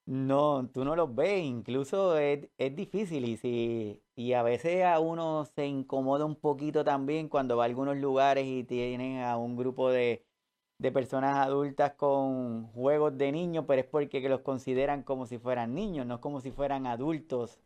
no, 0.06 0.68
tú 0.72 0.84
no 0.84 0.96
los 0.96 1.14
ves, 1.14 1.44
incluso 1.44 2.18
es, 2.18 2.48
difícil 2.76 3.24
y, 3.24 3.36
si, 3.36 4.02
y 4.14 4.32
a 4.34 4.42
veces 4.42 4.84
a 4.84 5.00
uno 5.00 5.46
se 5.46 5.66
incomoda 5.66 6.24
un 6.24 6.36
poquito 6.36 6.84
también 6.84 7.28
cuando 7.28 7.56
va 7.56 7.64
a 7.64 7.66
algunos 7.66 7.96
lugares 7.96 8.46
y 8.46 8.64
tienen 8.64 9.22
a 9.22 9.36
un 9.36 9.56
grupo 9.56 9.90
de, 9.90 10.24
de 10.78 10.92
personas 10.92 11.38
adultas 11.38 11.94
con 11.94 12.66
juegos 12.68 13.16
de 13.16 13.32
niños, 13.32 13.64
pero 13.66 13.80
es 13.80 13.86
porque 13.86 14.20
los 14.28 14.40
consideran 14.40 15.02
como 15.02 15.26
si 15.26 15.38
fueran 15.38 15.74
niños, 15.74 16.06
no 16.06 16.20
como 16.20 16.40
si 16.40 16.50
fueran 16.50 16.86
adultos 16.86 17.58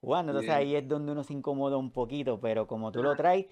jugando. 0.00 0.32
Entonces 0.32 0.52
ahí 0.52 0.74
es 0.74 0.86
donde 0.86 1.12
uno 1.12 1.24
se 1.24 1.32
incomoda 1.32 1.76
un 1.76 1.90
poquito, 1.90 2.40
pero 2.40 2.66
como 2.66 2.92
tú 2.92 3.02
lo 3.02 3.16
traes, 3.16 3.46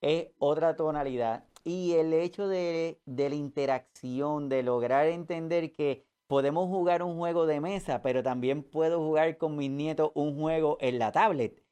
es 0.00 0.28
otra 0.38 0.76
tonalidad. 0.76 1.44
Y 1.64 1.94
el 1.94 2.12
hecho 2.12 2.46
de, 2.48 3.00
la 3.06 3.34
interacción, 3.34 4.48
de 4.48 4.62
lograr 4.62 5.06
entender 5.06 5.72
que 5.72 6.04
podemos 6.26 6.68
jugar 6.68 7.02
un 7.02 7.16
juego 7.16 7.46
de 7.46 7.60
mesa, 7.60 8.02
pero 8.02 8.22
también 8.22 8.62
puedo 8.62 8.98
jugar 8.98 9.38
con 9.38 9.56
mis 9.56 9.70
nietos 9.70 10.10
un 10.14 10.38
juego 10.38 10.76
en 10.80 10.98
la 10.98 11.12
tablet. 11.12 11.62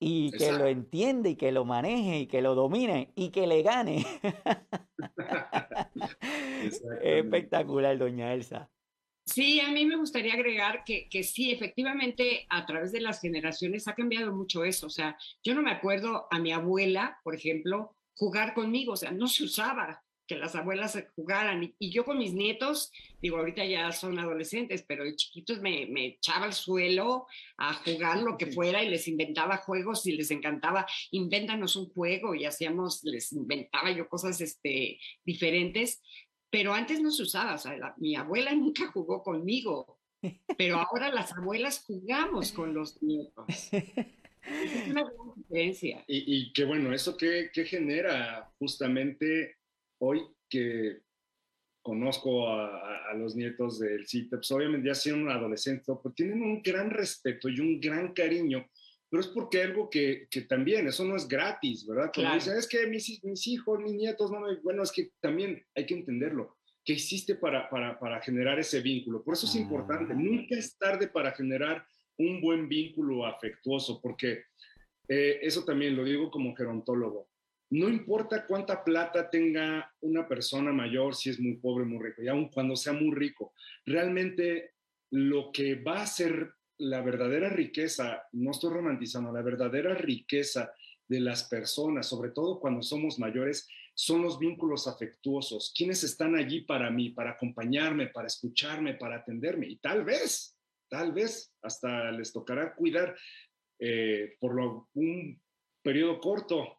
Y 0.00 0.32
que 0.32 0.52
lo 0.52 0.66
entiende 0.66 1.30
y 1.30 1.36
que 1.36 1.52
lo 1.52 1.64
maneje 1.64 2.18
y 2.18 2.26
que 2.26 2.42
lo 2.42 2.54
domine 2.54 3.12
y 3.14 3.30
que 3.30 3.46
le 3.46 3.62
gane. 3.62 4.04
Espectacular, 7.00 7.96
doña 7.96 8.34
Elsa. 8.34 8.70
Sí, 9.24 9.60
a 9.60 9.70
mí 9.70 9.86
me 9.86 9.96
gustaría 9.96 10.34
agregar 10.34 10.84
que, 10.84 11.08
que, 11.08 11.22
sí, 11.22 11.50
efectivamente, 11.50 12.44
a 12.50 12.66
través 12.66 12.92
de 12.92 13.00
las 13.00 13.20
generaciones 13.20 13.88
ha 13.88 13.94
cambiado 13.94 14.34
mucho 14.34 14.64
eso. 14.64 14.88
O 14.88 14.90
sea, 14.90 15.16
yo 15.42 15.54
no 15.54 15.62
me 15.62 15.70
acuerdo 15.70 16.26
a 16.30 16.38
mi 16.38 16.52
abuela, 16.52 17.18
por 17.24 17.34
ejemplo, 17.34 17.96
jugar 18.14 18.52
conmigo, 18.52 18.92
o 18.92 18.96
sea, 18.96 19.10
no 19.10 19.26
se 19.26 19.44
usaba 19.44 20.03
que 20.26 20.36
las 20.36 20.54
abuelas 20.54 21.02
jugaran. 21.14 21.74
Y, 21.78 21.90
yo 21.90 22.04
con 22.04 22.18
mis 22.18 22.32
nietos, 22.32 22.92
digo, 23.20 23.38
ahorita 23.38 23.64
ya 23.64 23.92
son 23.92 24.18
adolescentes, 24.18 24.84
pero 24.86 25.04
de 25.04 25.16
chiquitos 25.16 25.60
me, 25.60 25.86
me, 25.86 26.06
echaba 26.06 26.46
al 26.46 26.52
suelo 26.52 27.26
a 27.56 27.74
jugar 27.74 28.22
lo 28.22 28.36
que 28.36 28.46
fuera 28.46 28.82
y 28.82 28.88
les 28.88 29.08
inventaba 29.08 29.58
juegos 29.58 30.06
y 30.06 30.12
les 30.12 30.30
encantaba, 30.30 30.86
invéntanos 31.10 31.76
un 31.76 31.88
juego 31.90 32.34
y 32.34 32.44
hacíamos, 32.44 33.04
les 33.04 33.32
inventaba 33.32 33.90
yo 33.90 34.08
cosas 34.08 34.40
este, 34.40 34.98
diferentes. 35.24 36.02
Pero 36.50 36.72
antes 36.72 37.00
no 37.00 37.10
se 37.10 37.24
usaba, 37.24 37.54
o 37.54 37.58
sea, 37.58 37.94
mi 37.96 38.14
abuela 38.14 38.52
nunca 38.54 38.86
jugó 38.92 39.22
conmigo, 39.22 39.98
pero 40.58 40.76
ahora 40.76 41.10
las 41.10 41.32
abuelas 41.32 41.82
jugamos 41.84 42.52
con 42.52 42.74
los 42.74 43.02
nietos. 43.02 43.70
Es 44.46 44.88
una 44.88 45.04
gran 45.04 45.34
diferencia. 45.36 46.04
Y, 46.06 46.36
y 46.36 46.52
que 46.52 46.64
bueno, 46.64 46.92
¿eso 46.92 47.16
qué, 47.16 47.48
qué, 47.50 47.64
genera 47.64 48.52
justamente 48.58 49.56
hoy 50.04 50.22
que 50.48 51.00
conozco 51.82 52.48
a, 52.48 53.10
a 53.10 53.14
los 53.14 53.36
nietos 53.36 53.78
del 53.78 54.06
CITEP? 54.06 54.40
Pues 54.40 54.50
obviamente 54.50 54.88
ya 54.88 54.94
siendo 54.94 55.24
un 55.24 55.30
adolescente, 55.30 55.84
pero 56.02 56.14
tienen 56.14 56.42
un 56.42 56.62
gran 56.62 56.90
respeto 56.90 57.48
y 57.48 57.60
un 57.60 57.80
gran 57.80 58.12
cariño, 58.12 58.66
pero 59.10 59.20
es 59.20 59.28
porque 59.28 59.62
algo 59.62 59.88
que, 59.88 60.26
que 60.30 60.42
también, 60.42 60.88
eso 60.88 61.04
no 61.04 61.14
es 61.14 61.28
gratis, 61.28 61.86
¿verdad? 61.86 62.10
Como 62.12 62.34
dicen, 62.34 62.56
es 62.56 62.66
que 62.66 62.86
mis, 62.86 63.22
mis 63.22 63.46
hijos, 63.46 63.78
mis 63.80 63.94
nietos, 63.94 64.30
no 64.30 64.40
bueno, 64.62 64.82
es 64.82 64.90
que 64.90 65.10
también 65.20 65.64
hay 65.74 65.86
que 65.86 65.94
entenderlo 65.94 66.56
que 66.84 66.94
hiciste 66.94 67.36
para, 67.36 67.70
para, 67.70 67.98
para, 67.98 68.20
generar 68.20 68.58
ese 68.58 68.80
vínculo. 68.80 69.22
Por 69.22 69.34
eso 69.34 69.46
es 69.46 69.54
importante, 69.54 70.12
ah. 70.12 70.16
nunca 70.16 70.56
es 70.56 70.76
tarde 70.76 71.08
para 71.08 71.32
generar 71.32 71.86
un 72.18 72.40
buen 72.40 72.68
vínculo 72.68 73.24
afectuoso, 73.24 74.00
porque 74.02 74.44
eh, 75.08 75.38
eso 75.42 75.64
también 75.64 75.96
lo 75.96 76.04
digo 76.04 76.30
como 76.30 76.54
gerontólogo. 76.54 77.28
No 77.70 77.88
importa 77.88 78.46
cuánta 78.46 78.84
plata 78.84 79.30
tenga 79.30 79.92
una 80.00 80.28
persona 80.28 80.72
mayor, 80.72 81.14
si 81.14 81.30
es 81.30 81.40
muy 81.40 81.56
pobre, 81.56 81.84
muy 81.84 82.02
rico, 82.04 82.22
y 82.22 82.28
aun 82.28 82.48
cuando 82.48 82.76
sea 82.76 82.92
muy 82.92 83.14
rico, 83.14 83.52
realmente 83.84 84.74
lo 85.10 85.50
que 85.52 85.76
va 85.76 86.02
a 86.02 86.06
ser 86.06 86.52
la 86.78 87.02
verdadera 87.02 87.48
riqueza, 87.48 88.22
no 88.32 88.50
estoy 88.50 88.72
romantizando, 88.72 89.32
la 89.32 89.42
verdadera 89.42 89.94
riqueza 89.94 90.72
de 91.06 91.20
las 91.20 91.44
personas, 91.44 92.06
sobre 92.06 92.30
todo 92.30 92.58
cuando 92.58 92.82
somos 92.82 93.18
mayores, 93.18 93.68
son 93.94 94.22
los 94.22 94.38
vínculos 94.38 94.88
afectuosos. 94.88 95.72
quienes 95.76 96.02
están 96.02 96.34
allí 96.34 96.62
para 96.62 96.90
mí, 96.90 97.10
para 97.10 97.32
acompañarme, 97.32 98.08
para 98.08 98.26
escucharme, 98.26 98.94
para 98.94 99.16
atenderme? 99.16 99.68
Y 99.68 99.76
tal 99.76 100.04
vez 100.04 100.54
tal 100.94 101.12
vez 101.12 101.52
hasta 101.62 102.12
les 102.12 102.32
tocará 102.32 102.72
cuidar 102.74 103.16
eh, 103.80 104.36
por 104.38 104.56
un 104.94 105.40
periodo 105.82 106.20
corto 106.20 106.78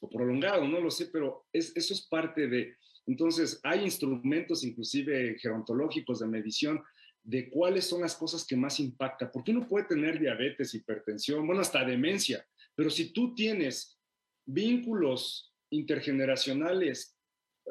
o 0.00 0.08
prolongado, 0.08 0.66
no 0.66 0.80
lo 0.80 0.90
sé, 0.90 1.06
pero 1.06 1.46
eso 1.52 1.94
es 1.94 2.06
parte 2.08 2.46
de... 2.48 2.76
Entonces, 3.06 3.60
hay 3.62 3.84
instrumentos 3.84 4.64
inclusive 4.64 5.36
gerontológicos 5.38 6.20
de 6.20 6.26
medición 6.26 6.82
de 7.22 7.50
cuáles 7.50 7.86
son 7.86 8.02
las 8.02 8.14
cosas 8.14 8.46
que 8.46 8.56
más 8.56 8.80
impactan. 8.80 9.30
Porque 9.32 9.50
uno 9.50 9.66
puede 9.66 9.86
tener 9.86 10.18
diabetes, 10.18 10.74
hipertensión, 10.74 11.46
bueno, 11.46 11.62
hasta 11.62 11.84
demencia, 11.84 12.46
pero 12.74 12.90
si 12.90 13.12
tú 13.12 13.34
tienes 13.34 13.98
vínculos 14.46 15.52
intergeneracionales, 15.70 17.16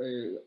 eh, 0.02 0.40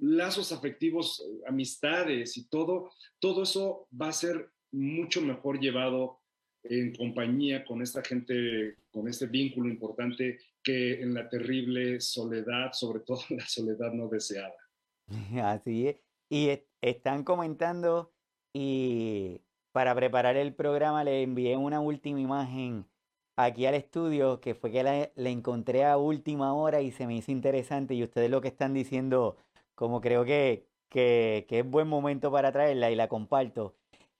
lazos 0.00 0.52
afectivos, 0.52 1.24
amistades 1.46 2.36
y 2.36 2.48
todo, 2.48 2.92
todo 3.18 3.42
eso 3.42 3.88
va 3.98 4.08
a 4.08 4.12
ser 4.12 4.50
mucho 4.72 5.22
mejor 5.22 5.58
llevado 5.58 6.19
en 6.62 6.94
compañía 6.94 7.64
con 7.64 7.82
esta 7.82 8.02
gente, 8.02 8.76
con 8.90 9.08
este 9.08 9.26
vínculo 9.26 9.68
importante 9.68 10.38
que 10.62 11.00
en 11.00 11.14
la 11.14 11.28
terrible 11.28 12.00
soledad, 12.00 12.72
sobre 12.72 13.00
todo 13.00 13.20
la 13.30 13.46
soledad 13.46 13.92
no 13.92 14.08
deseada. 14.08 14.54
Así 15.42 15.88
es. 15.88 15.96
Y 16.28 16.50
están 16.80 17.24
comentando 17.24 18.12
y 18.54 19.40
para 19.72 19.94
preparar 19.94 20.36
el 20.36 20.54
programa 20.54 21.04
le 21.04 21.22
envié 21.22 21.56
una 21.56 21.80
última 21.80 22.20
imagen 22.20 22.86
aquí 23.36 23.66
al 23.66 23.74
estudio 23.74 24.40
que 24.40 24.54
fue 24.54 24.70
que 24.70 24.82
la, 24.82 25.30
encontré 25.30 25.84
a 25.84 25.96
última 25.96 26.54
hora 26.54 26.82
y 26.82 26.90
se 26.90 27.06
me 27.06 27.16
hizo 27.16 27.32
interesante 27.32 27.94
y 27.94 28.02
ustedes 28.02 28.30
lo 28.30 28.40
que 28.40 28.48
están 28.48 28.74
diciendo 28.74 29.36
como 29.74 30.00
creo 30.00 30.24
que, 30.24 30.66
que, 30.88 31.46
que 31.48 31.60
es 31.60 31.70
buen 31.70 31.88
momento 31.88 32.30
para 32.30 32.52
traerla 32.52 32.90
y 32.90 32.96
la 32.96 33.08
comparto. 33.08 33.74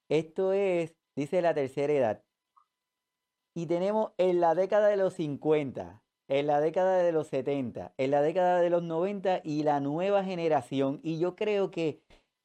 Esto 0.09 0.53
es, 0.53 0.97
dice 1.14 1.43
la 1.43 1.55
tercera 1.55 1.93
edad. 1.93 2.24
Y 3.61 3.67
tenemos 3.67 4.13
en 4.17 4.41
la 4.41 4.55
década 4.55 4.89
de 4.89 4.97
los 4.97 5.13
50, 5.13 6.03
en 6.29 6.47
la 6.47 6.63
década 6.63 6.97
de 7.03 7.13
los 7.13 7.27
70, 7.27 7.93
en 7.99 8.11
la 8.11 8.23
década 8.23 8.59
de 8.63 8.71
los 8.71 8.83
90 8.83 9.43
y 9.45 9.65
la 9.65 9.81
nueva 9.81 10.25
generación. 10.25 10.99
Y 11.03 11.19
yo 11.19 11.37
creo 11.37 11.71
que, 11.71 12.01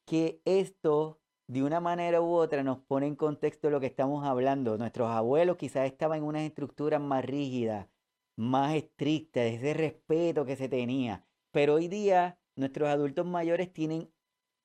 que 0.06 0.42
esto, 0.44 1.22
de 1.48 1.64
una 1.64 1.80
manera 1.80 2.20
u 2.22 2.34
otra, 2.34 2.64
nos 2.64 2.80
pone 2.80 3.08
en 3.08 3.16
contexto 3.16 3.70
lo 3.70 3.80
que 3.80 3.86
estamos 3.86 4.26
hablando. 4.26 4.78
Nuestros 4.78 5.08
abuelos 5.10 5.56
quizás 5.56 5.86
estaban 5.86 6.18
en 6.18 6.26
unas 6.26 6.42
estructuras 6.42 7.00
más 7.00 7.24
rígidas, 7.24 7.88
más 8.36 8.76
estrictas, 8.76 9.46
ese 9.46 9.74
respeto 9.74 10.44
que 10.44 10.58
se 10.58 10.68
tenía. 10.68 11.26
Pero 11.52 11.76
hoy 11.76 11.88
día 11.88 12.38
nuestros 12.58 12.90
adultos 12.90 13.26
mayores 13.26 13.72
tienen 13.72 14.12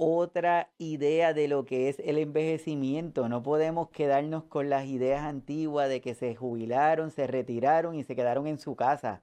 otra 0.03 0.73
idea 0.79 1.35
de 1.35 1.47
lo 1.47 1.67
que 1.67 1.91
es 1.91 1.99
el 1.99 2.17
envejecimiento. 2.17 3.29
No 3.29 3.43
podemos 3.43 3.91
quedarnos 3.91 4.45
con 4.45 4.71
las 4.71 4.87
ideas 4.87 5.23
antiguas 5.25 5.91
de 5.91 6.01
que 6.01 6.15
se 6.15 6.35
jubilaron, 6.35 7.11
se 7.11 7.27
retiraron 7.27 7.95
y 7.95 8.03
se 8.03 8.17
quedaron 8.17 8.47
en 8.47 8.59
su 8.59 8.77
casa. 8.77 9.23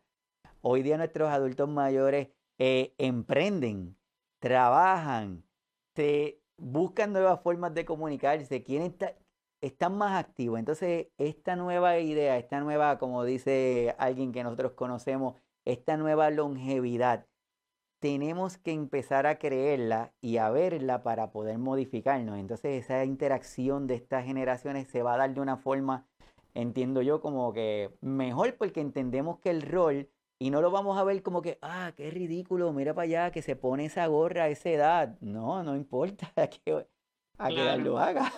Hoy 0.61 0.84
día 0.84 0.97
nuestros 0.97 1.32
adultos 1.32 1.67
mayores 1.67 2.28
eh, 2.59 2.93
emprenden, 2.99 3.97
trabajan, 4.39 5.43
se 5.95 6.41
buscan 6.57 7.11
nuevas 7.11 7.41
formas 7.41 7.73
de 7.73 7.84
comunicarse, 7.84 8.61
quieren 8.61 8.95
están 9.61 9.97
más 9.97 10.23
activos. 10.23 10.59
Entonces, 10.59 11.07
esta 11.17 11.55
nueva 11.55 11.97
idea, 11.97 12.38
esta 12.38 12.59
nueva, 12.59 12.99
como 12.99 13.23
dice 13.23 13.95
alguien 13.97 14.32
que 14.32 14.43
nosotros 14.43 14.73
conocemos, 14.73 15.41
esta 15.65 15.97
nueva 15.97 16.30
longevidad, 16.30 17.25
tenemos 17.99 18.57
que 18.57 18.71
empezar 18.71 19.25
a 19.27 19.37
creerla 19.37 20.13
y 20.21 20.37
a 20.37 20.49
verla 20.49 21.03
para 21.03 21.31
poder 21.31 21.57
modificarnos. 21.57 22.37
Entonces, 22.37 22.83
esa 22.83 23.03
interacción 23.05 23.87
de 23.87 23.95
estas 23.95 24.25
generaciones 24.25 24.87
se 24.87 25.03
va 25.03 25.15
a 25.15 25.17
dar 25.17 25.33
de 25.33 25.41
una 25.41 25.57
forma, 25.57 26.07
entiendo 26.53 27.01
yo, 27.01 27.21
como 27.21 27.53
que 27.53 27.91
mejor 28.01 28.55
porque 28.57 28.81
entendemos 28.81 29.39
que 29.39 29.49
el 29.49 29.61
rol 29.61 30.09
y 30.39 30.51
no 30.51 30.61
lo 30.61 30.69
vamos 30.69 30.97
a 30.97 31.03
ver 31.03 31.23
como 31.23 31.41
que, 31.41 31.57
ah, 31.61 31.93
qué 31.95 32.11
ridículo, 32.11 32.71
mira 32.71 32.93
para 32.93 33.05
allá, 33.05 33.31
que 33.31 33.41
se 33.41 33.55
pone 33.55 33.85
esa 33.85 34.05
gorra 34.07 34.43
a 34.43 34.49
esa 34.49 34.69
edad. 34.69 35.17
No, 35.19 35.63
no 35.63 35.75
importa, 35.75 36.31
a 36.35 36.47
que, 36.47 36.85
a 37.37 37.49
que 37.49 37.77
lo 37.77 37.97
haga. 37.97 38.31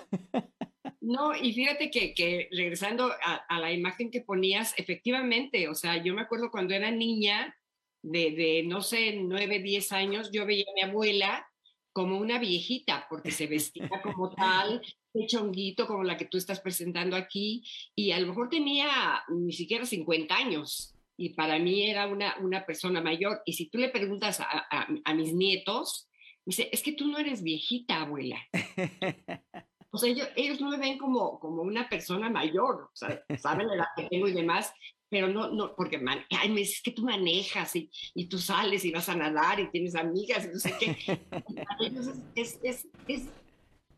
No, 1.01 1.35
y 1.35 1.53
fíjate 1.53 1.89
que, 1.89 2.47
regresando 2.51 3.11
a, 3.23 3.59
la 3.59 3.71
imagen 3.71 4.11
que 4.11 4.21
ponías, 4.21 4.73
efectivamente, 4.77 5.67
o 5.67 5.75
sea, 5.75 6.01
yo 6.03 6.13
me 6.13 6.21
acuerdo 6.21 6.51
cuando 6.51 6.73
era 6.73 6.91
niña, 6.91 7.55
de, 8.01 8.31
de 8.31 8.63
no 8.65 8.81
sé, 8.81 9.17
nueve, 9.17 9.59
diez 9.59 9.91
años, 9.91 10.29
yo 10.31 10.45
veía 10.45 10.65
a 10.69 10.73
mi 10.73 10.81
abuela 10.81 11.45
como 11.91 12.17
una 12.17 12.39
viejita, 12.39 13.07
porque 13.09 13.31
se 13.31 13.47
vestía 13.47 13.89
como 14.01 14.29
tal, 14.29 14.81
de 15.13 15.25
chonguito 15.25 15.87
como 15.87 16.03
la 16.03 16.17
que 16.17 16.25
tú 16.25 16.37
estás 16.37 16.59
presentando 16.59 17.15
aquí, 17.15 17.63
y 17.95 18.11
a 18.11 18.19
lo 18.19 18.27
mejor 18.27 18.49
tenía 18.49 19.23
ni 19.27 19.51
siquiera 19.51 19.85
50 19.85 20.35
años, 20.35 20.95
y 21.17 21.33
para 21.33 21.59
mí 21.59 21.89
era 21.89 22.07
una, 22.07 22.37
una 22.39 22.65
persona 22.65 23.01
mayor. 23.01 23.41
Y 23.45 23.53
si 23.53 23.69
tú 23.69 23.77
le 23.77 23.89
preguntas 23.89 24.39
a, 24.39 24.67
a, 25.03 25.13
mis 25.13 25.33
nietos, 25.33 26.07
dice, 26.45 26.69
es 26.71 26.81
que 26.81 26.93
tú 26.93 27.07
no 27.07 27.17
eres 27.17 27.43
viejita, 27.43 28.01
abuela. 28.01 28.39
O 29.91 29.97
sea, 29.97 30.11
ellos, 30.11 30.27
ellos, 30.35 30.61
no 30.61 30.69
me 30.69 30.77
ven 30.77 30.99
como, 30.99 31.39
como 31.39 31.63
una 31.63 31.89
persona 31.89 32.29
mayor, 32.29 32.89
o 32.93 32.95
sea, 32.95 33.23
saben 33.39 33.67
la 33.67 33.73
edad 33.73 33.85
que 33.97 34.03
tengo 34.03 34.27
y 34.27 34.33
demás, 34.33 34.71
pero 35.09 35.27
no, 35.27 35.49
no, 35.51 35.75
porque 35.75 35.97
man, 35.97 36.23
ay, 36.29 36.49
me 36.49 36.61
dices 36.61 36.81
que 36.81 36.91
tú 36.91 37.03
manejas 37.03 37.75
y, 37.75 37.89
y, 38.13 38.27
tú 38.27 38.37
sales 38.37 38.85
y 38.85 38.91
vas 38.91 39.09
a 39.09 39.15
nadar 39.15 39.59
y 39.59 39.71
tienes 39.71 39.95
amigas 39.95 40.45
y 40.45 40.47
no 40.49 40.59
sé 40.59 40.73
qué. 40.79 40.97
ellos 41.79 42.09
es, 42.35 42.59
es, 42.63 42.87
es, 43.07 43.27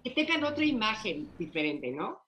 que 0.03 0.11
tengan 0.11 0.43
otra 0.43 0.65
imagen 0.65 1.29
diferente, 1.37 1.91
¿no? 1.91 2.19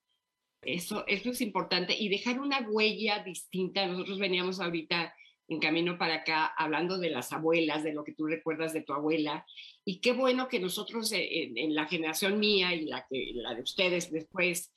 Eso, 0.61 1.05
eso 1.07 1.31
es 1.31 1.41
importante 1.41 1.95
y 1.97 2.09
dejar 2.09 2.39
una 2.39 2.61
huella 2.61 3.23
distinta. 3.23 3.85
Nosotros 3.85 4.19
veníamos 4.19 4.59
ahorita 4.59 5.13
en 5.47 5.59
camino 5.59 5.97
para 5.97 6.15
acá 6.15 6.53
hablando 6.57 6.97
de 6.97 7.09
las 7.09 7.33
abuelas, 7.33 7.83
de 7.83 7.93
lo 7.93 8.03
que 8.03 8.13
tú 8.13 8.27
recuerdas 8.27 8.73
de 8.73 8.81
tu 8.81 8.93
abuela. 8.93 9.45
Y 9.85 9.99
qué 9.99 10.13
bueno 10.13 10.47
que 10.47 10.59
nosotros 10.59 11.11
eh, 11.11 11.51
en, 11.55 11.75
la 11.75 11.85
generación 11.85 12.39
mía 12.39 12.73
y 12.73 12.85
la, 12.85 13.05
que, 13.09 13.31
la 13.35 13.53
de 13.53 13.61
ustedes 13.61 14.11
después, 14.11 14.71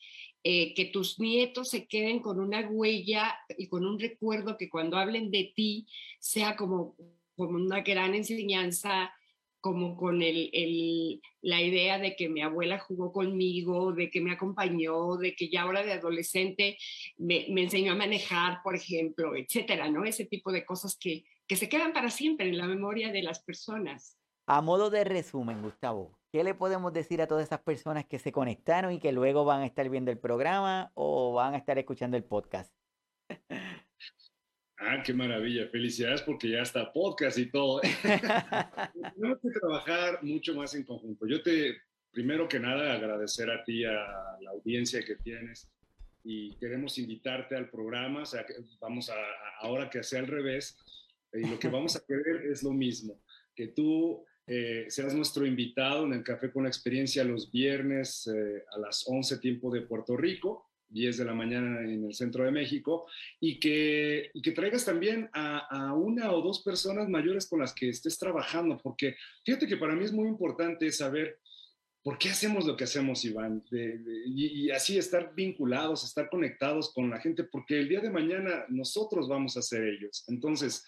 eh, 0.49 0.74
que 0.74 0.84
tus 0.84 1.18
nietos 1.18 1.70
se 1.70 1.88
queden 1.88 2.20
con 2.20 2.38
una 2.38 2.61
huella 2.68 3.36
y 3.59 3.66
con 3.66 3.84
un 3.84 3.99
recuerdo 3.99 4.57
que 4.57 4.70
cuando 4.70 4.97
hablen 4.97 5.32
de 5.32 5.53
ti 5.57 5.88
sea 6.20 6.55
como, 6.55 6.94
como 7.34 7.57
una 7.57 7.80
gran 7.80 8.14
enseñanza 8.14 9.12
como 9.61 9.97
con 9.97 10.22
el, 10.22 11.20
la 11.42 11.61
idea 11.61 11.99
de 11.99 12.14
que 12.14 12.28
mi 12.28 12.42
abuela 12.42 12.78
jugó 12.78 13.11
conmigo, 13.11 13.92
de 13.92 14.09
que 14.09 14.20
me 14.20 14.30
acompañó, 14.30 15.16
de 15.16 15.34
que 15.34 15.49
ya 15.49 15.62
ahora 15.62 15.82
de 15.82 15.94
adolescente 15.94 16.78
me, 17.16 17.47
enseñó 17.49 17.94
a 17.94 17.97
manejar, 17.97 18.61
por 18.62 18.76
ejemplo, 18.76 19.34
etcétera, 19.34 19.90
¿no? 19.90 20.05
Ese 20.05 20.26
tipo 20.26 20.53
de 20.53 20.64
cosas 20.64 20.97
que, 20.97 21.24
que 21.49 21.57
se 21.57 21.68
quedan 21.68 21.92
para 21.92 22.11
siempre 22.11 22.49
en 22.49 22.59
la 22.59 22.68
memoria 22.68 23.11
de 23.11 23.24
las 23.24 23.40
personas. 23.40 24.16
A 24.47 24.62
modo 24.62 24.90
de 24.90 25.03
resumen, 25.03 25.61
Gustavo, 25.61 26.16
¿qué 26.33 26.45
le 26.45 26.55
podemos 26.55 26.93
decir 26.93 27.20
a 27.22 27.27
todas 27.27 27.47
esas 27.47 27.61
personas 27.61 28.07
que 28.07 28.18
se 28.18 28.33
conectaron 28.33 28.93
y 28.93 29.01
que 29.01 29.12
luego 29.12 29.45
van 29.45 29.62
a 29.62 29.66
estar 29.66 29.89
viendo 29.89 30.11
el 30.11 30.18
programa 30.18 30.91
o 30.95 31.33
van 31.33 31.55
a 31.55 31.59
estar 31.59 31.79
escuchando 31.79 32.16
el 32.16 32.24
podcast? 32.24 32.72
Ah, 34.79 35.03
qué 35.03 35.14
maravilla. 35.14 35.68
Felicidades 35.68 36.20
porque 36.20 36.51
ya 36.51 36.61
está 36.61 36.93
podcast 36.93 37.39
y 37.39 37.51
todo. 37.51 37.81
Tenemos 38.03 39.39
que 39.41 39.49
trabajar 39.59 40.22
mucho 40.22 40.55
más 40.55 40.74
en 40.74 40.85
conjunto. 40.85 41.27
Yo 41.27 41.43
te, 41.43 41.79
primero 42.12 42.47
que 42.47 42.61
nada, 42.61 42.93
agradecer 42.93 43.51
a 43.51 43.64
ti, 43.64 43.87
a 43.87 43.93
la 44.39 44.51
audiencia 44.51 45.03
que 45.03 45.16
tienes 45.16 45.70
y 46.22 46.55
queremos 46.57 46.99
invitarte 46.99 47.57
al 47.57 47.70
programa. 47.70 48.22
O 48.22 48.27
sea, 48.27 48.45
que 48.45 48.55
vamos 48.79 49.09
a, 49.09 49.14
ahora 49.61 49.89
que 49.89 50.03
sea 50.03 50.20
al 50.20 50.27
revés, 50.27 50.77
y 51.33 51.47
lo 51.49 51.59
que 51.59 51.68
vamos 51.68 51.97
a 51.97 52.05
querer 52.07 52.47
es 52.51 52.62
lo 52.62 52.72
mismo, 52.72 53.20
que 53.55 53.68
tú 53.68 54.24
eh, 54.47 54.86
seas 54.88 55.14
nuestro 55.14 55.44
invitado 55.47 56.05
en 56.07 56.12
el 56.12 56.22
Café 56.22 56.51
con 56.51 56.66
Experiencia 56.66 57.24
los 57.24 57.51
viernes 57.51 58.26
eh, 58.28 58.64
a 58.72 58.78
las 58.78 59.05
11 59.07 59.38
tiempo 59.38 59.70
de 59.72 59.82
Puerto 59.82 60.16
Rico 60.16 60.66
10 60.88 61.18
de 61.18 61.24
la 61.24 61.34
mañana 61.34 61.80
en 61.80 62.05
el 62.05 62.14
centro 62.14 62.44
de 62.44 62.51
México, 62.51 63.07
y 63.40 63.59
que, 63.59 64.30
que 64.42 64.53
traigas 64.53 64.84
también 64.84 65.28
a, 65.32 65.92
una 65.94 66.32
o 66.32 66.42
dos 66.42 66.62
personas 66.62 67.09
mayores 67.09 67.47
con 67.49 67.61
las 67.61 67.74
que 67.74 67.88
estés 67.88 68.18
trabajando, 68.18 68.78
porque 68.78 69.16
fíjate 69.44 69.66
que 69.66 69.76
para 69.76 69.94
mí 69.94 70.05
es 70.05 70.12
muy 70.12 70.28
importante 70.28 70.90
saber 70.92 71.38
por 72.03 72.18
qué 72.18 72.28
hacemos 72.28 72.64
lo 72.66 72.76
que 72.76 72.84
hacemos, 72.84 73.24
Iván, 73.24 73.64
y, 73.72 74.70
así 74.70 74.97
estar 74.97 75.34
vinculados, 75.34 76.05
estar 76.05 76.28
conectados 76.30 76.92
con 76.92 77.11
la 77.11 77.18
gente, 77.18 77.42
porque 77.42 77.80
el 77.80 77.88
día 77.88 78.01
de 78.01 78.11
mañana 78.11 78.64
nosotros 78.68 79.28
vamos 79.28 79.57
a 79.57 79.62
ser 79.62 79.82
ellos. 79.82 80.24
Entonces, 80.28 80.84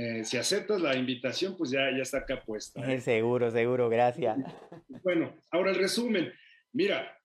eh, 0.00 0.24
si 0.24 0.38
aceptas 0.38 0.80
la 0.80 0.96
invitación, 0.96 1.58
pues 1.58 1.70
ya, 1.70 1.90
ya 1.90 2.02
está 2.02 2.18
acá 2.18 2.42
puesta. 2.42 2.80
¿eh? 2.90 3.00
Seguro, 3.00 3.50
seguro, 3.50 3.88
gracias. 3.88 4.38
Bueno, 5.02 5.34
ahora 5.50 5.70
el 5.70 5.76
resumen. 5.76 6.32
Mira, 6.72 7.18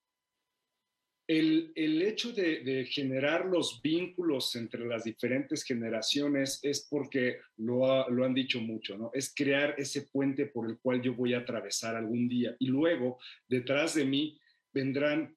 el, 1.27 2.01
hecho 2.01 2.31
de, 2.31 2.87
generar 2.89 3.45
los 3.45 3.81
vínculos 3.81 4.55
entre 4.55 4.85
las 4.85 5.03
diferentes 5.03 5.63
generaciones 5.63 6.59
es 6.63 6.87
porque 6.89 7.39
lo, 7.57 8.09
lo, 8.09 8.25
han 8.25 8.33
dicho 8.33 8.61
mucho, 8.61 8.97
¿no? 8.97 9.11
Es 9.13 9.33
crear 9.33 9.75
ese 9.77 10.03
puente 10.03 10.45
por 10.45 10.69
el 10.69 10.77
cual 10.79 11.01
yo 11.01 11.13
voy 11.15 11.33
a 11.33 11.39
atravesar 11.39 11.95
algún 11.95 12.27
día. 12.27 12.55
Y 12.59 12.67
luego, 12.67 13.19
detrás 13.47 13.95
de 13.95 14.05
mí, 14.05 14.39
vendrán, 14.71 15.35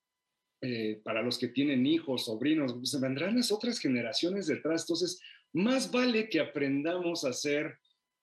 eh, 0.61 1.01
para 1.05 1.23
los 1.23 1.39
que 1.39 1.49
tienen 1.49 1.87
hijos, 1.87 2.27
sobrinos, 2.27 2.75
pues, 2.75 3.01
vendrán 3.01 3.37
las 3.37 3.51
otras 3.53 3.79
generaciones 3.79 4.47
detrás. 4.47 4.83
Entonces, 4.83 5.21
más 5.53 5.91
vale 5.91 6.29
que 6.29 6.41
aprendamos 6.41 7.25
a 7.25 7.33
ser 7.33 7.79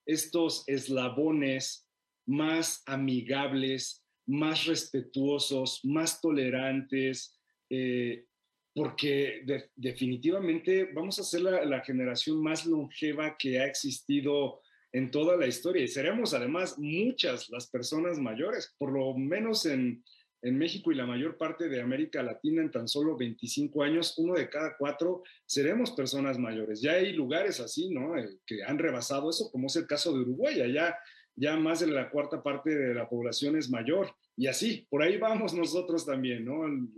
estos 0.06 0.64
eslabones 0.68 1.90
más 2.28 2.84
amigables, 2.86 4.04
más 4.28 4.66
respetuosos, 4.66 5.82
más 5.84 6.22
tolerantes, 6.22 7.40
eh, 7.70 8.26
porque 8.74 9.46
definitivamente 9.76 10.92
vamos 10.94 11.18
a 11.20 11.24
ser 11.24 11.42
la, 11.42 11.82
generación 11.82 12.44
más 12.44 12.66
longeva 12.66 13.38
que 13.38 13.60
ha 13.60 13.66
existido 13.66 14.62
en 14.92 15.12
toda 15.12 15.38
la 15.38 15.48
historia 15.48 15.84
y 15.84 15.88
seremos 15.88 16.34
además 16.34 16.78
muchas 16.78 17.50
las 17.50 17.70
personas 17.70 18.20
mayores, 18.20 18.76
por 18.78 18.92
lo 18.92 19.14
menos 19.18 19.66
en, 19.66 20.04
en 20.42 20.58
México 20.58 20.92
y 20.92 20.96
la 20.96 21.06
mayor 21.06 21.38
parte 21.38 21.70
de 21.70 21.82
América 21.82 22.22
Latina 22.22 22.62
en 22.62 22.72
tan 22.72 22.88
solo 22.88 23.18
25 23.18 23.84
años, 23.84 24.14
uno 24.18 24.36
de 24.36 24.50
cada 24.50 24.76
cuatro 24.78 25.24
seremos 25.46 25.92
personas 25.92 26.38
mayores. 26.38 26.82
Ya 26.82 26.94
hay 26.94 27.14
lugares 27.14 27.60
así, 27.60 27.90
¿no? 27.90 28.18
Eh, 28.18 28.38
que 28.46 28.64
han 28.64 28.78
rebasado 28.78 29.30
eso, 29.30 29.50
como 29.52 29.68
es 29.68 29.76
el 29.76 29.88
caso 29.88 30.14
de 30.14 30.20
Uruguay, 30.20 30.58
ya, 30.72 30.96
ya 31.36 31.58
más 31.58 31.80
de 31.80 31.88
la 31.88 32.10
cuarta 32.10 32.44
parte 32.44 32.76
de 32.76 32.94
la 32.94 33.10
población 33.10 33.58
es 33.58 33.70
mayor. 33.70 34.14
Y 34.38 34.48
así, 34.48 34.86
por 34.90 35.02
ahí 35.02 35.18
vamos 35.18 35.54
nosotros 35.54 36.06
también, 36.06 36.46
¿no? 36.46 36.66
El, 36.66 36.90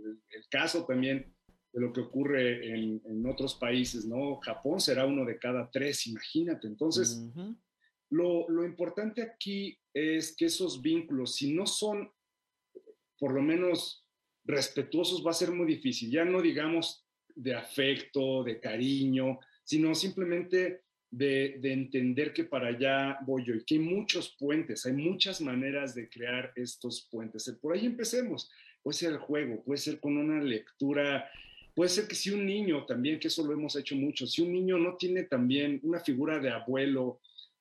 caso 0.50 0.84
también 0.84 1.34
de 1.72 1.80
lo 1.80 1.92
que 1.92 2.00
ocurre 2.00 2.74
en, 2.74 3.26
otros 3.26 3.54
países, 3.54 4.04
¿no? 4.04 4.36
Japón 4.36 4.80
será 4.80 5.06
uno 5.06 5.24
de 5.24 5.38
cada 5.38 5.70
tres, 5.70 6.06
imagínate. 6.06 6.66
Entonces, 6.66 7.22
lo, 8.10 8.48
lo 8.48 8.64
importante 8.64 9.22
aquí 9.22 9.78
es 9.92 10.34
que 10.36 10.46
esos 10.46 10.80
vínculos, 10.80 11.34
si 11.34 11.52
no 11.52 11.66
son 11.66 12.10
por 13.18 13.32
lo 13.32 13.42
menos 13.42 14.04
respetuosos, 14.44 15.24
va 15.24 15.30
a 15.30 15.34
ser 15.34 15.50
muy 15.50 15.66
difícil. 15.66 16.10
Ya 16.10 16.24
no 16.24 16.40
digamos 16.40 17.04
de 17.34 17.54
afecto, 17.54 18.42
de 18.42 18.58
cariño, 18.60 19.38
sino 19.64 19.94
simplemente 19.94 20.82
de, 21.10 21.60
entender 21.62 22.32
que 22.32 22.44
para 22.44 22.68
allá 22.68 23.18
voy 23.22 23.44
yo 23.44 23.54
y 23.54 23.64
que 23.64 23.76
hay 23.76 23.80
muchos 23.80 24.36
puentes, 24.38 24.84
hay 24.86 24.92
muchas 24.92 25.40
maneras 25.40 25.94
de 25.94 26.08
crear 26.08 26.52
estos 26.56 27.08
puentes. 27.10 27.50
Por 27.60 27.74
ahí 27.74 27.86
empecemos. 27.86 28.50
Puede 28.82 28.98
ser 28.98 29.12
el 29.12 29.18
juego, 29.18 29.62
puede 29.64 29.78
ser 29.78 30.00
con 30.00 30.16
una 30.16 30.42
lectura, 30.42 31.28
puede 31.74 31.90
ser 31.90 32.06
que 32.06 32.14
si 32.14 32.30
un 32.30 32.46
niño 32.46 32.86
también, 32.86 33.18
que 33.18 33.28
eso 33.28 33.44
lo 33.44 33.52
hemos 33.52 33.76
hecho 33.76 33.96
mucho, 33.96 34.26
si 34.26 34.42
un 34.42 34.52
niño 34.52 34.78
no 34.78 34.96
tiene 34.96 35.24
también 35.24 35.80
una 35.82 36.00
figura 36.00 36.38
de 36.38 36.50
abuelo, 36.50 37.20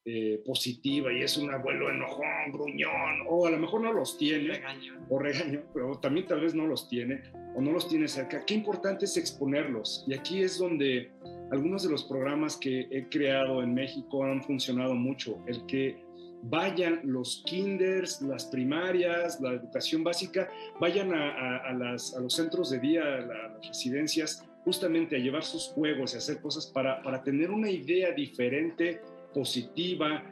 eh, 0.09 0.41
positiva 0.45 1.11
y 1.11 1.21
es 1.21 1.35
un 1.35 1.51
abuelo 1.51 1.89
enojón, 1.89 2.53
gruñón, 2.53 3.25
o 3.27 3.45
a 3.45 3.51
lo 3.51 3.57
mejor 3.57 3.81
no 3.81 3.91
los 3.91 4.17
tiene, 4.17 4.61
o 5.09 5.19
regaño, 5.19 5.63
pero 5.73 5.99
también 5.99 6.25
tal 6.27 6.39
vez 6.39 6.55
no 6.55 6.65
los 6.65 6.87
tiene, 6.87 7.23
o 7.53 7.61
no 7.61 7.73
los 7.73 7.89
tiene 7.89 8.07
cerca. 8.07 8.45
Qué 8.45 8.53
importante 8.53 9.03
es 9.03 9.17
exponerlos. 9.17 10.05
Y 10.07 10.13
aquí 10.13 10.41
es 10.41 10.59
donde 10.59 11.11
algunos 11.51 11.83
de 11.83 11.89
los 11.89 12.05
programas 12.05 12.55
que 12.55 12.87
he 12.89 13.09
creado 13.09 13.61
en 13.61 13.73
México 13.73 14.23
han 14.23 14.41
funcionado 14.41 14.95
mucho. 14.95 15.43
El 15.45 15.65
que 15.65 16.01
vayan 16.43 17.01
los 17.03 17.43
kinders, 17.45 18.21
las 18.21 18.45
primarias, 18.45 19.41
la 19.41 19.55
educación 19.55 20.05
básica, 20.05 20.49
vayan 20.79 21.13
a, 21.13 21.73
las, 21.73 22.15
a 22.15 22.21
los 22.21 22.33
centros 22.33 22.69
de 22.69 22.79
día, 22.79 23.03
a 23.03 23.19
las 23.19 23.67
residencias, 23.67 24.47
justamente 24.63 25.17
a 25.17 25.19
llevar 25.19 25.43
sus 25.43 25.67
juegos 25.67 26.13
y 26.13 26.17
hacer 26.17 26.39
cosas 26.39 26.65
para, 26.67 27.03
para 27.03 27.21
tener 27.23 27.51
una 27.51 27.69
idea 27.69 28.11
diferente 28.11 29.01
positiva, 29.37 30.23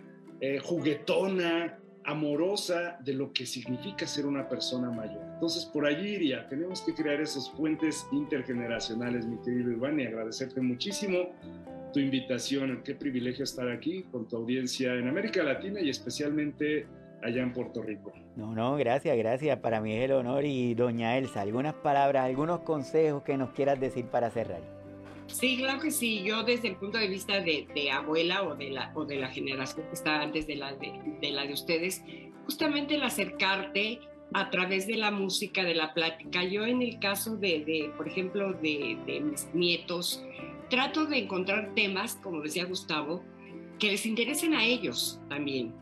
eh, 0.42 0.58
juguetona, 0.58 1.78
amorosa 2.06 2.98
de 3.04 3.14
lo 3.14 3.32
que 3.32 3.46
significa 3.46 4.08
ser 4.08 4.26
una 4.26 4.48
persona 4.50 4.90
mayor. 4.90 5.22
Entonces, 5.34 5.66
por 5.66 5.86
allí 5.86 6.16
iría, 6.16 6.48
tenemos 6.50 6.82
que 6.82 6.94
crear 6.94 7.22
esos 7.22 7.50
puentes 7.50 8.08
intergeneracionales, 8.12 9.28
mi 9.28 9.38
querido 9.44 9.72
Iván, 9.72 10.00
y 10.00 10.06
agradecerte 10.06 10.60
muchísimo 10.60 11.30
tu 11.94 12.00
invitación. 12.00 12.82
Qué 12.84 12.96
privilegio 12.96 13.44
estar 13.44 13.70
aquí 13.70 14.04
con 14.12 14.28
tu 14.28 14.38
audiencia 14.38 14.94
en 14.96 15.08
América 15.08 15.44
Latina 15.44 15.80
y 15.82 15.90
especialmente 15.90 16.88
allá 17.22 17.44
en 17.44 17.54
Puerto 17.54 17.84
Rico. 17.84 18.12
No, 18.36 18.54
no, 18.54 18.76
gracias, 18.76 19.16
gracias. 19.18 19.60
Para 19.60 19.82
mí 19.82 19.94
es 19.94 20.06
el 20.06 20.14
honor. 20.14 20.46
Y 20.46 20.74
doña 20.74 21.18
Elsa, 21.18 21.42
algunas 21.42 21.76
palabras, 21.76 22.26
algunos 22.26 22.62
consejos 22.62 23.22
que 23.22 23.38
nos 23.38 23.52
quieras 23.52 23.80
decir 23.80 24.06
para 24.06 24.30
cerrar. 24.32 24.62
Sí, 25.28 25.58
claro 25.58 25.80
que 25.80 25.92
sí. 25.92 26.24
Yo 26.24 26.44
desde 26.44 26.70
el 26.70 26.76
punto 26.76 26.98
de 26.98 27.08
vista 27.08 27.40
de, 27.42 27.68
abuela 27.92 28.44
o 28.44 28.56
de, 28.56 28.70
la, 28.70 28.92
o 28.96 29.06
de 29.06 29.18
la 29.18 29.30
generación 29.30 29.88
que 29.88 29.94
está 29.94 30.22
antes 30.22 30.48
de 30.48 30.56
la 30.56 30.74
de, 30.74 31.32
la 31.32 31.46
de 31.46 31.54
ustedes, 31.54 32.04
justamente 32.46 32.96
el 32.96 33.04
acercarte 33.04 34.00
a 34.34 34.50
través 34.50 34.88
de 34.88 34.98
la 34.98 35.12
música, 35.12 35.64
de 35.64 35.76
la 35.76 35.94
plática. 35.94 36.44
Yo 36.44 36.66
en 36.66 36.82
el 36.82 37.00
caso 37.00 37.38
de, 37.38 37.92
por 37.98 38.08
ejemplo, 38.08 38.54
de, 38.54 39.22
mis 39.24 39.48
nietos, 39.54 40.24
trato 40.70 41.06
de 41.06 41.20
encontrar 41.20 41.74
temas, 41.76 42.16
como 42.22 42.42
decía 42.42 42.66
Gustavo, 42.66 43.24
que 43.80 43.92
les 43.92 44.06
interesen 44.06 44.54
a 44.54 44.64
ellos 44.64 45.20
también. 45.30 45.74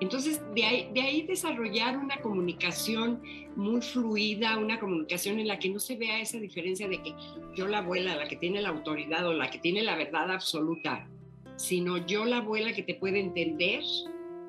Entonces, 0.00 0.40
de 0.54 0.64
ahí, 0.64 0.90
de 0.94 1.00
ahí 1.00 1.22
desarrollar 1.22 1.96
una 1.98 2.20
comunicación 2.20 3.20
muy 3.56 3.82
fluida, 3.82 4.56
una 4.58 4.78
comunicación 4.78 5.40
en 5.40 5.48
la 5.48 5.58
que 5.58 5.70
no 5.70 5.80
se 5.80 5.96
vea 5.96 6.20
esa 6.20 6.38
diferencia 6.38 6.88
de 6.88 7.02
que 7.02 7.14
yo 7.56 7.66
la 7.66 7.78
abuela, 7.78 8.14
la 8.14 8.28
que 8.28 8.36
tiene 8.36 8.62
la 8.62 8.68
autoridad 8.68 9.26
o 9.26 9.32
la 9.32 9.50
que 9.50 9.58
tiene 9.58 9.82
la 9.82 9.96
verdad 9.96 10.30
absoluta, 10.30 11.08
sino 11.56 12.06
yo 12.06 12.24
la 12.24 12.38
abuela 12.38 12.72
que 12.72 12.84
te 12.84 12.94
puede 12.94 13.18
entender, 13.18 13.82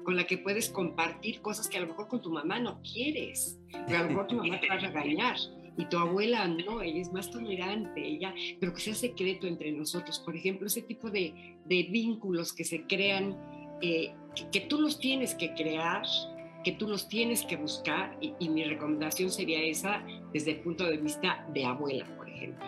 con 0.04 0.16
la 0.16 0.26
que 0.26 0.38
puedes 0.38 0.70
compartir 0.70 1.42
cosas 1.42 1.68
que 1.68 1.78
a 1.78 1.82
lo 1.82 1.88
mejor 1.88 2.08
con 2.08 2.22
tu 2.22 2.32
mamá 2.32 2.60
no 2.60 2.82
quieres, 2.82 3.60
pero 3.88 4.00
a 4.00 4.04
lo 4.04 4.10
mejor 4.10 4.28
tu 4.28 4.36
mamá 4.36 4.60
te 4.60 4.68
va 4.68 4.76
a 4.76 4.80
regañar. 4.80 5.36
Y 5.78 5.86
tu 5.86 5.98
abuela 5.98 6.46
no, 6.48 6.82
ella 6.82 7.02
es 7.02 7.12
más 7.14 7.32
tolerante, 7.32 8.06
ella, 8.06 8.34
pero 8.60 8.74
que 8.74 8.82
sea 8.82 8.94
secreto 8.94 9.48
entre 9.48 9.72
nosotros. 9.72 10.20
Por 10.20 10.36
ejemplo, 10.36 10.68
ese 10.68 10.82
tipo 10.82 11.10
de, 11.10 11.58
de 11.66 11.84
vínculos 11.84 12.52
que 12.52 12.66
se 12.66 12.84
crean 12.84 13.38
eh, 13.82 14.14
que, 14.52 14.62
tú 14.62 14.80
los 14.80 15.00
tienes 15.00 15.36
que 15.36 15.54
crear, 15.54 16.04
que 16.64 16.74
tú 16.74 16.88
los 16.88 17.08
tienes 17.08 17.44
que 17.44 17.58
buscar 17.58 18.16
y, 18.22 18.50
mi 18.50 18.64
recomendación 18.64 19.30
sería 19.30 19.62
esa 19.62 20.02
desde 20.34 20.52
el 20.52 20.60
punto 20.62 20.86
de 20.86 20.98
vista 20.98 21.46
de 21.54 21.66
abuela, 21.66 22.06
por 22.18 22.30
ejemplo. 22.30 22.66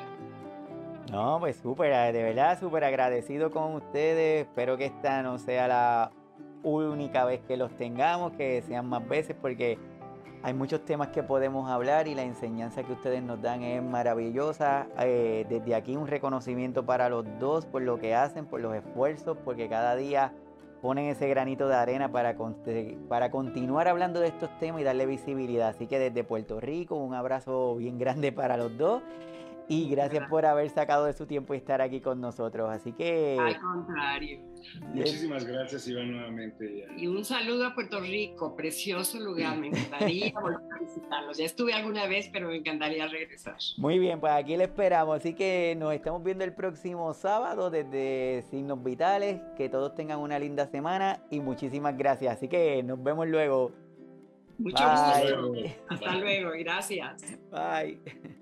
No, 1.11 1.39
pues 1.39 1.57
súper, 1.57 2.13
de 2.13 2.23
verdad, 2.23 2.59
súper 2.59 2.85
agradecido 2.85 3.51
con 3.51 3.75
ustedes. 3.75 4.47
Espero 4.47 4.77
que 4.77 4.85
esta 4.85 5.21
no 5.23 5.37
sea 5.39 5.67
la 5.67 6.11
única 6.63 7.25
vez 7.25 7.41
que 7.47 7.57
los 7.57 7.75
tengamos, 7.75 8.31
que 8.33 8.61
sean 8.61 8.87
más 8.87 9.05
veces, 9.07 9.35
porque 9.41 9.77
hay 10.43 10.55
muchos 10.55 10.83
temas 10.85 11.09
que 11.09 11.21
podemos 11.21 11.69
hablar 11.69 12.07
y 12.07 12.15
la 12.15 12.23
enseñanza 12.23 12.81
que 12.83 12.93
ustedes 12.93 13.21
nos 13.21 13.41
dan 13.41 13.61
es 13.61 13.83
maravillosa. 13.83 14.87
Eh, 14.99 15.45
desde 15.47 15.75
aquí 15.75 15.95
un 15.95 16.07
reconocimiento 16.07 16.83
para 16.83 17.09
los 17.09 17.25
dos 17.39 17.65
por 17.65 17.83
lo 17.83 17.99
que 17.99 18.15
hacen, 18.15 18.47
por 18.47 18.59
los 18.59 18.73
esfuerzos, 18.73 19.37
porque 19.45 19.69
cada 19.69 19.95
día 19.95 20.33
ponen 20.81 21.05
ese 21.05 21.27
granito 21.27 21.67
de 21.67 21.75
arena 21.75 22.11
para, 22.11 22.35
para 23.07 23.31
continuar 23.31 23.87
hablando 23.87 24.19
de 24.19 24.27
estos 24.27 24.49
temas 24.59 24.81
y 24.81 24.83
darle 24.83 25.05
visibilidad. 25.05 25.69
Así 25.69 25.87
que 25.87 25.99
desde 25.99 26.23
Puerto 26.23 26.59
Rico, 26.59 26.95
un 26.95 27.13
abrazo 27.13 27.75
bien 27.75 27.99
grande 27.99 28.31
para 28.31 28.57
los 28.57 28.75
dos. 28.77 29.01
Y 29.71 29.87
gracias 29.87 30.27
por 30.27 30.45
haber 30.45 30.69
sacado 30.69 31.05
de 31.05 31.13
su 31.13 31.25
tiempo 31.25 31.53
y 31.53 31.57
estar 31.57 31.81
aquí 31.81 32.01
con 32.01 32.19
nosotros. 32.19 32.69
Así 32.69 32.91
que... 32.91 33.37
Al 33.39 33.57
contrario. 33.57 34.41
Muchísimas 34.93 35.45
gracias, 35.45 35.87
Iván, 35.87 36.11
nuevamente. 36.11 36.87
Y 36.97 37.07
un 37.07 37.23
saludo 37.23 37.67
a 37.67 37.73
Puerto 37.73 38.01
Rico, 38.01 38.53
precioso 38.53 39.17
lugar. 39.17 39.57
Me 39.57 39.67
encantaría 39.67 40.33
volver 40.41 40.59
a 40.75 40.77
visitarlos. 40.77 41.37
Ya 41.37 41.45
estuve 41.45 41.73
alguna 41.73 42.05
vez, 42.05 42.29
pero 42.33 42.49
me 42.49 42.57
encantaría 42.57 43.07
regresar. 43.07 43.55
Muy 43.77 43.97
bien, 43.97 44.19
pues 44.19 44.33
aquí 44.33 44.57
le 44.57 44.65
esperamos. 44.65 45.15
Así 45.15 45.33
que 45.33 45.73
nos 45.79 45.93
estamos 45.93 46.21
viendo 46.21 46.43
el 46.43 46.53
próximo 46.53 47.13
sábado 47.13 47.69
desde 47.69 48.43
Signos 48.49 48.83
Vitales. 48.83 49.39
Que 49.55 49.69
todos 49.69 49.95
tengan 49.95 50.19
una 50.19 50.37
linda 50.37 50.67
semana 50.67 51.23
y 51.29 51.39
muchísimas 51.39 51.97
gracias. 51.97 52.35
Así 52.35 52.49
que 52.49 52.83
nos 52.83 53.01
vemos 53.01 53.25
luego. 53.25 53.71
Mucho 54.57 54.83
gusto. 54.83 55.53
Hasta 55.87 56.15
luego. 56.17 56.51
Gracias. 56.59 57.39
Bye. 57.49 58.01